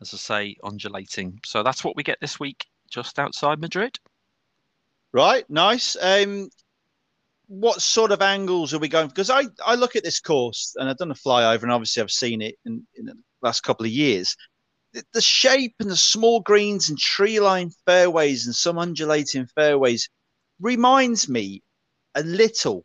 as 0.00 0.12
I 0.12 0.16
say, 0.16 0.56
undulating. 0.62 1.40
So 1.44 1.62
that's 1.62 1.84
what 1.84 1.96
we 1.96 2.02
get 2.02 2.18
this 2.20 2.38
week, 2.38 2.66
just 2.90 3.18
outside 3.18 3.60
Madrid. 3.60 3.98
Right, 5.12 5.48
nice. 5.48 5.96
Um, 6.00 6.50
what 7.46 7.80
sort 7.80 8.12
of 8.12 8.20
angles 8.20 8.74
are 8.74 8.78
we 8.78 8.88
going? 8.88 9.08
Because 9.08 9.30
I, 9.30 9.44
I 9.64 9.74
look 9.74 9.96
at 9.96 10.04
this 10.04 10.20
course 10.20 10.74
and 10.76 10.88
I've 10.88 10.98
done 10.98 11.10
a 11.10 11.14
flyover, 11.14 11.62
and 11.62 11.72
obviously 11.72 12.02
I've 12.02 12.10
seen 12.10 12.42
it 12.42 12.56
in, 12.66 12.86
in 12.96 13.06
the 13.06 13.14
last 13.40 13.62
couple 13.62 13.86
of 13.86 13.92
years. 13.92 14.36
The, 14.92 15.02
the 15.14 15.22
shape 15.22 15.74
and 15.80 15.90
the 15.90 15.96
small 15.96 16.40
greens 16.40 16.88
and 16.88 16.98
tree 16.98 17.40
line 17.40 17.70
fairways 17.86 18.46
and 18.46 18.54
some 18.54 18.78
undulating 18.78 19.46
fairways 19.54 20.10
reminds 20.60 21.28
me 21.28 21.62
a 22.14 22.22
little 22.22 22.84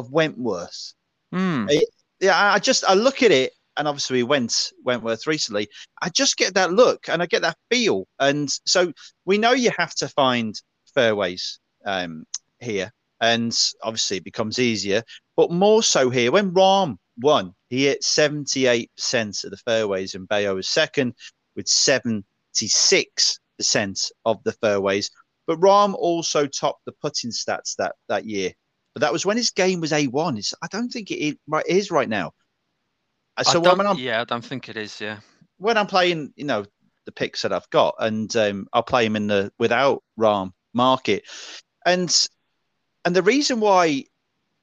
of 0.00 0.10
Wentworth. 0.10 0.94
Mm. 1.34 1.70
It, 1.70 1.88
yeah, 2.20 2.52
I 2.52 2.58
just 2.58 2.84
I 2.84 2.94
look 2.94 3.22
at 3.22 3.30
it, 3.30 3.52
and 3.76 3.86
obviously 3.86 4.18
we 4.18 4.22
went 4.24 4.72
Wentworth 4.84 5.26
recently. 5.26 5.68
I 6.02 6.08
just 6.08 6.36
get 6.36 6.54
that 6.54 6.72
look 6.72 7.08
and 7.08 7.22
I 7.22 7.26
get 7.26 7.42
that 7.42 7.56
feel, 7.70 8.06
and 8.18 8.48
so 8.66 8.92
we 9.24 9.38
know 9.38 9.52
you 9.52 9.70
have 9.78 9.94
to 9.96 10.08
find 10.08 10.60
fairways 10.94 11.60
um, 11.86 12.24
here 12.58 12.92
and 13.20 13.56
obviously 13.82 14.16
it 14.18 14.24
becomes 14.24 14.58
easier. 14.58 15.02
But 15.36 15.50
more 15.50 15.82
so 15.82 16.10
here, 16.10 16.32
when 16.32 16.52
Rahm 16.52 16.96
won, 17.18 17.54
he 17.68 17.84
hit 17.84 18.02
78% 18.02 19.44
of 19.44 19.50
the 19.50 19.56
fairways, 19.58 20.14
and 20.14 20.28
Bello 20.28 20.56
was 20.56 20.68
second 20.68 21.14
with 21.54 21.66
76% 21.66 22.22
of 24.24 24.42
the 24.44 24.52
fairways. 24.60 25.10
But 25.46 25.60
Rahm 25.60 25.94
also 25.94 26.46
topped 26.46 26.84
the 26.84 26.92
putting 26.92 27.30
stats 27.30 27.76
that, 27.76 27.96
that 28.08 28.24
year. 28.24 28.52
But 28.94 29.02
that 29.02 29.12
was 29.12 29.24
when 29.24 29.36
his 29.36 29.50
game 29.50 29.80
was 29.80 29.92
A1. 29.92 30.38
It's, 30.38 30.54
I 30.62 30.66
don't 30.66 30.88
think 30.88 31.10
it 31.10 31.38
is 31.66 31.90
right 31.90 32.08
now. 32.08 32.32
Uh, 33.36 33.44
so 33.44 33.60
when 33.60 33.86
I'm, 33.86 33.96
yeah, 33.98 34.20
I 34.20 34.24
don't 34.24 34.44
think 34.44 34.68
it 34.68 34.76
is. 34.76 35.00
Yeah, 35.00 35.20
when 35.58 35.78
I'm 35.78 35.86
playing, 35.86 36.32
you 36.36 36.44
know, 36.44 36.64
the 37.06 37.12
picks 37.12 37.42
that 37.42 37.52
I've 37.52 37.70
got, 37.70 37.94
and 37.98 38.34
um, 38.36 38.66
I'll 38.72 38.82
play 38.82 39.06
him 39.06 39.16
in 39.16 39.28
the 39.28 39.52
without 39.58 40.02
Rahm 40.18 40.52
market, 40.74 41.24
and 41.86 42.14
and 43.04 43.16
the 43.16 43.22
reason 43.22 43.60
why 43.60 44.04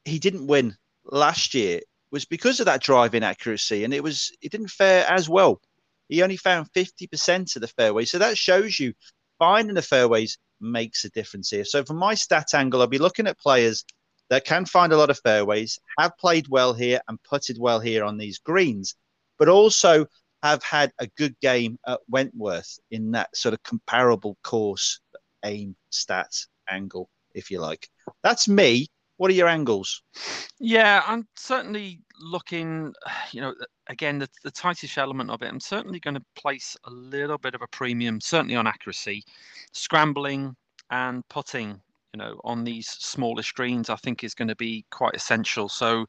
he 0.06 0.20
didn't 0.20 0.48
win 0.48 0.76
last 1.06 1.54
year 1.54 1.82
was 2.12 2.26
because 2.26 2.60
of 2.60 2.66
that 2.66 2.82
driving 2.82 3.24
accuracy, 3.24 3.84
and 3.84 3.94
it 3.94 4.04
was 4.04 4.32
it 4.42 4.52
didn't 4.52 4.70
fare 4.70 5.06
as 5.10 5.30
well. 5.30 5.62
He 6.10 6.22
only 6.22 6.38
found 6.38 6.70
fifty 6.74 7.08
percent 7.08 7.56
of 7.56 7.62
the 7.62 7.68
fairway, 7.68 8.06
so 8.06 8.20
that 8.20 8.38
shows 8.38 8.80
you 8.80 8.94
finding 9.40 9.76
the 9.76 9.82
fairways 9.82 10.38
makes 10.60 11.06
a 11.06 11.10
difference 11.10 11.50
here. 11.50 11.66
So 11.66 11.84
from 11.84 11.98
my 11.98 12.16
stat 12.16 12.54
angle, 12.54 12.82
I'll 12.82 12.88
be 12.88 12.98
looking 12.98 13.28
at 13.28 13.40
players 13.40 13.86
that 14.30 14.46
can 14.46 14.66
find 14.66 14.94
a 14.94 14.98
lot 14.98 15.10
of 15.10 15.20
fairways, 15.20 15.80
have 16.00 16.18
played 16.18 16.48
well 16.50 16.74
here 16.74 17.02
and 17.08 17.22
putted 17.24 17.58
well 17.60 17.80
here 17.80 18.04
on 18.04 18.18
these 18.18 18.40
greens, 18.40 18.96
but 19.40 19.48
also 19.48 20.06
have 20.44 20.62
had 20.64 20.92
a 21.00 21.08
good 21.18 21.36
game 21.40 21.80
at 21.88 22.00
Wentworth 22.10 22.80
in 22.92 23.12
that 23.12 23.36
sort 23.36 23.54
of 23.54 23.64
comparable 23.64 24.38
course 24.44 25.00
aim 25.44 25.76
stats, 25.92 26.48
angle 26.70 27.10
if 27.34 27.50
you 27.52 27.60
like. 27.60 27.90
That's 28.24 28.48
me. 28.48 28.88
What 29.18 29.32
are 29.32 29.36
your 29.36 29.48
angles? 29.48 30.04
Yeah, 30.60 31.02
I'm 31.08 31.28
certainly 31.36 32.02
looking, 32.20 32.94
you 33.32 33.42
know, 33.42 33.56
again, 33.88 34.20
the, 34.20 34.30
the 34.44 34.52
tightest 34.52 34.98
element 34.98 35.32
of 35.32 35.42
it, 35.42 35.48
I'm 35.48 35.60
certainly 35.60 36.00
going 36.00 36.14
to 36.14 36.24
place 36.36 36.78
a 36.84 36.92
little 36.92 37.40
bit 37.40 37.56
of 37.56 37.64
a 37.64 37.68
premium, 37.68 38.22
certainly 38.22 38.56
on 38.56 38.68
accuracy, 38.68 39.24
scrambling 39.72 40.56
and 40.92 41.28
putting, 41.30 41.82
you 42.18 42.24
know, 42.24 42.42
on 42.44 42.64
these 42.64 42.88
smaller 42.88 43.44
screens, 43.44 43.92
I 43.92 43.96
think 43.96 44.24
is 44.24 44.34
going 44.34 44.48
to 44.48 44.56
be 44.56 44.86
quite 44.90 45.14
essential. 45.14 45.70
So 45.70 46.08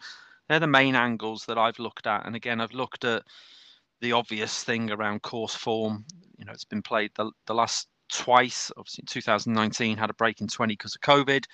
they're 0.48 0.58
the 0.58 0.66
main 0.66 0.94
angles 0.94 1.44
that 1.44 1.58
I've 1.58 1.78
looked 1.78 2.06
at. 2.06 2.24
And 2.24 2.34
again, 2.34 2.62
I've 2.62 2.72
looked 2.72 3.04
at 3.04 3.24
the 4.00 4.12
obvious 4.12 4.64
thing 4.64 4.90
around 4.90 5.20
course 5.20 5.54
form. 5.54 6.06
You 6.38 6.46
know, 6.46 6.52
it's 6.52 6.64
been 6.64 6.80
played 6.80 7.10
the, 7.16 7.30
the 7.46 7.54
last 7.54 7.88
twice. 8.10 8.72
Obviously, 8.78 9.04
2019 9.06 9.98
had 9.98 10.08
a 10.08 10.14
break 10.14 10.40
in 10.40 10.48
20 10.48 10.72
because 10.72 10.94
of 10.94 11.02
COVID. 11.02 11.44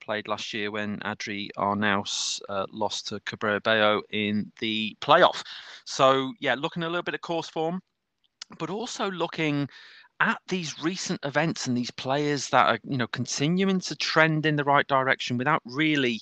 Played 0.00 0.28
last 0.28 0.54
year 0.54 0.70
when 0.70 0.98
Adri 1.00 1.50
Arnaus 1.58 2.40
uh, 2.48 2.64
lost 2.72 3.08
to 3.08 3.20
Cabrera 3.26 3.60
Bello 3.60 4.00
in 4.08 4.50
the 4.60 4.96
playoff. 5.02 5.42
So 5.84 6.32
yeah, 6.40 6.54
looking 6.54 6.84
a 6.84 6.88
little 6.88 7.02
bit 7.02 7.14
of 7.14 7.20
course 7.20 7.50
form, 7.50 7.82
but 8.58 8.70
also 8.70 9.10
looking 9.10 9.68
at 10.20 10.40
these 10.48 10.82
recent 10.82 11.18
events 11.24 11.66
and 11.66 11.76
these 11.76 11.90
players 11.90 12.48
that 12.50 12.66
are 12.66 12.78
you 12.84 12.98
know 12.98 13.06
continuing 13.08 13.80
to 13.80 13.96
trend 13.96 14.46
in 14.46 14.56
the 14.56 14.64
right 14.64 14.86
direction 14.86 15.38
without 15.38 15.62
really 15.64 16.20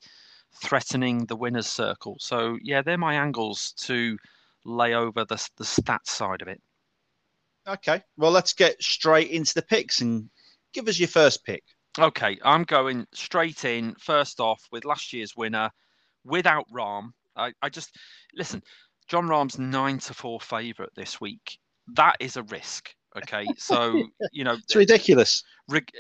threatening 0.55 1.26
the 1.26 1.36
winners 1.36 1.66
circle. 1.66 2.16
So 2.20 2.59
yeah, 2.62 2.82
they're 2.82 2.96
my 2.96 3.14
angles 3.14 3.72
to 3.80 4.16
lay 4.64 4.94
over 4.94 5.24
the 5.24 5.49
the 5.57 5.64
stats 5.64 6.09
side 6.09 6.42
of 6.42 6.49
it. 6.49 6.61
Okay. 7.66 8.03
Well, 8.16 8.30
let's 8.30 8.55
get 8.55 8.82
straight 8.82 9.30
into 9.30 9.53
the 9.55 9.62
picks 9.62 10.01
and 10.01 10.30
give 10.72 10.88
us 10.88 10.99
your 10.99 11.09
first 11.09 11.44
pick. 11.44 11.64
Okay, 11.99 12.38
I'm 12.44 12.62
going 12.64 13.07
straight 13.12 13.64
in. 13.64 13.94
First 13.99 14.40
off, 14.40 14.62
with 14.70 14.84
last 14.84 15.12
year's 15.12 15.36
winner, 15.36 15.70
without 16.24 16.64
Rahm. 16.72 17.11
I, 17.36 17.53
I 17.61 17.68
just 17.68 17.94
listen. 18.34 18.62
Jon 19.09 19.26
Rahm's 19.26 19.59
nine 19.59 19.99
to 20.01 20.14
four 20.14 20.40
favourite 20.40 20.94
this 20.94 21.20
week. 21.20 21.59
That 21.94 22.16
is 22.20 22.36
a 22.36 22.42
risk. 22.44 22.94
Okay, 23.23 23.47
so 23.57 24.05
you 24.33 24.45
know 24.45 24.55
it's 24.55 24.75
ridiculous. 24.77 25.43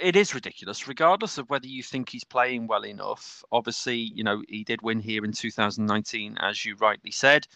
It 0.02 0.16
is 0.16 0.34
ridiculous, 0.34 0.88
regardless 0.88 1.38
of 1.38 1.50
whether 1.50 1.66
you 1.66 1.82
think 1.82 2.08
he's 2.08 2.24
playing 2.24 2.66
well 2.66 2.84
enough. 2.84 3.42
Obviously, 3.52 3.96
you 3.96 4.24
know 4.24 4.42
he 4.48 4.64
did 4.64 4.82
win 4.82 5.00
here 5.00 5.24
in 5.24 5.32
2019, 5.32 6.36
as 6.40 6.64
you 6.64 6.76
rightly 6.76 7.10
said 7.10 7.46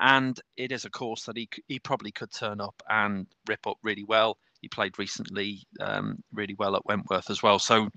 and 0.00 0.40
it 0.56 0.72
is 0.72 0.84
a 0.84 0.90
course 0.90 1.24
that 1.24 1.36
he 1.36 1.48
he 1.68 1.78
probably 1.78 2.10
could 2.10 2.32
turn 2.32 2.60
up 2.60 2.82
and 2.88 3.26
rip 3.46 3.66
up 3.66 3.76
really 3.82 4.04
well. 4.04 4.38
He 4.60 4.68
played 4.68 4.98
recently 4.98 5.66
um, 5.80 6.22
really 6.32 6.54
well 6.54 6.76
at 6.76 6.84
Wentworth 6.86 7.30
as 7.30 7.42
well, 7.42 7.58
so 7.58 7.88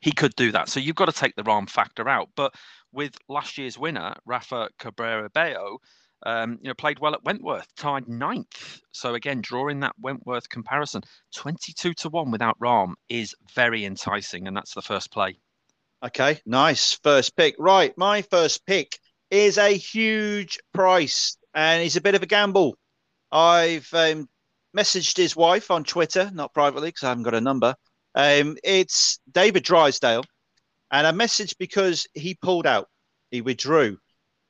he 0.00 0.12
could 0.12 0.34
do 0.36 0.52
that. 0.52 0.68
So 0.68 0.80
you've 0.80 0.96
got 0.96 1.06
to 1.06 1.12
take 1.12 1.36
the 1.36 1.42
Rahm 1.42 1.68
factor 1.68 2.08
out. 2.08 2.28
But 2.34 2.54
with 2.92 3.16
last 3.28 3.58
year's 3.58 3.78
winner, 3.78 4.14
Rafa 4.24 4.70
Cabrera 4.78 5.28
Bello, 5.30 5.78
um, 6.24 6.58
you 6.60 6.68
know, 6.68 6.74
played 6.74 6.98
well 6.98 7.14
at 7.14 7.24
Wentworth, 7.24 7.66
tied 7.76 8.08
ninth. 8.08 8.80
So 8.92 9.14
again, 9.14 9.40
drawing 9.40 9.80
that 9.80 9.94
Wentworth 9.98 10.48
comparison, 10.48 11.02
22 11.34 11.94
to 11.94 12.08
1 12.08 12.30
without 12.30 12.58
Rahm 12.58 12.94
is 13.08 13.34
very 13.54 13.84
enticing, 13.84 14.46
and 14.46 14.56
that's 14.56 14.74
the 14.74 14.82
first 14.82 15.10
play. 15.10 15.38
Okay, 16.02 16.40
nice. 16.46 16.94
First 17.02 17.36
pick. 17.36 17.54
Right, 17.58 17.96
my 17.96 18.22
first 18.22 18.64
pick 18.66 18.98
is 19.30 19.58
a 19.58 19.76
huge 19.76 20.58
price 20.72 21.36
and 21.54 21.82
it's 21.82 21.96
a 21.96 22.00
bit 22.00 22.14
of 22.14 22.22
a 22.22 22.26
gamble. 22.26 22.76
I've 23.30 23.88
um, 23.92 24.28
messaged 24.76 25.16
his 25.16 25.36
wife 25.36 25.70
on 25.70 25.84
Twitter, 25.84 26.30
not 26.32 26.54
privately 26.54 26.88
because 26.88 27.04
I 27.04 27.08
haven't 27.08 27.24
got 27.24 27.34
a 27.34 27.40
number. 27.40 27.74
Um, 28.14 28.56
it's 28.64 29.20
David 29.30 29.62
Drysdale, 29.62 30.24
and 30.90 31.06
I 31.06 31.12
messaged 31.12 31.58
because 31.58 32.06
he 32.14 32.34
pulled 32.34 32.66
out, 32.66 32.88
he 33.30 33.40
withdrew 33.40 33.98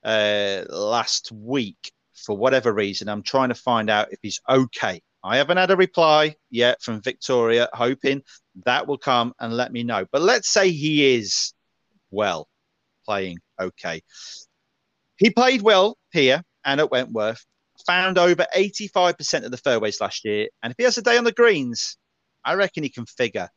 uh, 0.05 0.64
last 0.68 1.30
week 1.32 1.92
for 2.14 2.36
whatever 2.36 2.72
reason. 2.72 3.09
I'm 3.09 3.22
trying 3.22 3.48
to 3.48 3.55
find 3.55 3.90
out 3.90 4.12
if 4.12 4.18
he's 4.22 4.40
okay. 4.48 5.03
I 5.22 5.36
haven't 5.36 5.59
had 5.59 5.70
a 5.70 5.76
reply 5.76 6.36
yet 6.51 6.82
from 6.82 7.03
Victoria, 7.03 7.68
hoping 7.72 8.22
that 8.64 8.86
will 8.86 8.98
come 8.98 9.34
and 9.38 9.57
let 9.57 9.72
me 9.72 9.82
know. 9.82 10.07
But 10.11 10.22
let's 10.22 10.48
say 10.48 10.70
he 10.70 11.14
is 11.14 11.53
well, 12.11 12.48
playing 13.05 13.38
okay. 13.61 14.03
He 15.16 15.30
played 15.30 15.62
well 15.62 15.98
here 16.12 16.42
and 16.64 16.80
at 16.80 16.90
Wentworth, 16.90 17.44
found 17.86 18.18
over 18.18 18.46
85% 18.57 19.44
of 19.44 19.51
the 19.51 19.57
fairways 19.57 20.01
last 20.01 20.24
year. 20.24 20.48
And 20.62 20.70
if 20.70 20.76
he 20.78 20.84
has 20.84 20.98
a 20.98 21.03
day 21.03 21.18
on 21.18 21.24
the 21.24 21.32
greens, 21.32 21.96
I 22.44 22.55
reckon 22.55 22.82
he 22.82 22.90
can 22.90 23.07
figure. 23.07 23.48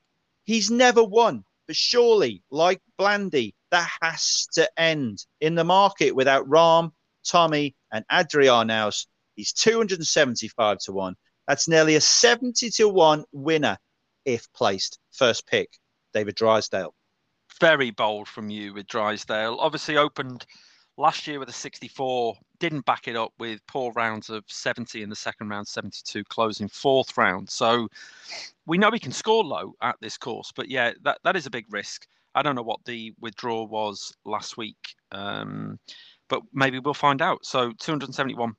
He's 0.44 0.70
never 0.70 1.04
won, 1.04 1.46
but 1.68 1.76
surely, 1.76 2.44
like 2.52 2.82
Blandy, 2.98 3.56
that 3.72 3.90
has 4.02 4.48
to 4.54 4.70
end 4.80 5.26
in 5.42 5.56
the 5.56 5.64
market 5.64 6.16
without 6.16 6.48
Rahm, 6.48 6.92
Tommy, 7.26 7.76
and 7.92 8.06
Adri 8.12 8.48
Arnaus. 8.48 9.08
He's 9.36 9.54
275 9.54 10.78
to 10.80 10.92
1. 10.92 11.16
That's 11.48 11.68
nearly 11.68 11.96
a 11.96 12.02
70 12.02 12.70
to 12.72 12.90
1 12.90 13.24
winner 13.32 13.78
if 14.26 14.52
placed. 14.54 15.00
First 15.12 15.48
pick, 15.48 15.70
David 16.14 16.36
Drysdale. 16.36 16.94
Very 17.60 17.92
bold 17.92 18.28
from 18.28 18.50
you 18.50 18.74
with 18.74 18.88
Drysdale. 18.88 19.58
Obviously, 19.60 19.98
opened 19.98 20.46
Last 20.98 21.26
year 21.26 21.40
with 21.40 21.50
a 21.50 21.54
64, 21.54 22.36
didn't 22.60 22.86
back 22.86 23.08
it 23.08 23.16
up 23.16 23.34
with 23.40 23.66
poor 23.68 23.92
rounds 23.94 24.30
of 24.30 24.44
70 24.48 25.02
in 25.02 25.10
the 25.10 25.16
second 25.16 25.50
round, 25.50 25.68
72 25.68 26.24
closing 26.26 26.68
fourth 26.68 27.18
round. 27.18 27.50
So 27.50 27.88
we 28.68 28.78
know 28.78 28.92
he 28.92 29.00
can 29.00 29.12
score 29.12 29.44
low 29.44 29.74
at 29.82 29.96
this 30.02 30.18
course, 30.18 30.52
but 30.56 30.70
yeah, 30.70 30.92
that, 31.02 31.18
that 31.24 31.36
is 31.36 31.48
a 31.48 31.50
big 31.50 31.66
risk. 31.72 32.06
I 32.36 32.44
don't 32.44 32.56
know 32.56 32.62
what 32.64 32.86
the 32.86 33.14
withdrawal 33.20 33.68
was 33.68 34.14
last 34.26 34.56
week, 34.56 34.96
um, 35.12 35.80
but 36.30 36.42
maybe 36.54 36.80
we'll 36.80 36.94
find 36.94 37.22
out. 37.22 37.46
So 37.46 37.72
271 37.80 38.56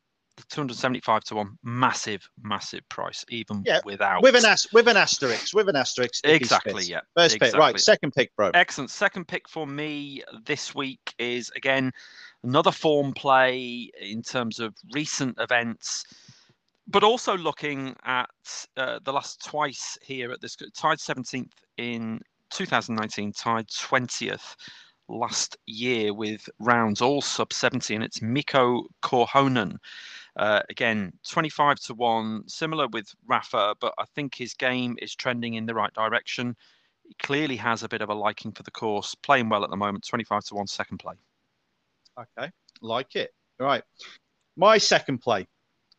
two 0.49 0.61
hundred 0.61 0.77
seventy-five 0.77 1.23
to 1.25 1.37
one, 1.37 1.59
massive, 1.63 2.29
massive 2.43 2.89
price, 2.89 3.25
even 3.29 3.63
Yeah, 3.65 3.81
without 3.85 4.23
With 4.23 4.35
an 4.37 4.45
as- 4.45 4.67
with 4.73 4.89
an 4.89 4.97
asterisk, 4.97 5.55
with 5.55 5.69
an 5.69 5.77
asterisk. 5.77 6.21
exactly, 6.25 6.85
yeah. 6.85 7.01
First 7.17 7.39
pick, 7.41 7.55
right? 7.55 7.79
Second 7.79 8.13
pick, 8.15 8.35
bro. 8.37 8.51
Excellent. 8.55 8.91
Second 8.91 9.29
pick 9.29 9.49
for 9.49 9.67
me 9.67 10.23
this 10.45 10.75
week 10.75 11.15
is 11.19 11.51
again 11.57 11.93
another 12.43 12.73
form 12.73 13.13
play 13.13 13.91
in 14.01 14.23
terms 14.23 14.61
of 14.61 14.75
recent 14.93 15.37
events, 15.41 16.05
but 16.89 17.03
also 17.05 17.37
looking 17.37 17.95
at 18.05 18.29
uh, 18.77 18.99
the 19.05 19.13
last 19.13 19.45
twice 19.45 19.97
here 20.03 20.31
at 20.33 20.41
this 20.41 20.57
tied 20.77 20.99
17th 20.99 21.51
in 21.79 22.21
2019, 22.51 23.33
tied 23.33 23.67
20th 23.69 24.57
last 25.09 25.57
year 25.67 26.13
with 26.15 26.49
rounds 26.59 27.01
all 27.03 27.21
sub 27.23 27.53
70, 27.53 27.95
and 27.95 28.05
it's 28.05 28.21
Mikko 28.23 28.85
Korhonen. 29.03 29.77
Uh, 30.37 30.61
again, 30.69 31.13
25 31.29 31.79
to 31.79 31.95
1, 31.95 32.49
similar 32.49 32.89
with 32.89 33.07
Rafa, 33.27 33.77
but 33.81 33.95
I 33.99 34.05
think 34.15 34.35
his 34.35 34.55
game 34.55 34.97
is 35.01 35.15
trending 35.15 35.55
in 35.55 35.67
the 35.67 35.75
right 35.75 35.93
direction. 35.95 36.57
He 37.05 37.15
clearly 37.23 37.57
has 37.57 37.83
a 37.83 37.89
bit 37.89 38.03
of 38.03 38.09
a 38.09 38.15
liking 38.15 38.53
for 38.53 38.63
the 38.63 38.71
course, 38.71 39.15
playing 39.15 39.49
well 39.49 39.65
at 39.65 39.71
the 39.71 39.77
moment, 39.77 40.07
25 40.07 40.45
to 40.47 40.55
1 40.57 40.67
second 40.67 40.99
play. 40.99 41.15
Okay, 42.19 42.51
like 42.81 43.17
it. 43.17 43.33
Right. 43.59 43.83
My 44.57 44.79
second 44.79 45.19
play. 45.19 45.47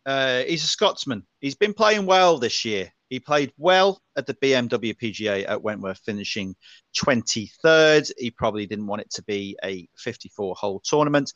Uh, 0.05 0.43
he's 0.43 0.63
a 0.63 0.67
Scotsman. 0.67 1.25
He's 1.39 1.55
been 1.55 1.73
playing 1.73 2.05
well 2.05 2.37
this 2.37 2.63
year. 2.63 2.91
He 3.09 3.19
played 3.19 3.53
well 3.57 4.01
at 4.15 4.25
the 4.25 4.33
BMW 4.35 4.95
PGA 4.95 5.47
at 5.47 5.61
Wentworth, 5.61 5.99
finishing 6.05 6.55
23rd. 6.97 8.11
He 8.17 8.31
probably 8.31 8.65
didn't 8.65 8.87
want 8.87 9.01
it 9.01 9.11
to 9.11 9.23
be 9.23 9.57
a 9.63 9.87
54 9.97 10.55
hole 10.55 10.79
tournament. 10.83 11.31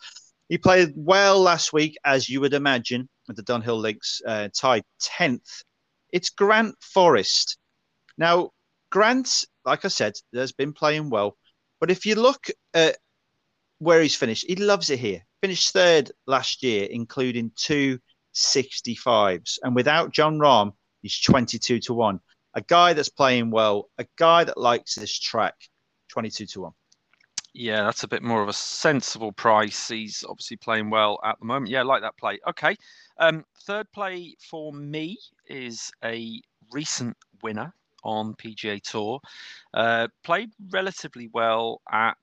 He 0.49 0.57
played 0.57 0.93
well 0.95 1.39
last 1.39 1.71
week, 1.71 1.97
as 2.03 2.27
you 2.27 2.41
would 2.41 2.55
imagine, 2.55 3.07
at 3.29 3.35
the 3.35 3.43
Dunhill 3.43 3.79
Links, 3.79 4.19
uh, 4.25 4.49
tied 4.53 4.83
10th. 4.99 5.63
It's 6.11 6.31
Grant 6.31 6.75
Forrest. 6.81 7.57
Now, 8.17 8.49
Grant, 8.89 9.45
like 9.63 9.85
I 9.85 9.89
said, 9.89 10.15
has 10.33 10.51
been 10.51 10.73
playing 10.73 11.11
well. 11.11 11.37
But 11.79 11.91
if 11.91 12.07
you 12.07 12.15
look 12.15 12.47
at 12.73 12.97
where 13.77 14.01
he's 14.01 14.15
finished, 14.15 14.45
he 14.47 14.55
loves 14.55 14.89
it 14.89 14.99
here. 14.99 15.23
Finished 15.41 15.71
third 15.71 16.11
last 16.25 16.63
year, 16.63 16.87
including 16.89 17.51
two 17.55 17.99
65s. 18.35 19.59
And 19.61 19.75
without 19.75 20.11
Jon 20.11 20.39
Rahm, 20.39 20.73
he's 21.03 21.19
22 21.19 21.79
to 21.81 21.93
1. 21.93 22.19
A 22.55 22.61
guy 22.61 22.93
that's 22.93 23.09
playing 23.09 23.51
well, 23.51 23.89
a 23.99 24.07
guy 24.17 24.43
that 24.43 24.57
likes 24.57 24.95
this 24.95 25.17
track, 25.17 25.53
22 26.09 26.47
to 26.47 26.61
1. 26.61 26.71
Yeah, 27.53 27.83
that's 27.83 28.03
a 28.03 28.07
bit 28.07 28.21
more 28.21 28.41
of 28.41 28.49
a 28.49 28.53
sensible 28.53 29.31
price. 29.31 29.87
He's 29.87 30.23
obviously 30.27 30.57
playing 30.57 30.89
well 30.89 31.19
at 31.23 31.39
the 31.39 31.45
moment. 31.45 31.71
Yeah, 31.71 31.79
I 31.79 31.83
like 31.83 32.01
that 32.01 32.17
play. 32.17 32.39
Okay. 32.47 32.75
Um, 33.17 33.43
third 33.65 33.91
play 33.91 34.35
for 34.39 34.71
me 34.71 35.17
is 35.47 35.91
a 36.03 36.41
recent 36.71 37.17
winner 37.41 37.73
on 38.03 38.35
PGA 38.35 38.81
Tour. 38.81 39.19
Uh, 39.73 40.07
played 40.23 40.51
relatively 40.69 41.27
well 41.33 41.81
at 41.91 42.17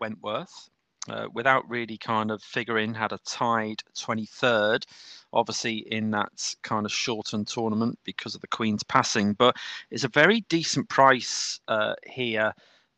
Wentworth. 0.00 0.70
Uh, 1.08 1.26
without 1.32 1.68
really 1.68 1.96
kind 1.96 2.30
of 2.30 2.42
figuring, 2.42 2.94
had 2.94 3.10
a 3.10 3.18
tied 3.26 3.82
23rd, 3.96 4.84
obviously 5.32 5.78
in 5.90 6.10
that 6.10 6.54
kind 6.62 6.84
of 6.84 6.92
shortened 6.92 7.48
tournament 7.48 7.98
because 8.04 8.34
of 8.34 8.40
the 8.42 8.46
Queen's 8.46 8.82
passing. 8.82 9.32
But 9.32 9.56
it's 9.90 10.04
a 10.04 10.08
very 10.08 10.42
decent 10.42 10.88
price 10.88 11.58
uh, 11.68 11.94
here 12.06 12.52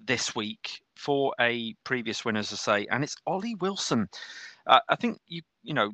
this 0.04 0.34
week 0.34 0.82
for 0.96 1.34
a 1.40 1.74
previous 1.84 2.24
winner, 2.24 2.40
as 2.40 2.52
I 2.52 2.56
say, 2.56 2.86
and 2.90 3.02
it's 3.02 3.16
Ollie 3.26 3.56
Wilson. 3.56 4.08
Uh, 4.66 4.80
I 4.88 4.96
think 4.96 5.18
you, 5.26 5.42
you 5.62 5.74
know, 5.74 5.92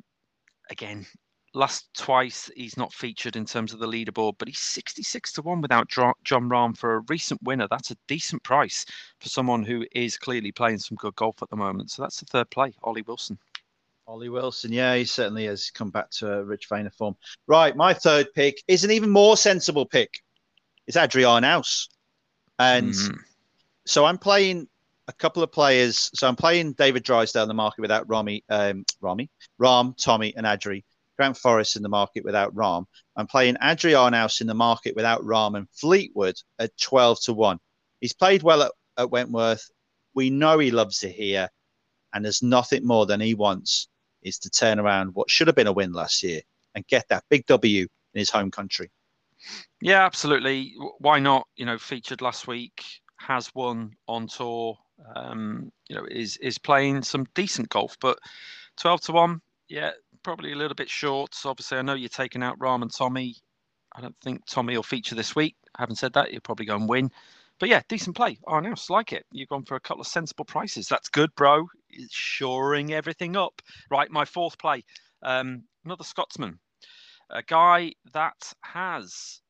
again, 0.69 1.05
last 1.53 1.89
twice 1.95 2.49
he's 2.55 2.77
not 2.77 2.93
featured 2.93 3.35
in 3.35 3.45
terms 3.45 3.73
of 3.73 3.79
the 3.79 3.87
leaderboard, 3.87 4.33
but 4.37 4.47
he's 4.47 4.59
66 4.59 5.33
to 5.33 5.41
1 5.41 5.61
without 5.61 5.87
Jon 5.89 6.13
Rahm 6.25 6.77
for 6.77 6.95
a 6.95 7.03
recent 7.09 7.41
winner. 7.43 7.67
That's 7.69 7.91
a 7.91 7.97
decent 8.07 8.43
price 8.43 8.85
for 9.19 9.29
someone 9.29 9.63
who 9.63 9.85
is 9.93 10.17
clearly 10.17 10.51
playing 10.51 10.79
some 10.79 10.97
good 10.97 11.15
golf 11.15 11.41
at 11.41 11.49
the 11.49 11.55
moment. 11.55 11.91
So 11.91 12.01
that's 12.01 12.19
the 12.19 12.25
third 12.25 12.49
play, 12.49 12.73
Ollie 12.83 13.03
Wilson. 13.03 13.37
Ollie 14.07 14.29
Wilson, 14.29 14.71
yeah, 14.73 14.95
he 14.95 15.05
certainly 15.05 15.45
has 15.45 15.69
come 15.69 15.91
back 15.91 16.09
to 16.11 16.33
a 16.33 16.43
rich 16.43 16.67
vein 16.67 16.87
of 16.87 16.93
form. 16.93 17.15
Right, 17.45 17.75
my 17.75 17.93
third 17.93 18.33
pick 18.33 18.61
is 18.67 18.83
an 18.83 18.91
even 18.91 19.09
more 19.09 19.37
sensible 19.37 19.85
pick. 19.85 20.21
It's 20.87 20.97
Adri 20.97 21.23
Arnaus. 21.23 21.87
And 22.57 22.91
mm. 22.91 23.17
so 23.85 24.05
I'm 24.05 24.17
playing 24.17 24.67
a 25.09 25.13
couple 25.13 25.41
of 25.41 25.51
players. 25.51 26.11
So 26.13 26.27
I'm 26.27 26.35
playing 26.35 26.73
David 26.73 27.03
Drysdale 27.03 27.41
in 27.41 27.47
the 27.47 27.55
market 27.55 27.81
without 27.81 28.07
Rami, 28.07 28.43
um, 28.47 28.85
Rami, 29.01 29.29
Rahm, 29.59 29.97
Tommy, 30.01 30.33
and 30.37 30.45
Adri. 30.45 30.83
Grant 31.17 31.35
Forrest 31.35 31.75
in 31.75 31.83
the 31.83 31.89
market 31.89 32.23
without 32.23 32.55
Rahm. 32.55 32.85
I'm 33.17 33.27
playing 33.27 33.55
Adri 33.55 33.91
Arnaus 33.91 34.39
in 34.39 34.47
the 34.47 34.53
market 34.53 34.95
without 34.95 35.21
Rahm 35.21 35.57
and 35.57 35.67
Fleetwood 35.73 36.35
at 36.59 36.71
12 36.79 37.19
to 37.23 37.33
1. 37.33 37.59
He's 37.99 38.13
played 38.13 38.41
well 38.41 38.61
at, 38.61 38.71
at 38.97 39.11
Wentworth. 39.11 39.69
We 40.13 40.29
know 40.29 40.59
he 40.59 40.71
loves 40.71 41.03
it 41.03 41.11
here. 41.11 41.49
And 42.13 42.23
there's 42.23 42.41
nothing 42.41 42.87
more 42.87 43.05
than 43.05 43.19
he 43.19 43.33
wants 43.33 43.89
is 44.21 44.39
to 44.39 44.49
turn 44.49 44.79
around 44.79 45.13
what 45.13 45.29
should 45.29 45.47
have 45.47 45.55
been 45.55 45.67
a 45.67 45.73
win 45.73 45.91
last 45.91 46.23
year 46.23 46.41
and 46.75 46.87
get 46.87 47.05
that 47.09 47.25
big 47.29 47.45
W 47.47 47.81
in 47.81 48.19
his 48.19 48.29
home 48.29 48.51
country. 48.51 48.89
Yeah, 49.81 50.05
absolutely. 50.05 50.73
Why 50.99 51.19
not? 51.19 51.47
You 51.55 51.65
know, 51.65 51.77
featured 51.77 52.21
last 52.21 52.47
week, 52.47 52.83
has 53.17 53.49
won 53.53 53.91
on 54.07 54.27
tour. 54.27 54.77
Um, 55.15 55.71
you 55.87 55.95
know, 55.95 56.05
is 56.09 56.37
is 56.37 56.57
playing 56.57 57.01
some 57.03 57.25
decent 57.33 57.69
golf, 57.69 57.97
but 57.99 58.19
twelve 58.77 59.01
to 59.01 59.11
one. 59.11 59.41
Yeah, 59.67 59.91
probably 60.23 60.51
a 60.51 60.55
little 60.55 60.75
bit 60.75 60.89
short. 60.89 61.33
So 61.33 61.49
obviously, 61.49 61.77
I 61.77 61.81
know 61.81 61.93
you're 61.93 62.09
taking 62.09 62.43
out 62.43 62.59
Rahm 62.59 62.81
and 62.81 62.93
Tommy. 62.93 63.35
I 63.95 64.01
don't 64.01 64.15
think 64.23 64.45
Tommy 64.45 64.75
will 64.75 64.83
feature 64.83 65.15
this 65.15 65.35
week. 65.35 65.55
Having 65.77 65.95
said 65.95 66.13
that, 66.13 66.29
he'll 66.29 66.41
probably 66.41 66.65
go 66.65 66.75
and 66.75 66.87
win. 66.87 67.11
But 67.59 67.69
yeah, 67.69 67.81
decent 67.89 68.15
play. 68.15 68.39
Oh, 68.47 68.59
no, 68.59 68.73
like 68.89 69.11
it. 69.11 69.25
You've 69.31 69.49
gone 69.49 69.65
for 69.65 69.75
a 69.75 69.81
couple 69.81 70.01
of 70.01 70.07
sensible 70.07 70.45
prices. 70.45 70.87
That's 70.87 71.09
good, 71.09 71.33
bro. 71.35 71.67
It's 71.89 72.13
shoring 72.13 72.93
everything 72.93 73.35
up. 73.35 73.61
Right, 73.91 74.09
my 74.09 74.25
fourth 74.25 74.57
play. 74.57 74.83
Um, 75.21 75.63
another 75.83 76.05
Scotsman, 76.05 76.59
a 77.29 77.43
guy 77.43 77.93
that 78.13 78.53
has 78.61 79.41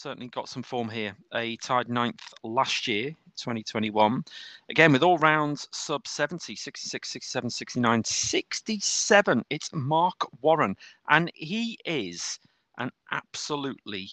certainly 0.00 0.28
got 0.28 0.48
some 0.48 0.62
form 0.62 0.88
here. 0.88 1.14
A 1.34 1.56
tied 1.56 1.88
ninth 1.88 2.22
last 2.42 2.88
year, 2.88 3.10
2021. 3.36 4.24
Again, 4.70 4.92
with 4.92 5.02
all 5.02 5.18
rounds 5.18 5.68
sub 5.72 6.08
70, 6.08 6.56
66, 6.56 7.10
67, 7.10 7.50
69, 7.50 8.04
67. 8.04 9.44
It's 9.50 9.70
Mark 9.74 10.26
Warren. 10.40 10.74
And 11.10 11.30
he 11.34 11.78
is 11.84 12.38
an 12.78 12.90
absolutely 13.12 14.08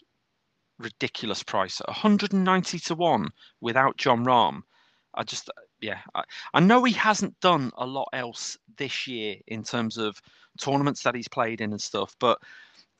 ridiculous 0.77 1.41
price 1.41 1.81
190 1.87 2.79
to 2.79 2.95
1 2.95 3.29
without 3.61 3.97
Jon 3.97 4.25
Rahm. 4.25 4.63
I 5.13 5.23
just, 5.23 5.49
uh, 5.49 5.61
yeah, 5.79 5.99
I, 6.13 6.23
I 6.53 6.59
know 6.59 6.83
he 6.83 6.93
hasn't 6.93 7.39
done 7.39 7.71
a 7.77 7.85
lot 7.85 8.09
else 8.11 8.57
this 8.77 9.07
year 9.07 9.37
in 9.47 9.63
terms 9.63 9.97
of 9.97 10.21
tournaments 10.59 11.01
that 11.03 11.15
he's 11.15 11.29
played 11.29 11.61
in 11.61 11.71
and 11.71 11.81
stuff, 11.81 12.15
but 12.19 12.39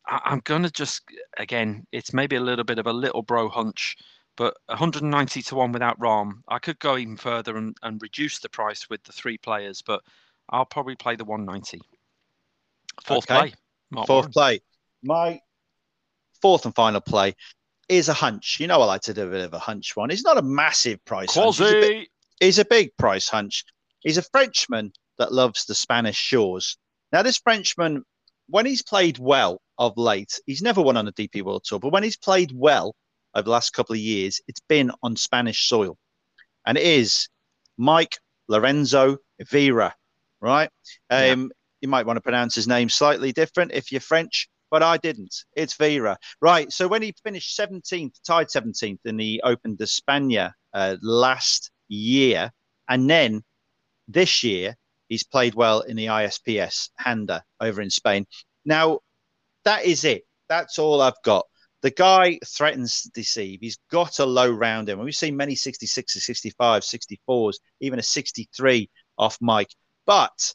I, 0.08 0.34
am 0.34 0.42
going 0.44 0.64
to 0.64 0.72
just, 0.72 1.04
again, 1.38 1.86
it's 1.92 2.14
maybe 2.14 2.36
a 2.36 2.42
little 2.42 2.66
bit 2.66 2.80
of 2.80 2.88
a 2.88 2.94
little 2.94 3.22
bro 3.22 3.50
hunch, 3.50 3.98
but 4.36 4.56
190 4.68 5.42
to 5.42 5.56
1 5.56 5.72
without 5.72 6.00
Rahm. 6.00 6.42
I 6.48 6.60
could 6.60 6.80
go 6.80 6.98
even 6.98 7.18
further 7.18 7.58
and, 7.58 7.76
and 7.84 8.02
reduce 8.02 8.40
the 8.40 8.50
price 8.50 8.90
with 8.90 9.04
the 9.04 9.12
three 9.12 9.38
players, 9.38 9.82
but 9.82 10.02
I'll 10.50 10.66
probably 10.66 10.96
play 10.96 11.16
the 11.16 11.26
190. 11.26 11.82
Fourth 13.04 13.30
okay. 13.30 13.40
play. 13.40 13.54
Mark 13.92 14.08
fourth 14.08 14.24
Warren. 14.24 14.32
play. 14.32 14.62
My 15.04 15.40
fourth 16.42 16.66
and 16.66 16.76
final 16.76 17.02
play 17.02 17.36
is 17.90 18.10
a 18.10 18.14
hunch. 18.14 18.58
You 18.60 18.68
know, 18.68 18.82
I 18.82 18.86
like 18.86 19.02
to 19.02 19.14
do 19.14 19.28
a 19.28 19.32
bit 19.32 19.46
of 19.46 19.54
a 19.54 19.60
hunch 19.60 19.96
one. 19.96 20.12
It's 20.12 20.24
not 20.24 20.38
a 20.38 20.42
massive 20.42 21.04
price 21.06 21.34
Quasi. 21.34 21.64
hunch. 21.64 21.76
A, 21.76 21.82
big, 21.82 22.08
he's 22.40 22.60
a 22.60 22.66
big 22.66 22.96
price 22.98 23.30
hunch. 23.30 23.64
He's 24.00 24.18
a 24.18 24.24
Frenchman 24.24 24.92
that 25.18 25.32
loves 25.32 25.66
the 25.66 25.76
Spanish 25.76 26.18
shores. 26.18 26.78
Now, 27.12 27.24
this 27.24 27.38
Frenchman, 27.38 28.04
when 28.50 28.66
he's 28.66 28.82
played 28.82 29.20
well 29.20 29.62
of 29.78 29.98
late, 29.98 30.40
he's 30.46 30.62
never 30.62 30.82
won 30.82 30.98
on 30.98 31.08
a 31.08 31.12
DP 31.12 31.42
World 31.44 31.64
Tour, 31.66 31.80
but 31.80 31.92
when 31.92 32.04
he's 32.04 32.18
played 32.18 32.52
well 32.54 32.96
over 33.34 33.44
the 33.44 33.52
last 33.52 33.72
couple 33.72 33.94
of 33.94 34.00
years, 34.00 34.42
it's 34.48 34.62
been 34.68 34.92
on 35.04 35.16
Spanish 35.16 35.68
soil. 35.68 35.98
And 36.66 36.78
it 36.78 36.84
is 36.84 37.30
Mike 37.78 38.18
Lorenzo 38.48 39.18
Vera, 39.50 39.94
right? 40.42 40.70
Um, 41.10 41.42
yeah. 41.42 41.48
You 41.82 41.88
might 41.90 42.06
want 42.06 42.18
to 42.18 42.22
pronounce 42.22 42.56
his 42.56 42.68
name 42.68 42.90
slightly 42.90 43.32
different 43.32 43.72
if 43.72 43.92
you're 43.92 44.02
French 44.02 44.50
but 44.70 44.84
I 44.84 44.98
didn't. 44.98 45.34
It's 45.56 45.76
Vera. 45.76 46.18
Right. 46.42 46.72
So 46.72 46.88
when 46.88 47.02
he 47.02 47.14
finished 47.24 47.58
17th, 47.58 48.20
tied 48.26 48.48
17th 48.48 49.00
in 49.06 49.18
the 49.18 49.42
Open 49.44 49.76
de 49.76 49.86
España 49.86 50.52
uh, 50.74 50.98
last 51.02 51.72
year, 51.88 52.52
and 52.90 53.10
then 53.10 53.44
this 54.08 54.44
year, 54.44 54.76
he's 55.08 55.24
played 55.24 55.56
well 55.56 55.82
in 55.82 55.96
the 55.96 56.08
ISPS 56.08 56.90
Handa 57.00 57.42
over 57.60 57.82
in 57.82 57.90
Spain. 57.90 58.26
Now, 58.66 59.00
that 59.66 59.86
is 59.86 60.04
it. 60.04 60.24
That's 60.50 60.80
all 60.80 61.02
I've 61.02 61.22
got. 61.24 61.46
The 61.82 61.92
guy 61.92 62.40
threatens 62.46 63.04
to 63.04 63.12
deceive. 63.12 63.60
He's 63.62 63.78
got 63.92 64.20
a 64.20 64.26
low 64.26 64.50
round 64.50 64.90
in. 64.90 65.00
We've 65.00 65.16
seen 65.16 65.38
many 65.38 65.56
66s, 65.56 66.08
65, 66.08 66.84
64s, 66.84 67.56
even 67.82 68.00
a 68.00 68.04
63 68.04 68.90
off 69.18 69.38
Mike. 69.42 69.70
But 70.06 70.54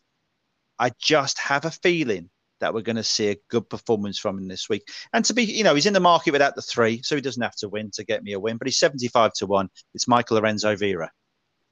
I 0.79 0.91
just 1.01 1.39
have 1.39 1.65
a 1.65 1.71
feeling 1.71 2.29
that 2.61 2.73
we're 2.73 2.81
going 2.81 2.97
to 2.97 3.05
see 3.05 3.29
a 3.29 3.37
good 3.51 3.69
performance 3.69 4.19
from 4.19 4.39
him 4.39 4.49
this 4.49 4.69
week. 4.69 4.87
And 5.13 5.25
to 5.25 5.35
be, 5.35 5.43
you 5.43 5.65
know, 5.65 5.75
he's 5.75 5.87
in 5.87 5.93
the 5.93 6.01
market 6.01 6.33
without 6.33 6.55
the 6.55 6.63
three, 6.63 7.03
so 7.03 7.15
he 7.15 7.21
doesn't 7.21 7.43
have 7.43 7.57
to 7.57 7.69
win 7.69 7.91
to 7.95 8.05
get 8.05 8.23
me 8.23 8.33
a 8.33 8.41
win, 8.41 8.57
but 8.57 8.67
he's 8.67 8.79
75 8.79 9.33
to 9.35 9.47
1. 9.47 9.69
It's 9.95 10.09
Michael 10.09 10.37
Lorenzo 10.37 10.75
Vera. 10.77 11.11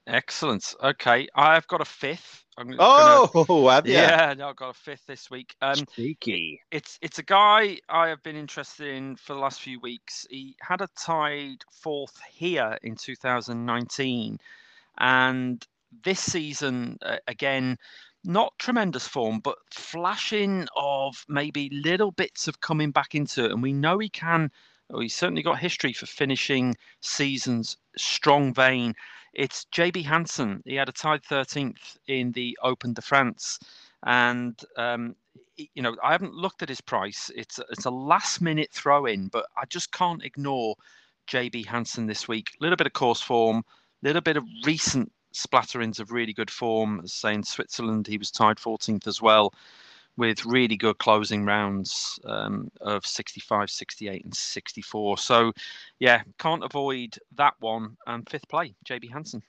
Excellent. 0.07 0.74
Okay. 0.83 1.28
I've 1.35 1.66
got 1.68 1.81
a 1.81 1.85
fifth. 1.85 2.45
I'm 2.61 2.77
oh, 2.79 3.31
gonna, 3.49 3.83
yeah, 3.87 4.35
no, 4.37 4.51
I've 4.51 4.57
got 4.57 4.69
a 4.69 4.75
fifth 4.75 5.07
this 5.07 5.31
week. 5.31 5.57
Um, 5.63 5.87
Cheeky. 5.97 6.61
It's 6.71 6.99
it's 7.01 7.19
a 7.19 7.23
guy 7.23 7.79
I 7.89 8.09
have 8.09 8.23
been 8.23 8.37
interested 8.37 8.89
in 8.89 9.17
for 9.17 9.33
the 9.33 9.41
last 9.41 9.63
few 9.63 9.81
weeks. 9.81 10.27
He 10.29 10.57
had 10.61 10.83
a 10.83 10.89
tied 10.99 11.65
fourth 11.71 12.21
here 12.31 12.77
in 12.83 12.97
2019, 12.97 14.39
and 14.99 15.67
this 16.05 16.21
season 16.21 16.99
uh, 17.01 17.17
again, 17.27 17.79
not 18.25 18.53
tremendous 18.59 19.09
form, 19.09 19.41
but 19.41 19.57
flashing 19.71 20.69
of 20.77 21.25
maybe 21.29 21.71
little 21.71 22.11
bits 22.11 22.47
of 22.47 22.61
coming 22.61 22.91
back 22.91 23.15
into 23.15 23.47
it. 23.47 23.53
And 23.53 23.63
we 23.63 23.73
know 23.73 23.99
he 23.99 24.11
can. 24.11 24.51
Oh, 24.91 25.01
he's 25.01 25.17
certainly 25.17 25.43
got 25.43 25.59
history 25.59 25.95
for 25.95 26.07
finishing 26.07 26.77
seasons 27.01 27.79
strong 27.97 28.53
vein. 28.53 28.95
It's 29.33 29.66
JB 29.72 30.05
Hansen. 30.05 30.62
He 30.64 30.74
had 30.74 30.89
a 30.89 30.93
tied 30.93 31.22
13th 31.22 31.99
in 32.09 32.33
the 32.33 32.59
Open 32.62 32.93
de 32.93 33.03
France. 33.03 33.59
And, 34.05 34.59
um, 34.76 35.14
you 35.57 35.83
know, 35.83 35.97
I 36.03 36.12
haven't 36.12 36.35
looked 36.35 36.62
at 36.62 36.68
his 36.68 36.81
price. 36.81 37.31
It's 37.35 37.59
a, 37.59 37.64
it's 37.70 37.85
a 37.85 37.91
last 37.91 38.41
minute 38.41 38.70
throw 38.72 39.07
in, 39.07 39.28
but 39.28 39.47
I 39.57 39.66
just 39.66 39.93
can't 39.93 40.24
ignore 40.24 40.74
JB 41.28 41.66
Hansen 41.66 42.07
this 42.07 42.26
week. 42.26 42.51
A 42.61 42.62
little 42.62 42.76
bit 42.76 42.87
of 42.87 42.93
course 42.93 43.20
form, 43.20 43.59
a 44.03 44.07
little 44.07 44.22
bit 44.22 44.37
of 44.37 44.45
recent 44.64 45.12
splatterings 45.35 46.01
of 46.01 46.11
really 46.11 46.33
good 46.33 46.51
form. 46.51 47.03
Say 47.07 47.35
in 47.35 47.43
Switzerland, 47.43 48.07
he 48.07 48.18
was 48.18 48.31
tied 48.31 48.57
14th 48.57 49.07
as 49.07 49.22
well 49.22 49.53
with 50.17 50.45
really 50.45 50.77
good 50.77 50.99
closing 50.99 51.45
rounds 51.45 52.19
um, 52.25 52.71
of 52.81 53.07
65, 53.07 53.71
68, 53.71 54.25
and 54.25 54.35
64. 54.35 55.19
So, 55.19 55.53
yeah, 55.99 56.23
can't 56.39 56.65
avoid 56.65 57.19
that 57.37 57.55
one. 57.61 57.97
And 58.07 58.29
fifth 58.29 58.49
play, 58.49 58.75
JB 58.87 59.11
Hansen. 59.11 59.43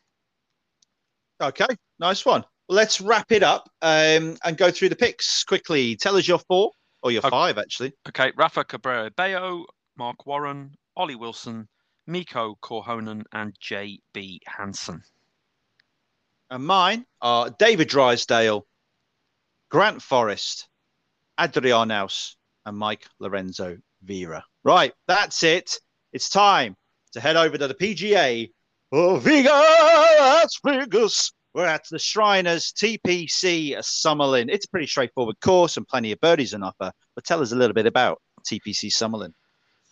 Okay, 1.42 1.68
nice 2.00 2.26
one. 2.26 2.46
Let's 2.70 3.02
wrap 3.02 3.32
it 3.32 3.44
up 3.44 3.70
um, 3.82 4.38
and 4.44 4.58
go 4.58 4.72
through 4.72 4.90
the 4.90 4.96
picks 4.96 5.44
quickly. 5.44 5.96
Tell 5.96 6.16
us 6.16 6.28
your 6.28 6.40
four 6.40 6.72
or 7.04 7.12
your 7.12 7.22
okay. 7.22 7.30
five, 7.30 7.58
actually. 7.58 7.94
Okay, 8.08 8.32
Rafa 8.38 8.64
Cabrera 8.64 9.12
Bello, 9.12 9.66
Mark 9.98 10.26
Warren, 10.26 10.76
Ollie 10.96 11.16
Wilson, 11.16 11.68
Mikko 12.08 12.58
Korhonen, 12.62 13.24
and 13.34 13.58
JB 13.60 14.40
Hansen. 14.46 15.04
And 16.50 16.66
mine 16.66 17.06
are 17.22 17.50
David 17.50 17.88
Drysdale, 17.88 18.66
Grant 19.72 20.02
Forrest, 20.02 20.68
Adrian 21.40 21.92
and 21.92 22.78
Mike 22.78 23.06
Lorenzo 23.20 23.78
Vera. 24.04 24.44
Right, 24.66 24.92
that's 25.08 25.44
it. 25.44 25.80
It's 26.12 26.30
time 26.30 26.76
to 27.14 27.22
head 27.22 27.38
over 27.38 27.58
to 27.58 27.70
the 27.70 27.74
PGA 27.74 28.52
of 28.92 29.24
Vegas, 29.24 30.60
Vegas. 30.66 31.32
We're 31.54 31.68
at 31.68 31.86
the 31.90 32.00
Shriners 32.00 32.74
TPC 32.74 33.78
Summerlin. 33.78 34.50
It's 34.50 34.66
a 34.66 34.70
pretty 34.70 34.88
straightforward 34.88 35.40
course 35.40 35.78
and 35.78 35.88
plenty 35.88 36.12
of 36.12 36.20
birdies 36.20 36.54
on 36.54 36.64
offer. 36.64 36.92
But 37.16 37.24
tell 37.24 37.42
us 37.42 37.54
a 37.54 37.56
little 37.56 37.74
bit 37.74 37.86
about 37.86 38.22
TPC 38.46 38.92
Summerlin. 38.92 39.32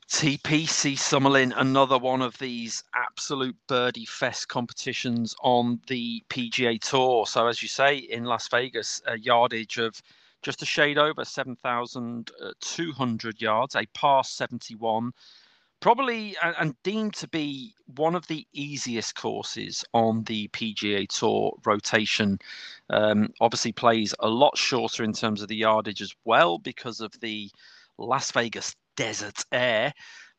TPC 0.09 0.97
Summerlin, 0.97 1.53
another 1.55 1.97
one 1.99 2.23
of 2.23 2.35
these 2.39 2.83
absolute 2.95 3.55
birdie 3.67 4.05
fest 4.05 4.47
competitions 4.47 5.35
on 5.43 5.79
the 5.87 6.23
PGA 6.29 6.81
Tour. 6.81 7.27
So, 7.27 7.45
as 7.45 7.61
you 7.61 7.67
say, 7.67 7.97
in 7.97 8.23
Las 8.23 8.47
Vegas, 8.47 9.03
a 9.05 9.19
yardage 9.19 9.77
of 9.77 10.01
just 10.41 10.63
a 10.63 10.65
shade 10.65 10.97
over 10.97 11.23
7,200 11.23 13.41
yards, 13.41 13.75
a 13.75 13.85
par 13.93 14.23
71. 14.23 15.11
Probably 15.79 16.35
and 16.41 16.73
deemed 16.83 17.13
to 17.13 17.27
be 17.27 17.75
one 17.95 18.15
of 18.15 18.25
the 18.27 18.47
easiest 18.51 19.13
courses 19.15 19.85
on 19.93 20.23
the 20.23 20.47
PGA 20.49 21.07
Tour 21.07 21.55
rotation. 21.65 22.39
Um, 22.89 23.31
obviously, 23.39 23.73
plays 23.73 24.15
a 24.19 24.27
lot 24.27 24.57
shorter 24.57 25.03
in 25.03 25.13
terms 25.13 25.43
of 25.43 25.49
the 25.49 25.57
yardage 25.57 26.01
as 26.01 26.15
well 26.25 26.57
because 26.57 26.99
of 26.99 27.13
the 27.21 27.51
Las 27.99 28.31
Vegas 28.31 28.75
desert 28.99 29.45
air. 29.53 29.93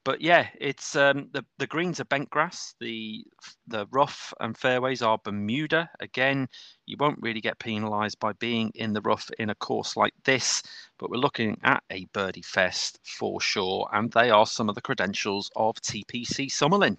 But 0.05 0.21
yeah, 0.21 0.49
it's 0.59 0.97
um, 0.97 1.29
the 1.33 1.45
the 1.59 1.67
greens 1.67 2.01
are 2.01 2.07
bent 2.07 2.31
grass. 2.31 2.75
The 2.81 3.25
the 3.67 3.87
rough 3.91 4.33
and 4.41 4.57
fairways 4.57 5.03
are 5.03 5.19
Bermuda. 5.23 5.91
Again, 6.01 6.47
you 6.87 6.97
won't 6.99 7.21
really 7.21 7.41
get 7.41 7.59
penalised 7.59 8.19
by 8.19 8.33
being 8.35 8.71
in 8.75 8.93
the 8.93 9.03
rough 9.03 9.29
in 9.39 9.51
a 9.51 9.55
course 9.55 9.97
like 9.97 10.15
this. 10.25 10.63
But 10.99 11.11
we're 11.11 11.19
looking 11.19 11.59
at 11.63 11.83
a 11.91 12.07
birdie 12.13 12.43
fest 12.43 12.99
for 13.05 13.41
sure, 13.41 13.89
and 13.93 14.11
they 14.13 14.31
are 14.31 14.47
some 14.47 14.69
of 14.69 14.75
the 14.75 14.83
credentials 14.83 15.51
of 15.57 15.75
TPC 15.77 16.51
Summerlin. 16.51 16.97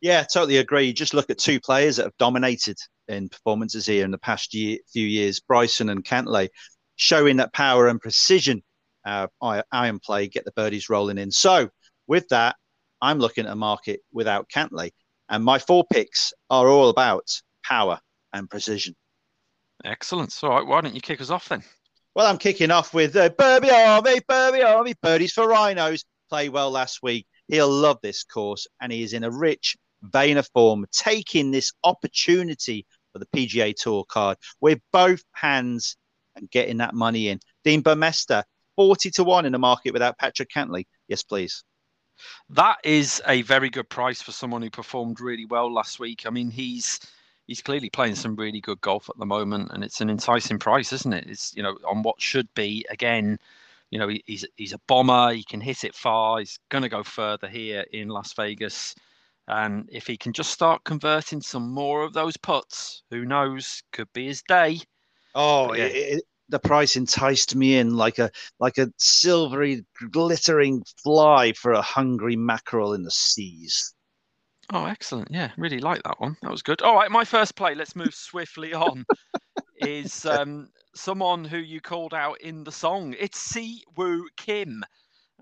Yeah, 0.00 0.22
totally 0.22 0.58
agree. 0.58 0.86
You 0.86 0.92
just 0.92 1.14
look 1.14 1.30
at 1.30 1.38
two 1.38 1.60
players 1.60 1.96
that 1.96 2.04
have 2.04 2.16
dominated 2.18 2.78
in 3.08 3.28
performances 3.30 3.86
here 3.86 4.04
in 4.04 4.10
the 4.10 4.18
past 4.18 4.54
year, 4.54 4.78
few 4.92 5.06
years, 5.06 5.40
Bryson 5.40 5.88
and 5.88 6.04
Cantlay, 6.04 6.48
showing 6.96 7.38
that 7.38 7.52
power 7.54 7.88
and 7.88 8.00
precision 8.00 8.62
our 9.08 9.64
iron 9.72 9.98
play, 9.98 10.28
get 10.28 10.44
the 10.44 10.52
birdies 10.52 10.88
rolling 10.88 11.18
in. 11.18 11.30
So 11.30 11.70
with 12.06 12.28
that, 12.28 12.56
I'm 13.00 13.18
looking 13.18 13.46
at 13.46 13.52
a 13.52 13.56
market 13.56 14.00
without 14.12 14.48
Cantlay. 14.48 14.90
and 15.28 15.44
my 15.44 15.58
four 15.58 15.84
picks 15.92 16.32
are 16.50 16.68
all 16.68 16.88
about 16.88 17.28
power 17.64 18.00
and 18.32 18.48
precision. 18.48 18.94
Excellent. 19.84 20.36
All 20.42 20.50
right, 20.50 20.66
why 20.66 20.80
don't 20.80 20.94
you 20.94 21.00
kick 21.00 21.20
us 21.20 21.30
off 21.30 21.48
then? 21.48 21.62
Well, 22.14 22.26
I'm 22.26 22.38
kicking 22.38 22.70
off 22.70 22.94
with 22.94 23.14
uh, 23.14 23.30
Burby 23.30 23.70
Army, 23.70 24.20
Burby 24.28 24.64
Army, 24.64 24.94
birdies 25.02 25.32
for 25.32 25.46
rhinos. 25.46 26.04
Play 26.28 26.48
well 26.48 26.70
last 26.70 27.00
week. 27.02 27.26
He'll 27.46 27.70
love 27.70 27.98
this 28.02 28.24
course, 28.24 28.66
and 28.80 28.90
he 28.90 29.02
is 29.02 29.12
in 29.12 29.24
a 29.24 29.30
rich 29.30 29.76
vein 30.02 30.36
of 30.36 30.48
form, 30.52 30.84
taking 30.92 31.50
this 31.50 31.72
opportunity 31.84 32.86
for 33.12 33.18
the 33.18 33.26
PGA 33.26 33.74
Tour 33.74 34.04
card 34.08 34.36
with 34.60 34.80
both 34.92 35.22
hands 35.32 35.96
and 36.36 36.50
getting 36.50 36.78
that 36.78 36.94
money 36.94 37.28
in. 37.28 37.38
Dean 37.64 37.82
Burmester 37.82 38.42
40 38.78 39.10
to 39.10 39.24
1 39.24 39.44
in 39.44 39.50
the 39.50 39.58
market 39.58 39.92
without 39.92 40.16
Patrick 40.18 40.50
Cantlay. 40.50 40.86
Yes, 41.08 41.24
please. 41.24 41.64
That 42.48 42.78
is 42.84 43.20
a 43.26 43.42
very 43.42 43.70
good 43.70 43.88
price 43.88 44.22
for 44.22 44.30
someone 44.30 44.62
who 44.62 44.70
performed 44.70 45.20
really 45.20 45.46
well 45.46 45.72
last 45.72 45.98
week. 45.98 46.26
I 46.26 46.30
mean, 46.30 46.48
he's 46.48 47.00
he's 47.48 47.60
clearly 47.60 47.90
playing 47.90 48.14
some 48.14 48.36
really 48.36 48.60
good 48.60 48.80
golf 48.80 49.10
at 49.10 49.18
the 49.18 49.26
moment, 49.26 49.72
and 49.72 49.82
it's 49.82 50.00
an 50.00 50.10
enticing 50.10 50.60
price, 50.60 50.92
isn't 50.92 51.12
it? 51.12 51.26
It's 51.28 51.56
you 51.56 51.62
know 51.64 51.76
on 51.88 52.04
what 52.04 52.22
should 52.22 52.46
be 52.54 52.86
again, 52.88 53.40
you 53.90 53.98
know 53.98 54.08
he's 54.26 54.44
he's 54.56 54.72
a 54.72 54.80
bomber. 54.86 55.32
He 55.32 55.42
can 55.42 55.60
hit 55.60 55.82
it 55.82 55.94
far. 55.94 56.38
He's 56.38 56.60
going 56.68 56.82
to 56.82 56.88
go 56.88 57.02
further 57.02 57.48
here 57.48 57.84
in 57.92 58.06
Las 58.06 58.32
Vegas, 58.34 58.94
and 59.48 59.88
if 59.90 60.06
he 60.06 60.16
can 60.16 60.32
just 60.32 60.52
start 60.52 60.84
converting 60.84 61.40
some 61.40 61.68
more 61.68 62.04
of 62.04 62.12
those 62.12 62.36
putts, 62.36 63.02
who 63.10 63.24
knows? 63.24 63.82
Could 63.90 64.12
be 64.12 64.26
his 64.26 64.42
day. 64.42 64.80
Oh, 65.34 65.72
yeah. 65.74 65.84
it, 65.84 66.22
the 66.48 66.58
price 66.58 66.96
enticed 66.96 67.54
me 67.54 67.76
in 67.76 67.96
like 67.96 68.18
a 68.18 68.30
like 68.58 68.78
a 68.78 68.92
silvery 68.96 69.84
glittering 70.10 70.82
fly 71.02 71.52
for 71.52 71.72
a 71.72 71.82
hungry 71.82 72.36
mackerel 72.36 72.94
in 72.94 73.02
the 73.02 73.10
seas. 73.10 73.94
Oh, 74.70 74.84
excellent! 74.84 75.28
Yeah, 75.30 75.50
really 75.56 75.80
like 75.80 76.02
that 76.02 76.20
one. 76.20 76.36
That 76.42 76.50
was 76.50 76.62
good. 76.62 76.82
All 76.82 76.94
right, 76.94 77.10
my 77.10 77.24
first 77.24 77.56
play. 77.56 77.74
Let's 77.74 77.96
move 77.96 78.14
swiftly 78.14 78.74
on. 78.74 79.04
is 79.76 80.26
um, 80.26 80.68
someone 80.94 81.44
who 81.44 81.58
you 81.58 81.80
called 81.80 82.12
out 82.12 82.40
in 82.40 82.64
the 82.64 82.72
song? 82.72 83.14
It's 83.18 83.38
Si 83.38 83.82
Woo 83.96 84.28
Kim, 84.36 84.84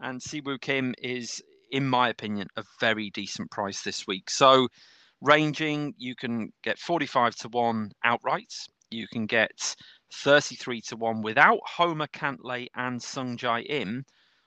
and 0.01 0.23
Si 0.23 0.41
Woo 0.41 0.59
Kim 0.59 0.95
is, 1.03 1.43
in 1.73 1.89
my 1.89 2.09
opinion, 2.09 2.49
a 2.57 2.65
very 2.79 3.11
decent 3.11 3.51
price 3.51 3.83
this 3.83 4.07
week. 4.07 4.31
So, 4.31 4.69
ranging, 5.21 5.95
you 5.99 6.15
can 6.15 6.53
get 6.63 6.79
forty-five 6.79 7.35
to 7.37 7.49
one 7.49 7.91
outright. 8.05 8.53
You 8.93 9.09
can 9.09 9.27
get 9.27 9.75
33 10.13 10.81
to 10.83 10.97
1 10.97 11.23
without 11.23 11.61
Homer 11.65 12.07
Cantlay 12.09 12.67
and 12.75 13.01
Sungjae 13.01 13.65
Im, 13.69 14.05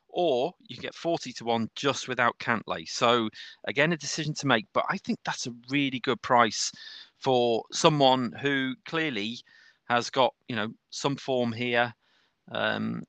or 0.10 0.54
you 0.68 0.78
get 0.78 0.96
40 0.96 1.34
to 1.34 1.46
1 1.46 1.70
just 1.76 2.08
without 2.08 2.38
Cantlay. 2.40 2.88
So, 2.88 3.30
again, 3.68 3.94
a 3.94 3.98
decision 3.98 4.34
to 4.36 4.48
make, 4.48 4.66
but 4.74 4.86
I 4.90 4.98
think 4.98 5.20
that's 5.24 5.48
a 5.48 5.54
really 5.70 6.00
good 6.00 6.22
price 6.22 6.72
for 7.18 7.64
someone 7.72 8.32
who 8.42 8.76
clearly 8.86 9.38
has 9.90 10.10
got, 10.10 10.34
you 10.48 10.56
know, 10.56 10.70
some 10.90 11.16
form 11.16 11.52
here. 11.52 11.94
Um, 12.52 13.04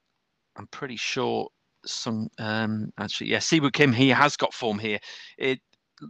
I'm 0.56 0.66
pretty 0.68 0.96
sure 0.96 1.48
some 1.86 2.28
um 2.38 2.92
actually 2.98 3.30
yeah 3.30 3.38
Siwoo 3.38 3.72
Kim 3.72 3.92
he 3.92 4.10
has 4.10 4.36
got 4.36 4.52
form 4.52 4.78
here 4.78 4.98
it 5.38 5.60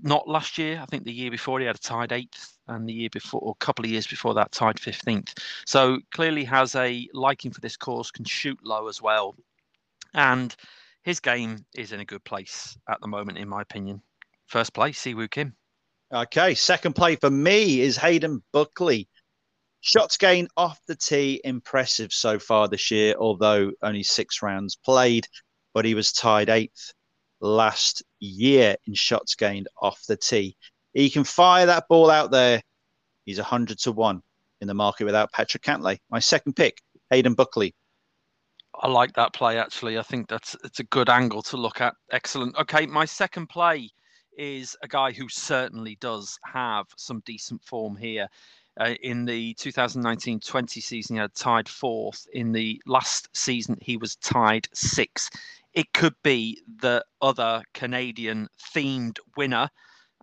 not 0.03 0.29
last 0.29 0.59
year. 0.59 0.81
I 0.81 0.87
think 0.87 1.05
the 1.05 1.13
year 1.13 1.31
before 1.31 1.61
he 1.61 1.67
had 1.67 1.77
a 1.77 1.79
tied 1.79 2.13
eighth, 2.13 2.59
and 2.69 2.89
the 2.89 2.93
year 2.93 3.11
before, 3.11 3.41
or 3.41 3.53
a 3.53 3.65
couple 3.65 3.85
of 3.85 3.91
years 3.91 4.07
before 4.07 4.35
that, 4.35 4.53
tied 4.53 4.79
fifteenth. 4.79 5.35
So 5.67 5.99
clearly 6.13 6.45
has 6.45 6.75
a 6.75 7.09
liking 7.13 7.51
for 7.51 7.61
this 7.61 7.77
course, 7.77 8.11
can 8.11 8.25
shoot 8.25 8.59
low 8.65 8.89
as 8.89 9.03
well, 9.03 9.37
and 10.15 10.55
his 11.03 11.21
game 11.21 11.65
is 11.75 11.93
in 11.93 12.01
a 12.01 12.05
good 12.05 12.25
place 12.25 12.77
at 12.89 13.01
the 13.01 13.09
moment, 13.09 13.39
in 13.39 13.49
my 13.49 13.63
opinion. 13.63 14.03
First 14.47 14.75
place, 14.75 15.03
Siwoo 15.03 15.31
Kim. 15.31 15.55
Okay, 16.13 16.55
second 16.55 16.95
play 16.95 17.17
for 17.17 17.31
me 17.31 17.81
is 17.81 17.97
Hayden 17.97 18.43
Buckley. 18.53 19.09
Shots 19.81 20.19
gained 20.19 20.51
off 20.57 20.79
the 20.87 20.97
tee, 20.97 21.41
impressive 21.45 22.13
so 22.13 22.39
far 22.39 22.69
this 22.69 22.91
year, 22.91 23.15
although 23.19 23.71
only 23.83 24.03
six 24.03 24.43
rounds 24.43 24.77
played, 24.77 25.27
but 25.73 25.85
he 25.85 25.95
was 25.95 26.13
tied 26.13 26.51
eighth 26.51 26.93
last 27.41 28.03
year 28.27 28.77
in 28.87 28.95
shots 28.95 29.35
gained 29.35 29.69
off 29.81 30.05
the 30.07 30.17
tee. 30.17 30.57
He 30.93 31.11
can 31.11 31.25
fire 31.25 31.67
that 31.67 31.87
ball 31.89 32.11
out 32.11 32.31
there. 32.31 32.63
He's 33.25 33.39
100 33.39 33.79
to 33.81 33.93
1 33.93 34.23
in 34.61 34.69
the 34.69 34.75
market 34.75 35.05
without 35.05 35.33
Patrick 35.33 35.63
Cantlay. 35.63 35.99
My 36.11 36.19
second 36.19 36.55
pick, 36.55 36.81
Hayden 37.11 37.35
Buckley. 37.35 37.75
I 38.75 38.89
like 38.89 39.13
that 39.15 39.33
play 39.33 39.59
actually. 39.59 39.99
I 39.99 40.03
think 40.03 40.29
that's 40.29 40.57
it's 40.65 40.81
a 40.81 40.85
good 40.85 41.09
angle 41.09 41.43
to 41.43 41.57
look 41.57 41.81
at. 41.81 41.95
Excellent. 42.13 42.57
Okay, 42.57 42.87
my 42.87 43.05
second 43.05 43.49
play 43.49 43.91
is 44.37 44.77
a 44.83 44.89
guy 44.89 45.13
who 45.13 45.29
certainly 45.29 45.97
does 46.01 46.39
have 46.45 46.87
some 46.97 47.23
decent 47.27 47.63
form 47.63 47.97
here. 47.97 48.29
Uh, 48.81 48.95
in 49.03 49.25
the 49.25 49.53
2019-20 49.55 50.83
season, 50.83 51.17
he 51.17 51.21
had 51.21 51.35
tied 51.35 51.69
fourth. 51.69 52.27
In 52.33 52.53
the 52.53 52.81
last 52.87 53.29
season, 53.37 53.77
he 53.83 53.97
was 53.97 54.17
tied 54.17 54.69
sixth. 54.73 55.37
It 55.73 55.93
could 55.93 56.15
be 56.23 56.61
the 56.81 57.05
other 57.23 57.63
Canadian 57.75 58.49
themed 58.75 59.19
winner, 59.37 59.69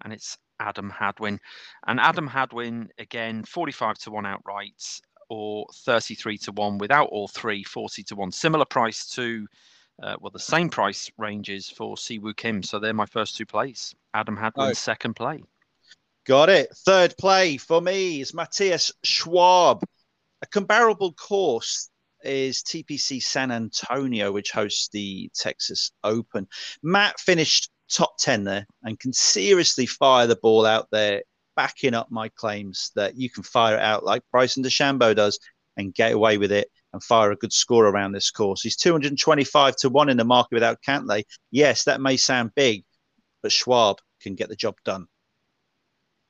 and 0.04 0.12
it's 0.12 0.38
Adam 0.60 0.90
Hadwin. 0.90 1.40
And 1.86 2.00
Adam 2.00 2.28
Hadwin, 2.28 2.90
again, 2.98 3.44
45 3.44 3.98
to 4.00 4.12
1 4.12 4.26
outright 4.26 5.02
or 5.30 5.66
33 5.74 6.38
to 6.40 6.52
1 6.52 6.78
without 6.78 7.10
all 7.10 7.28
three, 7.28 7.64
40 7.64 8.04
to 8.04 8.16
1. 8.16 8.32
Similar 8.32 8.66
price 8.66 9.10
to, 9.12 9.48
uh, 10.02 10.16
well, 10.20 10.32
the 10.32 10.40
same 10.40 10.70
price 10.70 11.10
ranges 11.18 11.70
for 11.70 11.96
Siwoo 11.96 12.36
Kim. 12.36 12.64
So 12.64 12.80
they're 12.80 12.94
my 12.94 13.06
first 13.06 13.38
two 13.38 13.46
plays. 13.46 13.94
Adam 14.14 14.36
Hadwin's 14.36 14.72
oh. 14.72 14.74
second 14.74 15.16
play. 15.16 15.44
Got 16.26 16.50
it. 16.50 16.76
Third 16.76 17.16
play 17.18 17.58
for 17.58 17.82
me 17.82 18.22
is 18.22 18.34
Matthias 18.34 18.92
Schwab. 19.04 19.84
A 20.42 20.46
comparable 20.46 21.14
course 21.14 21.90
is 22.28 22.62
TPC 22.62 23.22
San 23.24 23.52
Antonio, 23.52 24.32
which 24.32 24.52
hosts 24.52 24.90
the 24.90 25.32
Texas 25.34 25.92
Open. 26.04 26.48
Matt 26.84 27.20
finished 27.20 27.72
top 27.90 28.18
10 28.20 28.44
there 28.44 28.68
and 28.84 29.00
can 29.00 29.14
seriously 29.14 29.86
fire 29.86 30.28
the 30.28 30.36
ball 30.36 30.66
out 30.66 30.88
there, 30.92 31.24
backing 31.56 31.94
up 31.94 32.12
my 32.12 32.30
claims 32.30 32.92
that 32.96 33.16
you 33.16 33.30
can 33.30 33.44
fire 33.44 33.76
it 33.76 33.82
out 33.82 34.04
like 34.04 34.22
Bryson 34.32 34.64
DeChambeau 34.64 35.16
does 35.16 35.40
and 35.78 35.94
get 35.94 36.12
away 36.12 36.38
with 36.38 36.52
it 36.52 36.70
and 36.94 37.04
fire 37.04 37.32
a 37.32 37.36
good 37.36 37.54
score 37.54 37.86
around 37.86 38.12
this 38.12 38.32
course. 38.32 38.62
He's 38.62 38.76
225 38.76 39.76
to 39.78 39.90
1 39.90 40.10
in 40.10 40.18
the 40.18 40.24
market 40.24 40.56
without 40.56 40.82
Cantlay. 40.82 41.24
Yes, 41.52 41.84
that 41.86 42.02
may 42.02 42.18
sound 42.18 42.52
big, 42.56 42.84
but 43.42 43.52
Schwab 43.52 43.98
can 44.22 44.36
get 44.36 44.50
the 44.50 44.56
job 44.56 44.76
done. 44.84 45.08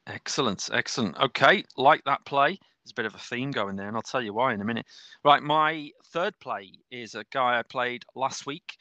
Excellent, 0.05 0.69
excellent. 0.71 1.17
Okay, 1.17 1.63
like 1.75 2.03
that 2.05 2.25
play. 2.25 2.59
There's 2.87 2.93
a 2.93 3.03
bit 3.03 3.05
of 3.05 3.15
a 3.15 3.17
theme 3.17 3.51
going 3.51 3.75
there, 3.75 3.89
and 3.89 3.97
I'll 3.97 4.01
tell 4.01 4.21
you 4.21 4.31
why 4.31 4.53
in 4.53 4.61
a 4.61 4.65
minute. 4.65 4.85
Right, 5.25 5.43
my 5.43 5.91
third 6.05 6.39
play 6.39 6.71
is 6.89 7.15
a 7.15 7.25
guy 7.33 7.59
I 7.59 7.63
played 7.63 8.05
last 8.15 8.45
week. 8.45 8.77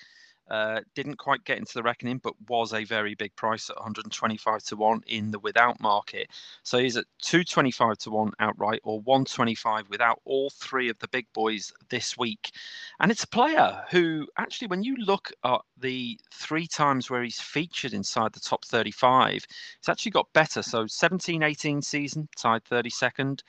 Uh, 0.48 0.80
didn't 0.94 1.16
quite 1.16 1.44
get 1.44 1.58
into 1.58 1.74
the 1.74 1.82
reckoning, 1.82 2.18
but 2.18 2.32
was 2.48 2.72
a 2.72 2.84
very 2.84 3.16
big 3.16 3.34
price 3.34 3.68
at 3.68 3.74
125 3.74 4.62
to 4.62 4.76
1 4.76 5.02
in 5.08 5.32
the 5.32 5.40
without 5.40 5.80
market. 5.80 6.28
So 6.62 6.78
he's 6.78 6.96
at 6.96 7.06
225 7.22 7.98
to 7.98 8.10
1 8.10 8.30
outright 8.38 8.80
or 8.84 9.00
125 9.00 9.88
without 9.90 10.20
all 10.24 10.50
three 10.50 10.88
of 10.88 10.96
the 11.00 11.08
big 11.08 11.26
boys 11.32 11.72
this 11.88 12.16
week. 12.16 12.52
And 13.00 13.10
it's 13.10 13.24
a 13.24 13.28
player 13.28 13.82
who, 13.90 14.28
actually, 14.38 14.68
when 14.68 14.84
you 14.84 14.94
look 14.98 15.32
at 15.42 15.62
the 15.76 16.16
three 16.32 16.68
times 16.68 17.10
where 17.10 17.24
he's 17.24 17.40
featured 17.40 17.92
inside 17.92 18.32
the 18.34 18.38
top 18.38 18.64
35, 18.66 19.32
he's 19.32 19.88
actually 19.88 20.12
got 20.12 20.32
better. 20.32 20.62
So 20.62 20.86
17 20.86 21.42
18 21.42 21.82
season, 21.82 22.28
tied 22.36 22.62
32nd. 22.62 23.40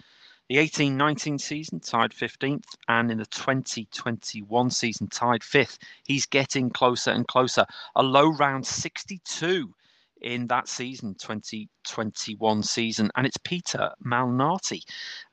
The 0.49 0.59
18 0.59 0.95
19 0.95 1.39
season 1.39 1.81
tied 1.81 2.11
15th, 2.11 2.63
and 2.87 3.11
in 3.11 3.17
the 3.17 3.25
2021 3.25 4.69
season 4.69 5.07
tied 5.07 5.41
5th. 5.41 5.77
He's 6.05 6.25
getting 6.25 6.69
closer 6.69 7.11
and 7.11 7.27
closer. 7.27 7.65
A 7.97 8.03
low 8.03 8.29
round 8.29 8.65
62 8.65 9.73
in 10.21 10.47
that 10.47 10.69
season, 10.69 11.15
2021 11.15 12.63
season, 12.63 13.11
and 13.15 13.27
it's 13.27 13.37
Peter 13.37 13.91
Malnati. 14.05 14.83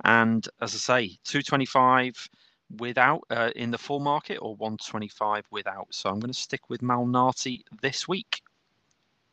And 0.02 0.46
as 0.60 0.74
I 0.74 0.78
say, 0.78 1.18
225 1.24 2.28
without 2.78 3.22
uh, 3.30 3.50
in 3.54 3.70
the 3.70 3.78
full 3.78 4.00
market 4.00 4.38
or 4.38 4.56
125 4.56 5.44
without. 5.52 5.86
So 5.90 6.10
I'm 6.10 6.18
going 6.18 6.32
to 6.32 6.38
stick 6.38 6.68
with 6.68 6.80
Malnati 6.80 7.62
this 7.82 8.08
week. 8.08 8.42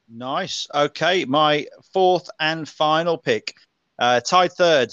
Nice. 0.07 0.67
Okay, 0.75 1.25
my 1.25 1.65
fourth 1.91 2.29
and 2.39 2.69
final 2.69 3.17
pick, 3.17 3.55
uh, 3.97 4.19
tied 4.19 4.53
third 4.53 4.91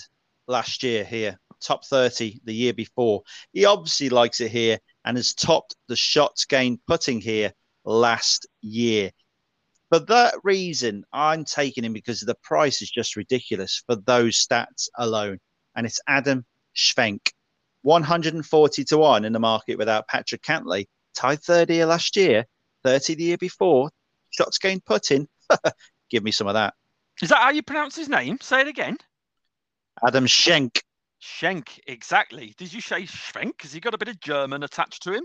last 0.48 0.82
year 0.82 1.04
here, 1.04 1.38
top 1.60 1.84
30 1.84 2.40
the 2.44 2.54
year 2.54 2.72
before. 2.72 3.22
He 3.52 3.64
obviously 3.64 4.08
likes 4.08 4.40
it 4.40 4.50
here 4.50 4.78
and 5.04 5.16
has 5.16 5.34
topped 5.34 5.76
the 5.88 5.96
shots 5.96 6.44
gained 6.44 6.80
putting 6.86 7.20
here 7.20 7.52
last 7.84 8.46
year. 8.60 9.10
For 9.90 10.00
that 10.00 10.34
reason, 10.44 11.04
I'm 11.12 11.44
taking 11.44 11.84
him 11.84 11.92
because 11.92 12.20
the 12.20 12.36
price 12.42 12.82
is 12.82 12.90
just 12.90 13.16
ridiculous 13.16 13.82
for 13.86 13.96
those 13.96 14.44
stats 14.44 14.88
alone. 14.98 15.38
And 15.76 15.86
it's 15.86 16.00
Adam 16.06 16.44
Schwenk, 16.76 17.30
140 17.82 18.84
to 18.84 18.98
1 18.98 19.24
in 19.24 19.32
the 19.32 19.38
market 19.38 19.78
without 19.78 20.08
Patrick 20.08 20.42
Cantlay, 20.42 20.86
tied 21.14 21.42
third 21.42 21.70
here 21.70 21.86
last 21.86 22.16
year, 22.16 22.44
30 22.84 23.14
the 23.14 23.24
year 23.24 23.38
before, 23.38 23.90
shots 24.30 24.58
gained 24.58 24.84
putting. 24.84 25.26
Give 26.10 26.22
me 26.22 26.32
some 26.32 26.48
of 26.48 26.54
that. 26.54 26.74
Is 27.22 27.30
that 27.30 27.38
how 27.38 27.50
you 27.50 27.62
pronounce 27.62 27.96
his 27.96 28.08
name? 28.08 28.38
Say 28.40 28.60
it 28.60 28.68
again. 28.68 28.98
Adam 30.06 30.26
Schenk. 30.26 30.82
Schenk, 31.20 31.80
exactly. 31.86 32.54
Did 32.56 32.72
you 32.72 32.80
say 32.80 33.02
Schwenk? 33.02 33.62
Has 33.62 33.72
he 33.72 33.80
got 33.80 33.94
a 33.94 33.98
bit 33.98 34.08
of 34.08 34.20
German 34.20 34.62
attached 34.62 35.02
to 35.02 35.12
him? 35.12 35.24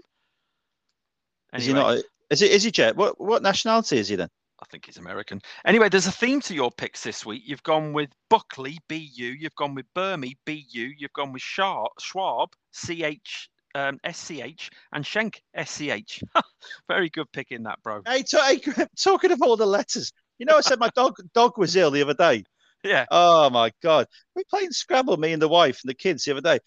Anyway. 1.54 1.62
Is 1.62 1.66
he 1.66 1.74
not? 1.74 1.98
Is 2.30 2.40
he? 2.40 2.50
Is 2.50 2.64
he 2.64 2.72
Jet? 2.72 2.96
What 2.96 3.20
what 3.20 3.44
nationality 3.44 3.98
is 3.98 4.08
he 4.08 4.16
then? 4.16 4.30
I 4.60 4.66
think 4.72 4.86
he's 4.86 4.98
American. 4.98 5.42
Anyway, 5.66 5.90
there's 5.90 6.08
a 6.08 6.12
theme 6.12 6.40
to 6.42 6.56
your 6.56 6.72
picks 6.72 7.04
this 7.04 7.26
week. 7.26 7.44
You've 7.46 7.64
gone 7.64 7.92
with 7.92 8.10
Buckley, 8.30 8.78
BU. 8.88 9.36
You've 9.38 9.56
gone 9.56 9.76
with 9.76 9.86
Burmy, 9.94 10.36
BU. 10.46 10.94
You've 10.98 11.14
gone 11.14 11.34
with 11.34 11.42
Schwab, 11.42 12.50
CH, 12.72 13.50
um, 13.76 14.00
SCH, 14.10 14.70
and 14.94 15.06
Schenk, 15.06 15.44
SCH. 15.62 16.24
Very 16.88 17.10
good 17.10 17.30
pick 17.34 17.52
in 17.52 17.64
that, 17.64 17.84
bro. 17.84 18.02
Hey, 18.06 18.24
t- 18.24 18.38
hey, 18.38 18.86
talking 18.98 19.32
of 19.32 19.42
all 19.42 19.58
the 19.58 19.66
letters, 19.66 20.14
you 20.40 20.46
know, 20.46 20.58
I 20.58 20.62
said 20.62 20.80
my 20.80 20.90
dog 20.96 21.18
dog 21.34 21.58
was 21.58 21.76
ill 21.76 21.92
the 21.92 22.02
other 22.02 22.14
day. 22.14 22.46
Yeah. 22.84 23.06
Oh 23.12 23.50
my 23.50 23.72
god. 23.82 24.08
We 24.36 24.44
playing 24.50 24.72
Scrabble, 24.72 25.18
me 25.18 25.34
and 25.34 25.42
the 25.42 25.48
wife 25.48 25.80
and 25.84 25.90
the 25.90 25.96
kids 25.96 26.24
the 26.24 26.32
other 26.32 26.42
day. 26.42 26.60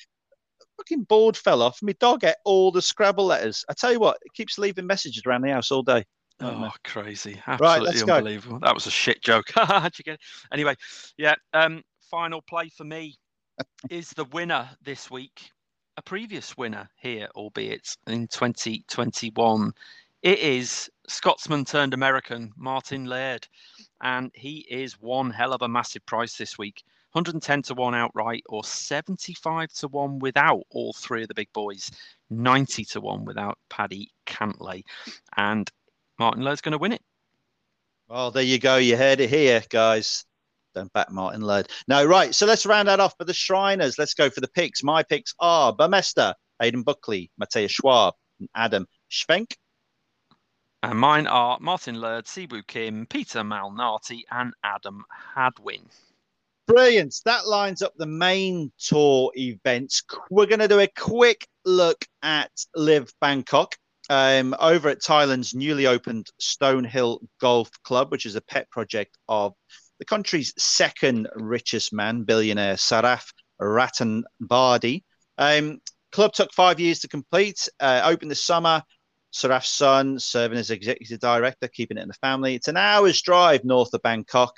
Fucking 0.78 1.04
board 1.04 1.36
fell 1.36 1.62
off. 1.62 1.78
My 1.82 1.92
dog 2.00 2.24
ate 2.24 2.34
all 2.44 2.70
the 2.70 2.82
Scrabble 2.82 3.26
letters. 3.26 3.64
I 3.68 3.74
tell 3.74 3.92
you 3.92 4.00
what, 4.00 4.18
it 4.22 4.32
keeps 4.34 4.58
leaving 4.58 4.86
messages 4.86 5.22
around 5.26 5.42
the 5.42 5.52
house 5.52 5.70
all 5.70 5.82
day. 5.82 6.04
Oh, 6.40 6.70
crazy! 6.84 7.40
Absolutely 7.46 8.02
right, 8.02 8.10
unbelievable. 8.10 8.58
Go. 8.58 8.66
That 8.66 8.74
was 8.74 8.86
a 8.86 8.90
shit 8.90 9.22
joke. 9.22 9.46
How'd 9.54 9.98
you 9.98 10.04
get 10.04 10.14
it? 10.14 10.20
Anyway, 10.52 10.74
yeah. 11.16 11.34
Um, 11.54 11.82
final 12.10 12.42
play 12.42 12.68
for 12.68 12.84
me 12.84 13.16
is 13.90 14.10
the 14.10 14.24
winner 14.26 14.68
this 14.82 15.10
week. 15.10 15.50
A 15.96 16.02
previous 16.02 16.54
winner 16.58 16.90
here, 16.96 17.28
albeit 17.34 17.96
in 18.06 18.28
2021. 18.28 19.72
It 20.22 20.38
is 20.38 20.90
Scotsman 21.08 21.64
turned 21.64 21.94
American, 21.94 22.52
Martin 22.56 23.06
Laird 23.06 23.46
and 24.02 24.30
he 24.34 24.66
is 24.70 25.00
one 25.00 25.30
hell 25.30 25.52
of 25.52 25.62
a 25.62 25.68
massive 25.68 26.04
price 26.06 26.36
this 26.36 26.58
week. 26.58 26.82
110 27.12 27.62
to 27.62 27.74
1 27.74 27.94
outright 27.94 28.42
or 28.48 28.62
75 28.62 29.72
to 29.72 29.88
1 29.88 30.18
without 30.18 30.62
all 30.70 30.92
three 30.92 31.22
of 31.22 31.28
the 31.28 31.34
big 31.34 31.50
boys. 31.52 31.90
90 32.28 32.84
to 32.84 33.00
1 33.00 33.24
without 33.24 33.58
paddy 33.70 34.10
Cantlay. 34.26 34.82
and 35.36 35.70
martin 36.18 36.42
laird's 36.42 36.60
going 36.60 36.72
to 36.72 36.78
win 36.78 36.92
it. 36.92 37.02
Well 38.08 38.30
there 38.30 38.42
you 38.42 38.58
go. 38.58 38.76
You 38.76 38.96
heard 38.96 39.20
it 39.20 39.30
here 39.30 39.62
guys. 39.70 40.24
Don't 40.74 40.92
back 40.92 41.10
martin 41.10 41.40
laird. 41.40 41.70
No 41.88 42.04
right 42.04 42.34
so 42.34 42.44
let's 42.44 42.66
round 42.66 42.88
that 42.88 43.00
off 43.00 43.16
for 43.16 43.24
the 43.24 43.32
shriners. 43.32 43.98
Let's 43.98 44.14
go 44.14 44.28
for 44.28 44.40
the 44.40 44.48
picks. 44.48 44.82
My 44.82 45.02
picks 45.02 45.34
are 45.40 45.74
Burmester, 45.74 46.34
Hayden 46.60 46.82
buckley 46.82 47.30
matthias 47.38 47.72
schwab 47.72 48.14
and 48.40 48.48
adam 48.54 48.86
schwenk 49.10 49.54
and 50.82 50.98
mine 50.98 51.26
are 51.26 51.58
Martin 51.60 52.00
Laird, 52.00 52.26
Siwoo 52.26 52.66
Kim, 52.66 53.06
Peter 53.06 53.40
Malnati, 53.40 54.22
and 54.30 54.52
Adam 54.62 55.04
Hadwin. 55.34 55.88
Brilliant. 56.66 57.20
That 57.24 57.46
lines 57.46 57.82
up 57.82 57.94
the 57.96 58.06
main 58.06 58.72
tour 58.78 59.30
events. 59.36 60.02
We're 60.30 60.46
going 60.46 60.60
to 60.60 60.68
do 60.68 60.80
a 60.80 60.88
quick 60.88 61.46
look 61.64 62.04
at 62.22 62.50
LIV 62.74 63.12
Bangkok 63.20 63.76
um, 64.10 64.54
over 64.58 64.88
at 64.88 65.00
Thailand's 65.00 65.54
newly 65.54 65.86
opened 65.86 66.28
Stonehill 66.40 67.20
Golf 67.40 67.70
Club, 67.84 68.10
which 68.10 68.26
is 68.26 68.36
a 68.36 68.40
pet 68.40 68.68
project 68.70 69.16
of 69.28 69.54
the 69.98 70.04
country's 70.04 70.52
second 70.58 71.28
richest 71.34 71.92
man, 71.92 72.24
billionaire 72.24 72.74
Sarath 72.74 73.32
Ratanavadi. 73.60 75.04
Um, 75.38 75.80
club 76.12 76.32
took 76.32 76.52
five 76.52 76.80
years 76.80 77.00
to 77.00 77.08
complete, 77.08 77.68
uh, 77.80 78.02
opened 78.04 78.30
this 78.30 78.44
summer, 78.44 78.82
Sarath's 79.36 79.68
son 79.68 80.18
serving 80.18 80.56
as 80.56 80.70
executive 80.70 81.20
director, 81.20 81.68
keeping 81.68 81.98
it 81.98 82.02
in 82.02 82.08
the 82.08 82.14
family. 82.14 82.54
It's 82.54 82.68
an 82.68 82.78
hour's 82.78 83.20
drive 83.20 83.64
north 83.64 83.92
of 83.92 84.00
Bangkok, 84.00 84.54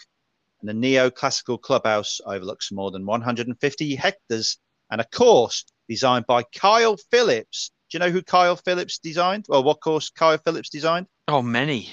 and 0.61 0.69
the 0.69 0.73
neoclassical 0.73 1.61
clubhouse 1.61 2.21
overlooks 2.25 2.71
more 2.71 2.93
than 2.93 3.05
150 3.05 3.97
hectares 3.97 4.59
and 4.91 5.01
a 5.01 5.05
course 5.05 5.65
designed 5.89 6.27
by 6.27 6.45
Kyle 6.55 6.97
Phillips. 7.11 7.73
Do 7.91 7.97
you 7.97 8.01
know 8.01 8.11
who 8.11 8.23
Kyle 8.23 8.55
Phillips 8.55 8.99
designed? 8.99 9.47
Well, 9.49 9.65
what 9.65 9.81
course 9.81 10.11
Kyle 10.11 10.39
Phillips 10.39 10.69
designed? 10.69 11.09
Oh, 11.27 11.43
many. 11.43 11.91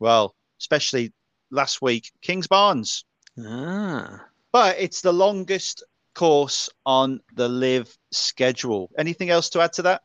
Well, 0.00 0.36
especially 0.60 1.12
last 1.50 1.82
week, 1.82 2.12
Kingsbarns. 2.22 3.02
Ah. 3.44 4.26
But 4.52 4.78
it's 4.78 5.00
the 5.00 5.12
longest 5.12 5.82
course 6.14 6.68
on 6.84 7.20
the 7.34 7.48
LIV 7.48 7.92
schedule. 8.12 8.90
Anything 8.96 9.30
else 9.30 9.50
to 9.50 9.60
add 9.60 9.72
to 9.74 9.82
that? 9.82 10.02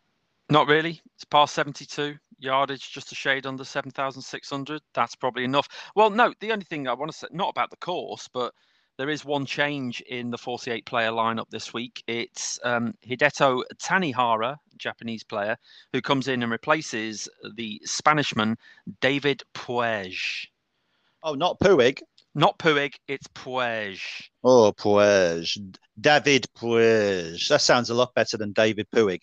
Not 0.52 0.68
really. 0.68 1.00
It's 1.16 1.24
past 1.24 1.56
72 1.56 2.18
yardage, 2.38 2.92
just 2.92 3.14
a 3.14 3.16
shade 3.16 3.46
under 3.46 3.64
7,600. 3.64 4.82
That's 4.94 5.16
probably 5.16 5.46
enough. 5.46 5.70
Well, 5.96 6.10
no, 6.10 6.34
the 6.42 6.52
only 6.52 6.66
thing 6.66 6.90
I 6.90 6.94
want 6.94 7.10
to 7.10 7.18
say, 7.18 7.28
not 7.32 7.48
about 7.48 7.70
the 7.70 7.78
course, 7.78 8.28
but 8.28 8.54
there 8.98 9.10
is 9.10 9.24
one 9.24 9.46
change 9.46 10.02
in 10.02 10.30
the 10.30 10.38
48 10.38 10.86
player 10.86 11.12
lineup 11.12 11.50
this 11.52 11.74
week. 11.74 12.04
It's 12.06 12.60
um, 12.66 12.94
Hideto 13.08 13.64
Tanihara, 13.82 14.58
Japanese 14.78 15.24
player, 15.24 15.56
who 15.94 16.02
comes 16.02 16.28
in 16.28 16.44
and 16.44 16.52
replaces 16.52 17.30
the 17.56 17.82
Spanishman 17.86 18.58
David 19.00 19.44
Puig. 19.54 20.20
Oh, 21.24 21.34
not 21.34 21.62
Puig. 21.62 22.02
Not 22.36 22.60
Puig, 22.60 22.96
it's 23.08 23.28
Puig. 23.28 24.02
Oh, 24.44 24.74
Puig. 24.78 25.78
David 26.02 26.46
Puig. 26.58 27.48
That 27.48 27.62
sounds 27.62 27.90
a 27.90 27.94
lot 27.94 28.14
better 28.16 28.36
than 28.36 28.52
David 28.52 28.88
Puig. 28.94 29.22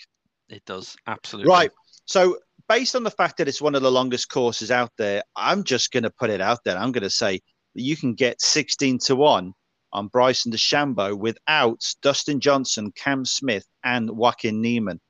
It 0.49 0.65
does, 0.65 0.97
absolutely. 1.07 1.51
Right. 1.51 1.71
So, 2.07 2.39
based 2.69 2.97
on 2.97 3.03
the 3.03 3.11
fact 3.11 3.37
that 3.39 3.49
it's 3.49 3.61
one 3.61 3.75
of 3.75 3.83
the 3.83 3.91
longest 3.91 4.31
courses 4.31 4.71
out 4.71 4.91
there, 4.99 5.23
I'm 5.37 5.63
just 5.65 5.91
going 5.93 6.03
to 6.05 6.11
put 6.11 6.31
it 6.31 6.41
out 6.41 6.61
there. 6.65 6.77
I'm 6.77 6.93
going 6.93 7.03
to 7.03 7.11
say 7.11 7.41
you 7.75 7.97
can 7.97 8.15
get 8.15 8.41
16 8.41 8.99
to 9.01 9.17
1 9.17 9.53
on 9.93 10.09
Bryson 10.09 10.53
DeChambeau 10.53 11.19
without 11.19 11.83
Dustin 12.03 12.41
Johnson, 12.41 12.93
Cam 12.93 13.25
Smith, 13.25 13.67
and 13.85 14.11
Joaquin 14.11 14.61
Niemann. 14.61 15.01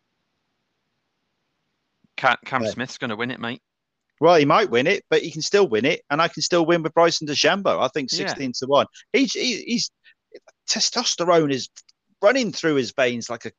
Cam, 2.17 2.37
Cam 2.45 2.63
Yeah. 2.63 2.71
Smith's 2.71 2.99
going 2.99 3.11
to 3.11 3.17
win 3.17 3.31
it, 3.31 3.41
mate. 3.41 3.63
Well, 4.21 4.35
he 4.35 4.45
might 4.45 4.71
win 4.71 4.89
it, 4.89 5.05
but 5.09 5.23
he 5.23 5.31
can 5.31 5.43
still 5.43 5.69
win 5.69 5.85
it, 5.85 6.03
and 6.11 6.21
I 6.21 6.27
can 6.27 6.43
still 6.43 6.67
win 6.67 6.83
with 6.83 6.95
Bryson 6.95 7.29
DeChambeau. 7.29 7.81
I 7.81 7.89
think 7.89 8.11
Yeah. 8.13 8.27
16 8.27 8.53
to 8.61 8.67
1. 8.67 8.87
He's, 9.13 9.33
he, 9.33 9.63
he's 9.63 9.91
testosterone 10.69 11.53
is 11.53 11.69
running 12.21 12.53
through 12.53 12.75
his 12.75 12.93
veins 12.93 13.31
like 13.31 13.47
a 13.47 13.53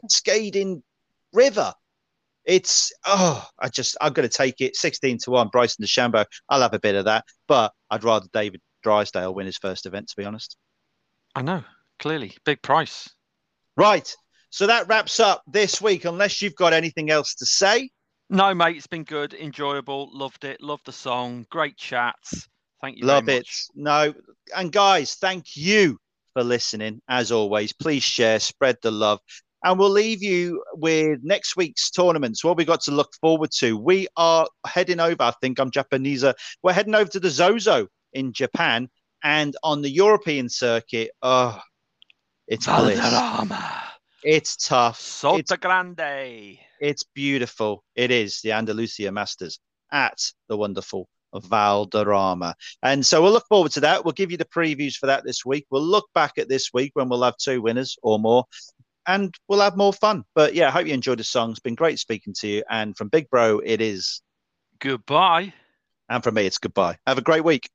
cascading 0.00 0.82
river. 1.34 1.72
It's 2.44 2.92
oh, 3.06 3.46
I 3.58 3.68
just 3.68 3.96
I'm 4.00 4.12
going 4.12 4.28
to 4.28 4.34
take 4.34 4.60
it 4.60 4.76
16 4.76 5.18
to 5.24 5.30
1 5.30 5.48
Bryson 5.48 5.84
DeChambeau. 5.84 6.26
I'll 6.48 6.60
have 6.60 6.74
a 6.74 6.80
bit 6.80 6.94
of 6.94 7.06
that, 7.06 7.24
but 7.48 7.72
I'd 7.90 8.04
rather 8.04 8.26
David 8.32 8.60
Drysdale 8.82 9.34
win 9.34 9.46
his 9.46 9.56
first 9.56 9.86
event 9.86 10.08
to 10.08 10.16
be 10.16 10.24
honest. 10.24 10.56
I 11.34 11.42
know, 11.42 11.64
clearly. 11.98 12.36
Big 12.44 12.62
price. 12.62 13.08
Right. 13.76 14.14
So 14.50 14.66
that 14.68 14.86
wraps 14.86 15.18
up 15.18 15.42
this 15.46 15.80
week 15.80 16.04
unless 16.04 16.40
you've 16.40 16.54
got 16.54 16.72
anything 16.72 17.10
else 17.10 17.34
to 17.36 17.46
say. 17.46 17.90
No, 18.30 18.54
mate, 18.54 18.76
it's 18.76 18.86
been 18.86 19.04
good, 19.04 19.34
enjoyable, 19.34 20.10
loved 20.12 20.44
it, 20.44 20.60
loved 20.60 20.86
the 20.86 20.92
song, 20.92 21.46
great 21.50 21.76
chats. 21.76 22.48
Thank 22.80 22.98
you. 22.98 23.06
Love 23.06 23.28
it. 23.28 23.48
No, 23.74 24.14
and 24.56 24.70
guys, 24.70 25.14
thank 25.14 25.56
you 25.56 25.98
for 26.34 26.44
listening. 26.44 27.00
As 27.08 27.32
always, 27.32 27.72
please 27.72 28.02
share, 28.02 28.38
spread 28.40 28.76
the 28.82 28.90
love, 28.90 29.20
and 29.64 29.78
we'll 29.78 29.90
leave 29.90 30.22
you 30.22 30.62
with 30.74 31.20
next 31.22 31.56
week's 31.56 31.90
tournaments. 31.90 32.44
What 32.44 32.56
we 32.56 32.64
got 32.64 32.82
to 32.82 32.90
look 32.92 33.12
forward 33.20 33.50
to. 33.58 33.76
We 33.76 34.06
are 34.16 34.46
heading 34.66 35.00
over. 35.00 35.22
I 35.22 35.32
think 35.40 35.58
I'm 35.58 35.70
Japanese. 35.70 36.22
Uh, 36.22 36.34
we're 36.62 36.74
heading 36.74 36.94
over 36.94 37.10
to 37.10 37.18
the 37.20 37.30
Zozo 37.30 37.88
in 38.12 38.32
Japan, 38.32 38.88
and 39.24 39.56
on 39.62 39.82
the 39.82 39.90
European 39.90 40.48
circuit. 40.48 41.10
Oh, 41.22 41.58
it's. 42.46 42.66
Valderrama. 42.66 43.80
It's 44.22 44.56
tough. 44.56 45.00
Salta 45.00 45.40
It's 45.40 45.52
Grande. 45.56 46.58
it's 46.80 47.04
beautiful. 47.14 47.84
It 47.94 48.10
is 48.10 48.40
the 48.42 48.52
Andalusia 48.52 49.12
Masters 49.12 49.60
at 49.92 50.18
the 50.48 50.56
wonderful 50.56 51.08
Valderrama. 51.34 52.54
And 52.82 53.04
so 53.04 53.22
we'll 53.22 53.32
look 53.32 53.46
forward 53.48 53.72
to 53.72 53.80
that. 53.80 54.04
We'll 54.04 54.12
give 54.12 54.30
you 54.30 54.38
the 54.38 54.46
previews 54.46 54.94
for 54.94 55.06
that 55.06 55.24
this 55.24 55.44
week. 55.44 55.66
We'll 55.70 55.82
look 55.82 56.06
back 56.14 56.38
at 56.38 56.48
this 56.48 56.70
week 56.72 56.92
when 56.94 57.08
we'll 57.08 57.22
have 57.22 57.36
two 57.36 57.60
winners 57.60 57.96
or 58.02 58.18
more 58.18 58.44
and 59.06 59.34
we'll 59.48 59.60
have 59.60 59.76
more 59.76 59.92
fun. 59.92 60.24
But 60.34 60.54
yeah, 60.54 60.68
I 60.68 60.70
hope 60.70 60.86
you 60.86 60.94
enjoyed 60.94 61.18
the 61.18 61.24
song. 61.24 61.50
It's 61.50 61.60
been 61.60 61.74
great 61.74 61.98
speaking 61.98 62.34
to 62.40 62.48
you. 62.48 62.62
And 62.68 62.96
from 62.96 63.08
Big 63.08 63.28
Bro, 63.30 63.60
it 63.64 63.80
is. 63.80 64.22
Goodbye. 64.78 65.52
And 66.08 66.22
from 66.22 66.34
me, 66.34 66.46
it's 66.46 66.58
goodbye. 66.58 66.98
Have 67.06 67.18
a 67.18 67.22
great 67.22 67.44
week. 67.44 67.68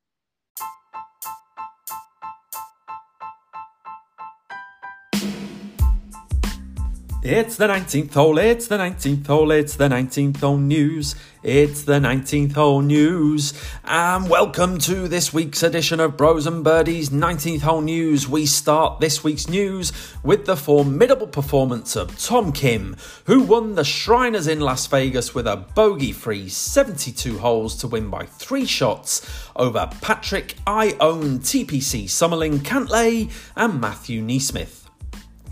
It's 7.32 7.54
the 7.56 7.68
19th 7.68 8.12
hole, 8.14 8.38
it's 8.38 8.66
the 8.66 8.76
19th 8.76 9.28
hole, 9.28 9.52
it's 9.52 9.76
the 9.76 9.88
19th 9.88 10.38
hole 10.38 10.56
news. 10.56 11.14
It's 11.44 11.84
the 11.84 12.00
19th 12.00 12.54
hole 12.54 12.80
news. 12.80 13.54
And 13.84 14.28
welcome 14.28 14.78
to 14.78 15.06
this 15.06 15.32
week's 15.32 15.62
edition 15.62 16.00
of 16.00 16.16
Bros 16.16 16.48
and 16.48 16.64
Birdies 16.64 17.10
19th 17.10 17.60
hole 17.60 17.82
news. 17.82 18.26
We 18.26 18.46
start 18.46 18.98
this 18.98 19.22
week's 19.22 19.48
news 19.48 19.92
with 20.24 20.44
the 20.44 20.56
formidable 20.56 21.28
performance 21.28 21.94
of 21.94 22.18
Tom 22.18 22.50
Kim, 22.50 22.96
who 23.26 23.42
won 23.42 23.76
the 23.76 23.84
Shriners 23.84 24.48
in 24.48 24.58
Las 24.58 24.88
Vegas 24.88 25.32
with 25.32 25.46
a 25.46 25.54
bogey 25.56 26.10
free 26.10 26.48
72 26.48 27.38
holes 27.38 27.76
to 27.76 27.86
win 27.86 28.10
by 28.10 28.26
three 28.26 28.66
shots 28.66 29.24
over 29.54 29.88
Patrick 30.00 30.56
I 30.66 30.96
own 30.98 31.38
TPC 31.38 32.06
Summerlin 32.06 32.58
Cantlay 32.58 33.30
and 33.54 33.80
Matthew 33.80 34.20
NeSmith. 34.20 34.79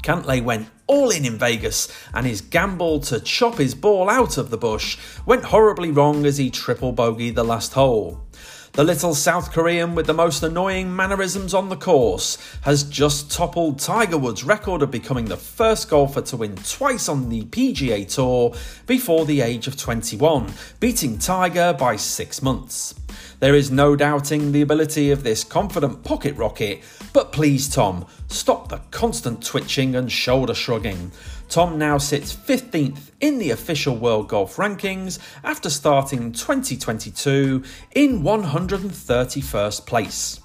Cantlay 0.02 0.42
went 0.42 0.68
all 0.86 1.10
in 1.10 1.24
in 1.24 1.38
Vegas, 1.38 1.88
and 2.14 2.26
his 2.26 2.40
gamble 2.40 3.00
to 3.00 3.20
chop 3.20 3.58
his 3.58 3.74
ball 3.74 4.08
out 4.08 4.38
of 4.38 4.50
the 4.50 4.56
bush 4.56 4.98
went 5.26 5.44
horribly 5.44 5.90
wrong 5.90 6.24
as 6.24 6.38
he 6.38 6.50
triple 6.50 6.92
bogeyed 6.92 7.34
the 7.34 7.44
last 7.44 7.74
hole. 7.74 8.24
The 8.72 8.84
little 8.84 9.14
South 9.14 9.50
Korean 9.52 9.94
with 9.94 10.06
the 10.06 10.14
most 10.14 10.42
annoying 10.42 10.94
mannerisms 10.94 11.52
on 11.52 11.68
the 11.68 11.76
course 11.76 12.38
has 12.62 12.84
just 12.84 13.32
toppled 13.32 13.80
Tiger 13.80 14.16
Woods' 14.16 14.44
record 14.44 14.82
of 14.82 14.90
becoming 14.90 15.24
the 15.24 15.36
first 15.36 15.90
golfer 15.90 16.20
to 16.22 16.36
win 16.36 16.54
twice 16.56 17.08
on 17.08 17.28
the 17.28 17.42
PGA 17.46 18.08
Tour 18.08 18.54
before 18.86 19.26
the 19.26 19.40
age 19.40 19.66
of 19.66 19.76
21, 19.76 20.52
beating 20.78 21.18
Tiger 21.18 21.72
by 21.72 21.96
six 21.96 22.40
months. 22.40 22.94
There 23.40 23.54
is 23.54 23.70
no 23.70 23.96
doubting 23.96 24.52
the 24.52 24.62
ability 24.62 25.10
of 25.10 25.24
this 25.24 25.44
confident 25.44 26.04
pocket 26.04 26.36
rocket, 26.36 26.82
but 27.12 27.32
please, 27.32 27.68
Tom, 27.68 28.06
stop 28.28 28.68
the 28.68 28.80
constant 28.90 29.44
twitching 29.44 29.96
and 29.96 30.10
shoulder 30.10 30.54
shrugging. 30.54 31.10
Tom 31.48 31.78
now 31.78 31.98
sits 31.98 32.34
15th 32.34 33.07
in 33.20 33.38
the 33.38 33.50
official 33.50 33.96
World 33.96 34.28
Golf 34.28 34.56
Rankings 34.56 35.18
after 35.44 35.70
starting 35.70 36.32
2022 36.32 37.62
in 37.94 38.22
131st 38.22 39.86
place. 39.86 40.40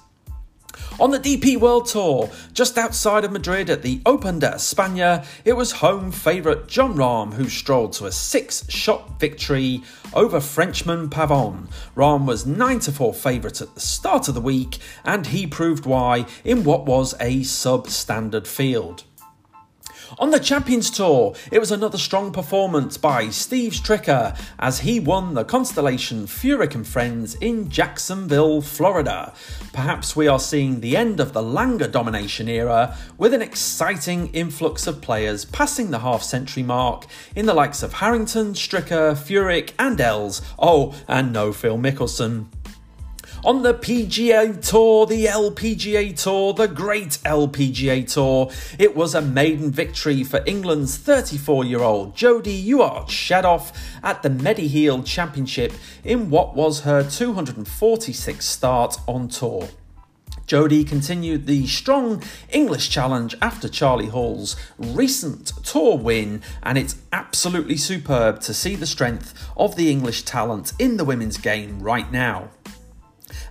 On 1.00 1.10
the 1.10 1.18
DP 1.18 1.58
World 1.58 1.86
Tour, 1.86 2.30
just 2.52 2.78
outside 2.78 3.24
of 3.24 3.32
Madrid 3.32 3.70
at 3.70 3.82
the 3.82 4.00
Open 4.06 4.38
de 4.38 4.48
España, 4.48 5.24
it 5.44 5.54
was 5.54 5.72
home 5.72 6.10
favourite 6.12 6.68
Jon 6.68 6.94
Rahm 6.94 7.34
who 7.34 7.48
strolled 7.48 7.92
to 7.94 8.06
a 8.06 8.12
six 8.12 8.68
shot 8.70 9.18
victory 9.18 9.82
over 10.12 10.40
Frenchman 10.40 11.08
Pavon. 11.10 11.68
Rahm 11.96 12.26
was 12.26 12.46
9 12.46 12.80
4 12.80 13.14
favourite 13.14 13.60
at 13.60 13.74
the 13.74 13.80
start 13.80 14.28
of 14.28 14.34
the 14.34 14.40
week, 14.40 14.78
and 15.04 15.28
he 15.28 15.46
proved 15.46 15.86
why 15.86 16.26
in 16.44 16.64
what 16.64 16.86
was 16.86 17.14
a 17.14 17.40
substandard 17.40 18.46
field. 18.46 19.04
On 20.16 20.30
the 20.30 20.38
Champions 20.38 20.90
Tour, 20.90 21.34
it 21.50 21.58
was 21.58 21.72
another 21.72 21.98
strong 21.98 22.30
performance 22.30 22.96
by 22.96 23.30
Steve 23.30 23.72
Stricker 23.72 24.38
as 24.60 24.80
he 24.80 25.00
won 25.00 25.34
the 25.34 25.44
Constellation 25.44 26.26
Furyk 26.26 26.76
and 26.76 26.86
Friends 26.86 27.34
in 27.36 27.68
Jacksonville, 27.68 28.62
Florida. 28.62 29.32
Perhaps 29.72 30.14
we 30.14 30.28
are 30.28 30.38
seeing 30.38 30.80
the 30.80 30.96
end 30.96 31.18
of 31.18 31.32
the 31.32 31.42
Langer 31.42 31.90
domination 31.90 32.46
era 32.48 32.96
with 33.18 33.34
an 33.34 33.42
exciting 33.42 34.28
influx 34.28 34.86
of 34.86 35.00
players 35.00 35.44
passing 35.44 35.90
the 35.90 35.98
half 35.98 36.22
century 36.22 36.62
mark 36.62 37.06
in 37.34 37.46
the 37.46 37.54
likes 37.54 37.82
of 37.82 37.94
Harrington, 37.94 38.52
Stricker, 38.52 39.16
Furyk, 39.16 39.72
and 39.80 40.00
Els. 40.00 40.42
Oh, 40.60 40.94
and 41.08 41.32
no 41.32 41.52
Phil 41.52 41.76
Mickelson. 41.76 42.46
On 43.44 43.60
the 43.60 43.74
PGA 43.74 44.58
Tour, 44.66 45.04
the 45.04 45.26
LPGA 45.26 46.18
Tour, 46.18 46.54
the 46.54 46.66
great 46.66 47.18
LPGA 47.26 48.10
Tour, 48.10 48.50
it 48.78 48.96
was 48.96 49.14
a 49.14 49.20
maiden 49.20 49.70
victory 49.70 50.24
for 50.24 50.42
England's 50.46 50.96
34 50.96 51.66
year 51.66 51.80
old 51.80 52.16
Jodie 52.16 52.62
Ewart 52.62 53.08
Shadoff 53.08 53.76
at 54.02 54.22
the 54.22 54.30
Mediheal 54.30 55.02
Championship 55.02 55.74
in 56.02 56.30
what 56.30 56.54
was 56.54 56.80
her 56.80 57.02
246th 57.02 58.40
start 58.40 58.96
on 59.06 59.28
tour. 59.28 59.68
Jodie 60.46 60.88
continued 60.88 61.46
the 61.46 61.66
strong 61.66 62.22
English 62.50 62.88
challenge 62.88 63.36
after 63.42 63.68
Charley 63.68 64.08
Hull's 64.08 64.56
recent 64.78 65.48
tour 65.62 65.98
win, 65.98 66.40
and 66.62 66.78
it's 66.78 66.96
absolutely 67.12 67.76
superb 67.76 68.40
to 68.40 68.54
see 68.54 68.74
the 68.74 68.86
strength 68.86 69.34
of 69.54 69.76
the 69.76 69.90
English 69.90 70.22
talent 70.22 70.72
in 70.78 70.96
the 70.96 71.04
women's 71.04 71.36
game 71.36 71.78
right 71.80 72.10
now. 72.10 72.48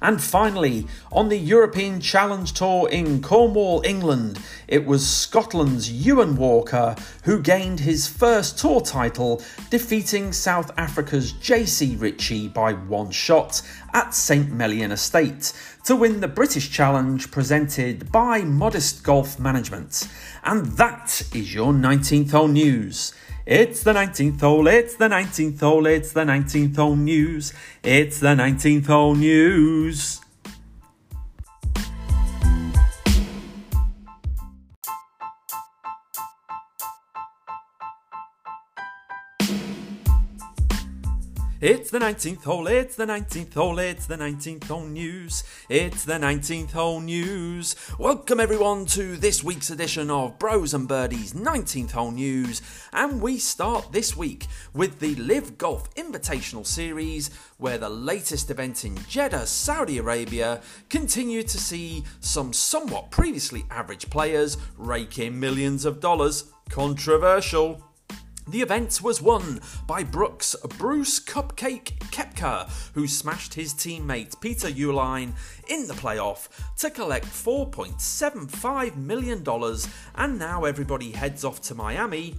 And 0.03 0.21
finally, 0.21 0.85
on 1.13 1.29
the 1.29 1.37
European 1.37 2.01
Challenge 2.01 2.51
Tour 2.51 2.89
in 2.89 3.21
Cornwall, 3.21 3.81
England, 3.85 4.37
it 4.67 4.85
was 4.85 5.09
Scotland's 5.09 5.89
Euan 5.89 6.35
Walker 6.35 6.97
who 7.23 7.41
gained 7.41 7.79
his 7.79 8.05
first 8.05 8.59
tour 8.59 8.81
title, 8.81 9.41
defeating 9.69 10.33
South 10.33 10.71
Africa's 10.77 11.31
JC 11.31 11.99
Ritchie 11.99 12.49
by 12.49 12.73
one 12.73 13.11
shot 13.11 13.61
at 13.93 14.13
St 14.13 14.51
Mellion 14.51 14.91
Estate 14.91 15.53
to 15.85 15.95
win 15.95 16.19
the 16.19 16.27
British 16.27 16.69
Challenge 16.69 17.31
presented 17.31 18.11
by 18.11 18.41
Modest 18.41 19.03
Golf 19.03 19.39
Management. 19.39 20.09
And 20.43 20.65
that 20.77 21.21
is 21.33 21.53
your 21.53 21.71
19th 21.71 22.31
hole 22.31 22.49
news. 22.49 23.13
It's 23.45 23.83
the 23.83 23.91
19th 23.91 24.39
hole, 24.39 24.67
it's 24.67 24.95
the 24.95 25.09
19th 25.09 25.59
hole, 25.59 25.85
it's 25.85 26.13
the 26.13 26.21
19th 26.21 26.77
hole 26.77 26.95
news. 26.95 27.51
It's 27.83 28.19
the 28.19 28.29
19th 28.29 28.85
hole 28.85 29.15
news. 29.15 30.22
It's 41.65 41.91
the 41.91 41.99
19th 41.99 42.43
hole, 42.43 42.67
it's 42.67 42.97
the 42.97 43.05
19th 43.05 43.53
hole, 43.53 43.79
it's 43.79 44.05
the 44.05 44.17
19th 44.17 44.65
hole 44.65 44.83
news. 44.83 45.45
It's 45.69 46.03
the 46.03 46.15
19th 46.15 46.71
hole 46.71 46.99
news. 46.99 47.77
Welcome 47.97 48.41
everyone 48.41 48.85
to 48.87 49.15
this 49.15 49.45
week's 49.45 49.69
edition 49.69 50.11
of 50.11 50.37
Bros 50.37 50.73
and 50.73 50.89
Birdies 50.89 51.31
19th 51.31 51.91
hole 51.91 52.11
news. 52.11 52.61
And 52.91 53.21
we 53.21 53.37
start 53.37 53.93
this 53.93 54.13
week 54.13 54.47
with 54.73 54.99
the 54.99 55.15
LIV 55.15 55.57
Golf 55.57 55.89
Invitational 55.95 56.67
Series, 56.67 57.29
where 57.59 57.77
the 57.77 57.87
latest 57.87 58.51
event 58.51 58.83
in 58.83 58.97
Jeddah, 59.07 59.47
Saudi 59.47 59.99
Arabia, 59.99 60.59
continued 60.89 61.47
to 61.47 61.57
see 61.57 62.03
some 62.19 62.51
somewhat 62.51 63.09
previously 63.09 63.63
average 63.71 64.09
players 64.09 64.57
rake 64.77 65.17
in 65.17 65.39
millions 65.39 65.85
of 65.85 66.01
dollars. 66.01 66.51
Controversial. 66.69 67.92
The 68.47 68.61
event 68.61 69.01
was 69.01 69.21
won 69.21 69.61
by 69.87 70.03
Brooks 70.03 70.55
Bruce 70.77 71.19
Cupcake 71.19 71.97
Koepka, 72.11 72.69
who 72.93 73.07
smashed 73.07 73.53
his 73.53 73.73
teammate 73.73 74.39
Peter 74.41 74.67
Uihlein 74.67 75.31
in 75.69 75.87
the 75.87 75.93
playoff 75.93 76.49
to 76.79 76.89
collect 76.89 77.25
$4.75 77.25 78.97
million, 78.97 79.43
and 80.15 80.39
now 80.39 80.65
everybody 80.65 81.11
heads 81.11 81.45
off 81.45 81.61
to 81.63 81.75
Miami 81.75 82.35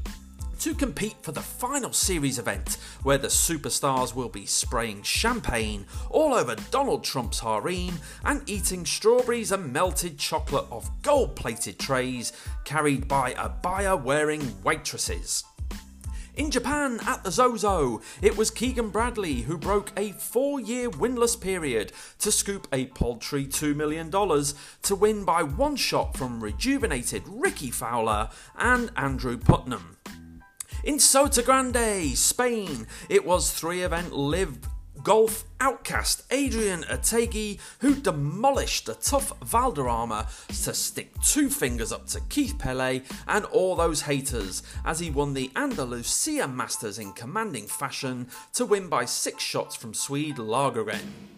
to 0.60 0.74
compete 0.74 1.16
for 1.22 1.32
the 1.32 1.40
final 1.40 1.92
series 1.92 2.38
event 2.38 2.78
where 3.02 3.18
the 3.18 3.28
superstars 3.28 4.14
will 4.14 4.28
be 4.28 4.46
spraying 4.46 5.02
champagne 5.02 5.84
all 6.10 6.32
over 6.34 6.54
Donald 6.70 7.02
Trump's 7.02 7.40
harem 7.40 7.98
and 8.24 8.42
eating 8.48 8.86
strawberries 8.86 9.52
and 9.52 9.72
melted 9.72 10.18
chocolate 10.18 10.66
off 10.70 10.90
gold 11.02 11.34
plated 11.34 11.78
trays 11.78 12.32
carried 12.64 13.08
by 13.08 13.34
a 13.36 13.48
buyer 13.48 13.96
wearing 13.96 14.62
waitresses. 14.62 15.44
In 16.36 16.50
Japan, 16.50 16.98
at 17.06 17.22
the 17.22 17.30
Zozo, 17.30 18.02
it 18.20 18.36
was 18.36 18.50
Keegan 18.50 18.88
Bradley 18.88 19.42
who 19.42 19.56
broke 19.56 19.92
a 19.96 20.10
four 20.12 20.58
year 20.58 20.90
winless 20.90 21.40
period 21.40 21.92
to 22.18 22.32
scoop 22.32 22.66
a 22.72 22.86
paltry 22.86 23.46
$2 23.46 23.76
million 23.76 24.10
to 24.10 24.94
win 24.96 25.24
by 25.24 25.44
one 25.44 25.76
shot 25.76 26.16
from 26.16 26.42
rejuvenated 26.42 27.22
Rickie 27.28 27.70
Fowler 27.70 28.30
and 28.58 28.90
Andrew 28.96 29.38
Putnam. 29.38 29.96
In 30.82 30.96
Sotogrande, 30.96 32.16
Spain, 32.16 32.88
it 33.08 33.24
was 33.24 33.52
three 33.52 33.82
event 33.82 34.12
LIV 34.12 34.58
golf 35.04 35.44
outcast 35.60 36.22
Adrian 36.30 36.82
Otaegui, 36.84 37.60
who 37.80 37.94
demolished 37.94 38.86
the 38.86 38.94
tough 38.94 39.32
Valderrama 39.42 40.26
to 40.48 40.72
stick 40.72 41.12
two 41.22 41.50
fingers 41.50 41.92
up 41.92 42.06
to 42.06 42.20
Keith 42.30 42.58
Pelley 42.58 43.04
and 43.28 43.44
all 43.46 43.76
those 43.76 44.00
haters 44.00 44.62
as 44.84 45.00
he 45.00 45.10
won 45.10 45.34
the 45.34 45.50
Andalusia 45.54 46.48
Masters 46.48 46.98
in 46.98 47.12
commanding 47.12 47.66
fashion 47.66 48.28
to 48.54 48.64
win 48.64 48.88
by 48.88 49.04
six 49.04 49.42
shots 49.42 49.76
from 49.76 49.92
Swede 49.92 50.36
Lagergren. 50.36 51.33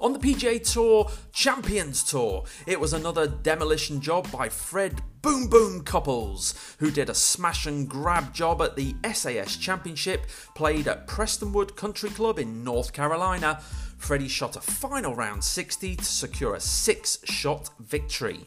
On 0.00 0.12
the 0.12 0.18
PGA 0.18 0.60
Tour 0.60 1.08
Champions 1.32 2.02
Tour, 2.02 2.44
it 2.66 2.80
was 2.80 2.92
another 2.92 3.28
demolition 3.28 4.00
job 4.00 4.30
by 4.32 4.48
Fred 4.48 5.00
Boom 5.22 5.48
Boom 5.48 5.84
Couples, 5.84 6.54
who 6.78 6.90
did 6.90 7.08
a 7.08 7.14
smash 7.14 7.64
and 7.66 7.88
grab 7.88 8.34
job 8.34 8.60
at 8.60 8.74
the 8.74 8.94
SAS 9.14 9.56
Championship 9.56 10.26
played 10.54 10.88
at 10.88 11.06
Prestonwood 11.06 11.76
Country 11.76 12.10
Club 12.10 12.38
in 12.40 12.64
North 12.64 12.92
Carolina. 12.92 13.62
Freddie 13.96 14.28
shot 14.28 14.56
a 14.56 14.60
final 14.60 15.14
round 15.14 15.44
60 15.44 15.96
to 15.96 16.04
secure 16.04 16.54
a 16.54 16.60
six 16.60 17.18
shot 17.24 17.70
victory. 17.78 18.40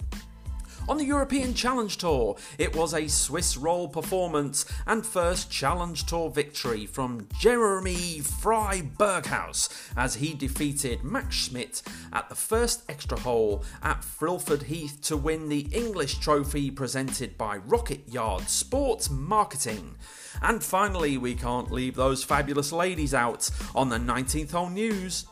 On 0.90 0.98
the 0.98 1.04
European 1.04 1.54
Challenge 1.54 1.98
Tour, 1.98 2.38
it 2.58 2.74
was 2.74 2.94
a 2.94 3.10
Swiss 3.10 3.58
roll 3.58 3.90
performance 3.90 4.66
and 4.86 5.06
first 5.06 5.52
Challenge 5.52 6.02
Tour 6.06 6.30
victory 6.30 6.86
from 6.86 7.28
Jeremy 7.38 8.22
Fry 8.22 8.84
Berghaus 8.98 9.68
as 9.98 10.16
he 10.16 10.34
defeated 10.34 11.04
Max 11.04 11.36
Schmitt 11.36 11.82
at 12.14 12.30
the 12.30 12.36
first 12.36 12.84
extra 12.88 13.20
hole 13.20 13.66
at 13.84 14.02
Frilford 14.02 14.64
Heath 14.64 15.02
to 15.04 15.18
win 15.18 15.50
the 15.50 15.68
English 15.74 16.20
trophy 16.20 16.72
presented 16.72 17.38
by 17.38 17.58
Rocket 17.58 18.08
Yard 18.08 18.48
Sports 18.48 19.10
Marketing. 19.10 19.96
And 20.42 20.64
finally, 20.64 21.18
we 21.18 21.36
can't 21.36 21.70
leave 21.70 21.96
those 21.96 22.24
fabulous 22.24 22.72
ladies 22.72 23.14
out 23.14 23.50
on 23.76 23.90
the 23.90 23.98
19th 23.98 24.52
hole 24.52 24.70
news. 24.70 25.26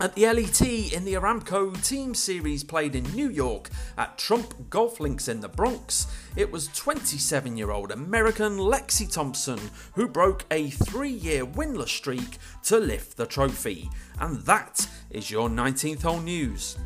At 0.00 0.14
the 0.14 0.22
LET 0.22 0.62
in 0.62 1.04
the 1.04 1.12
Aramco 1.12 1.86
Team 1.86 2.14
Series 2.14 2.64
played 2.64 2.94
in 2.94 3.04
New 3.12 3.28
York 3.28 3.68
at 3.98 4.16
Trump 4.16 4.70
Golf 4.70 4.98
Links 4.98 5.28
in 5.28 5.40
the 5.40 5.48
Bronx, 5.48 6.06
it 6.36 6.50
was 6.50 6.68
27 6.68 7.54
year 7.58 7.70
old 7.70 7.92
American 7.92 8.56
Lexi 8.56 9.12
Thompson 9.12 9.60
who 9.92 10.08
broke 10.08 10.46
a 10.50 10.70
three 10.70 11.10
year 11.10 11.44
winless 11.44 11.88
streak 11.88 12.38
to 12.62 12.78
lift 12.78 13.18
the 13.18 13.26
trophy. 13.26 13.90
And 14.18 14.40
that 14.46 14.88
is 15.10 15.30
your 15.30 15.50
19th 15.50 16.00
hole 16.00 16.20
news. 16.20 16.78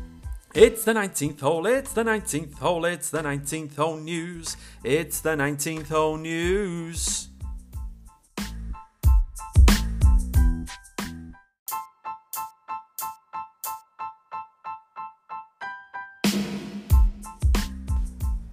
It's 0.53 0.83
the 0.83 0.93
19th 0.93 1.39
hole, 1.39 1.65
it's 1.67 1.93
the 1.93 2.03
19th 2.03 2.59
hole, 2.59 2.83
it's 2.83 3.09
the 3.11 3.21
19th 3.21 3.77
hole 3.77 3.97
news. 3.97 4.57
It's 4.83 5.21
the 5.21 5.37
19th 5.37 5.87
hole 5.87 6.17
news. 6.17 7.29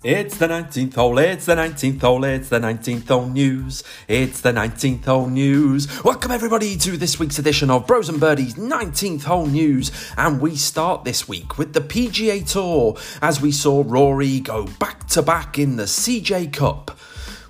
It's 0.05 0.36
the 0.36 0.48
19th 0.48 0.94
hole, 0.96 1.18
it's 1.18 1.46
the 1.46 1.55
19th 1.55 2.00
hole, 2.00 2.24
it's 2.24 2.48
the 2.48 2.59
19th 2.59 3.07
hole 3.07 3.28
news. 3.28 3.84
It's 4.09 4.40
the 4.40 4.50
19th 4.50 5.05
hole 5.05 5.28
news. 5.28 6.03
Welcome 6.03 6.32
everybody 6.32 6.76
to 6.78 6.96
this 6.96 7.20
week's 7.20 7.38
edition 7.38 7.70
of 7.70 7.86
Bros 7.86 8.09
and 8.09 8.18
Birdies 8.18 8.57
19th 8.57 9.22
hole 9.22 9.46
news. 9.46 9.92
And 10.18 10.40
we 10.40 10.57
start 10.57 11.05
this 11.05 11.28
week 11.28 11.57
with 11.57 11.72
the 11.72 11.80
PGA 11.80 12.44
Tour 12.44 12.96
as 13.22 13.40
we 13.40 13.53
saw 13.53 13.84
Rory 13.86 14.40
go 14.40 14.66
back 14.80 15.07
to 15.11 15.22
back 15.22 15.57
in 15.57 15.76
the 15.76 15.84
CJ 15.84 16.53
Cup 16.53 16.98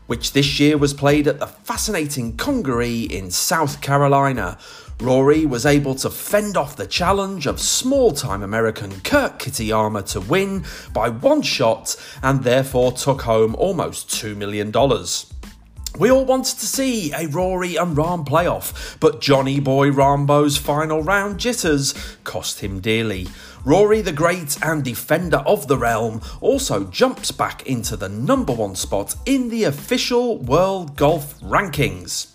which 0.07 0.35
this 0.35 0.61
year 0.61 0.77
was 0.77 0.93
played 0.93 1.27
at 1.27 1.39
the 1.39 1.47
fascinating 1.47 2.37
Congaree 2.37 3.05
in 3.05 3.31
South 3.31 3.81
Carolina. 3.81 4.59
Rory 5.01 5.47
was 5.47 5.67
able 5.67 5.95
to 5.97 6.11
fend 6.11 6.57
off 6.57 6.77
the 6.77 6.87
challenge 6.87 7.47
of 7.47 7.61
small 7.61 8.13
time 8.13 8.43
American 8.43 9.01
Kurt 9.01 9.39
Kitayama 9.39 10.09
to 10.13 10.21
win 10.21 10.65
by 10.93 11.09
one 11.09 11.43
shot 11.43 11.97
and 12.23 12.45
therefore 12.45 12.93
took 12.93 13.23
home 13.23 13.55
almost 13.57 14.09
$2 14.09 14.37
million. 14.37 14.73
We 15.99 16.11
all 16.11 16.25
wanted 16.25 16.59
to 16.59 16.67
see 16.67 17.13
a 17.13 17.27
Rory 17.27 17.77
and 17.77 17.95
Rahm 17.95 18.27
playoff, 18.27 18.99
but 18.99 19.21
Johnny 19.21 19.61
Boy 19.61 19.93
Rambo's 19.93 20.57
final 20.57 21.03
round 21.03 21.39
jitters 21.39 21.93
cost 22.25 22.61
him 22.61 22.81
dearly. 22.81 23.29
Rory 23.65 24.01
the 24.01 24.11
Great 24.13 24.57
and 24.65 24.83
defender 24.83 25.43
of 25.47 25.69
the 25.69 25.77
realm 25.77 26.23
also 26.41 26.85
jumps 26.85 27.31
back 27.31 27.67
into 27.67 27.97
the 27.97 28.09
number 28.09 28.55
one 28.55 28.75
spot 28.75 29.15
in 29.27 29.51
the 29.51 29.65
official 29.65 30.39
World 30.39 30.97
Golf 30.97 31.39
Rankings. 31.41 32.32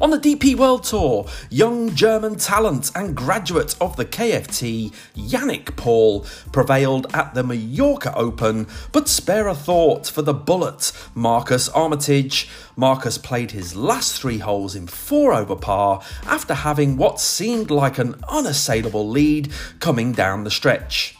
On 0.00 0.08
the 0.08 0.18
DP 0.18 0.56
World 0.56 0.84
Tour, 0.84 1.26
young 1.50 1.94
German 1.94 2.36
talent 2.36 2.90
and 2.94 3.14
graduate 3.14 3.76
of 3.82 3.96
the 3.96 4.06
KFT, 4.06 4.94
Yannik 5.14 5.76
Paul, 5.76 6.24
prevailed 6.52 7.06
at 7.12 7.34
the 7.34 7.42
Mallorca 7.42 8.16
Open, 8.16 8.66
but 8.92 9.08
spare 9.08 9.46
a 9.46 9.54
thought 9.54 10.06
for 10.06 10.22
the 10.22 10.32
bullet, 10.32 10.90
Marcus 11.14 11.68
Armitage. 11.68 12.48
Marcus 12.76 13.18
played 13.18 13.50
his 13.50 13.76
last 13.76 14.18
three 14.18 14.38
holes 14.38 14.74
in 14.74 14.86
four 14.86 15.34
over 15.34 15.54
par 15.54 16.00
after 16.24 16.54
having 16.54 16.96
what 16.96 17.20
seemed 17.20 17.70
like 17.70 17.98
an 17.98 18.14
unassailable 18.26 19.06
lead 19.06 19.52
coming 19.80 20.12
down 20.12 20.44
the 20.44 20.50
stretch. 20.50 21.19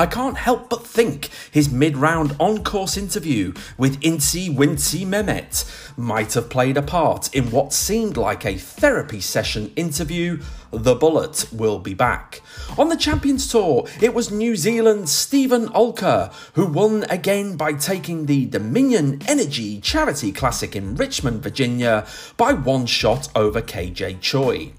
I 0.00 0.06
can't 0.06 0.38
help 0.38 0.70
but 0.70 0.86
think 0.86 1.28
his 1.50 1.70
mid 1.70 1.94
round 1.94 2.34
on 2.40 2.64
course 2.64 2.96
interview 2.96 3.52
with 3.76 4.00
Incy 4.00 4.48
Wincy 4.48 5.04
Mehmet 5.04 5.70
might 5.98 6.32
have 6.32 6.48
played 6.48 6.78
a 6.78 6.82
part 6.82 7.28
in 7.34 7.50
what 7.50 7.74
seemed 7.74 8.16
like 8.16 8.46
a 8.46 8.56
therapy 8.56 9.20
session 9.20 9.70
interview. 9.76 10.40
The 10.72 10.94
Bullet 10.94 11.52
will 11.52 11.78
be 11.80 11.92
back. 11.92 12.40
On 12.78 12.88
the 12.88 12.96
Champions 12.96 13.46
Tour, 13.46 13.86
it 14.00 14.14
was 14.14 14.30
New 14.30 14.56
Zealand's 14.56 15.12
Steven 15.12 15.68
Alker 15.68 16.32
who 16.54 16.64
won 16.64 17.04
again 17.10 17.58
by 17.58 17.74
taking 17.74 18.24
the 18.24 18.46
Dominion 18.46 19.20
Energy 19.28 19.82
Charity 19.82 20.32
Classic 20.32 20.74
in 20.74 20.94
Richmond, 20.94 21.42
Virginia 21.42 22.06
by 22.38 22.54
one 22.54 22.86
shot 22.86 23.28
over 23.36 23.60
KJ 23.60 24.22
Choi. 24.22 24.72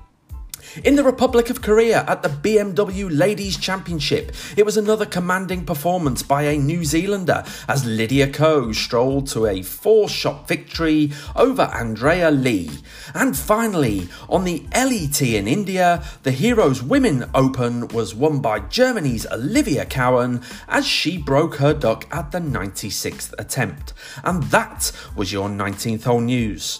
In 0.85 0.95
the 0.95 1.03
Republic 1.03 1.49
of 1.49 1.61
Korea 1.61 2.05
at 2.07 2.23
the 2.23 2.29
BMW 2.29 3.09
Ladies 3.11 3.57
Championship, 3.57 4.31
it 4.55 4.65
was 4.65 4.77
another 4.77 5.05
commanding 5.05 5.65
performance 5.65 6.23
by 6.23 6.43
a 6.43 6.57
New 6.57 6.85
Zealander 6.85 7.43
as 7.67 7.85
Lydia 7.85 8.31
Ko 8.31 8.71
strolled 8.71 9.27
to 9.27 9.47
a 9.47 9.63
four 9.63 10.07
shot 10.07 10.47
victory 10.47 11.11
over 11.35 11.63
Andrea 11.63 12.31
Lee. 12.31 12.69
And 13.13 13.37
finally, 13.37 14.07
on 14.29 14.45
the 14.45 14.65
LET 14.73 15.21
in 15.21 15.45
India, 15.45 16.05
the 16.23 16.31
Heroes 16.31 16.81
Women 16.81 17.29
Open 17.35 17.89
was 17.89 18.15
won 18.15 18.39
by 18.39 18.59
Germany's 18.59 19.27
Olivia 19.27 19.85
Cowan 19.85 20.41
as 20.69 20.87
she 20.87 21.17
broke 21.17 21.55
her 21.55 21.73
duck 21.73 22.07
at 22.15 22.31
the 22.31 22.39
96th 22.39 23.33
attempt. 23.37 23.91
And 24.23 24.43
that 24.43 24.93
was 25.17 25.33
your 25.33 25.49
19th 25.49 26.03
hole 26.03 26.21
news. 26.21 26.79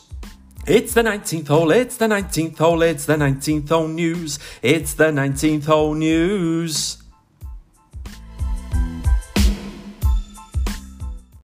It's 0.68 0.94
the 0.94 1.02
19th 1.02 1.48
hole, 1.48 1.72
it's 1.72 1.98
the 1.98 2.06
19th 2.06 2.58
hole, 2.60 2.84
it's 2.84 3.06
the 3.06 3.16
19th 3.16 3.70
hole 3.70 3.88
news, 3.88 4.38
it's 4.62 4.94
the 4.94 5.06
19th 5.06 5.66
hole 5.66 5.96
news. 5.96 6.98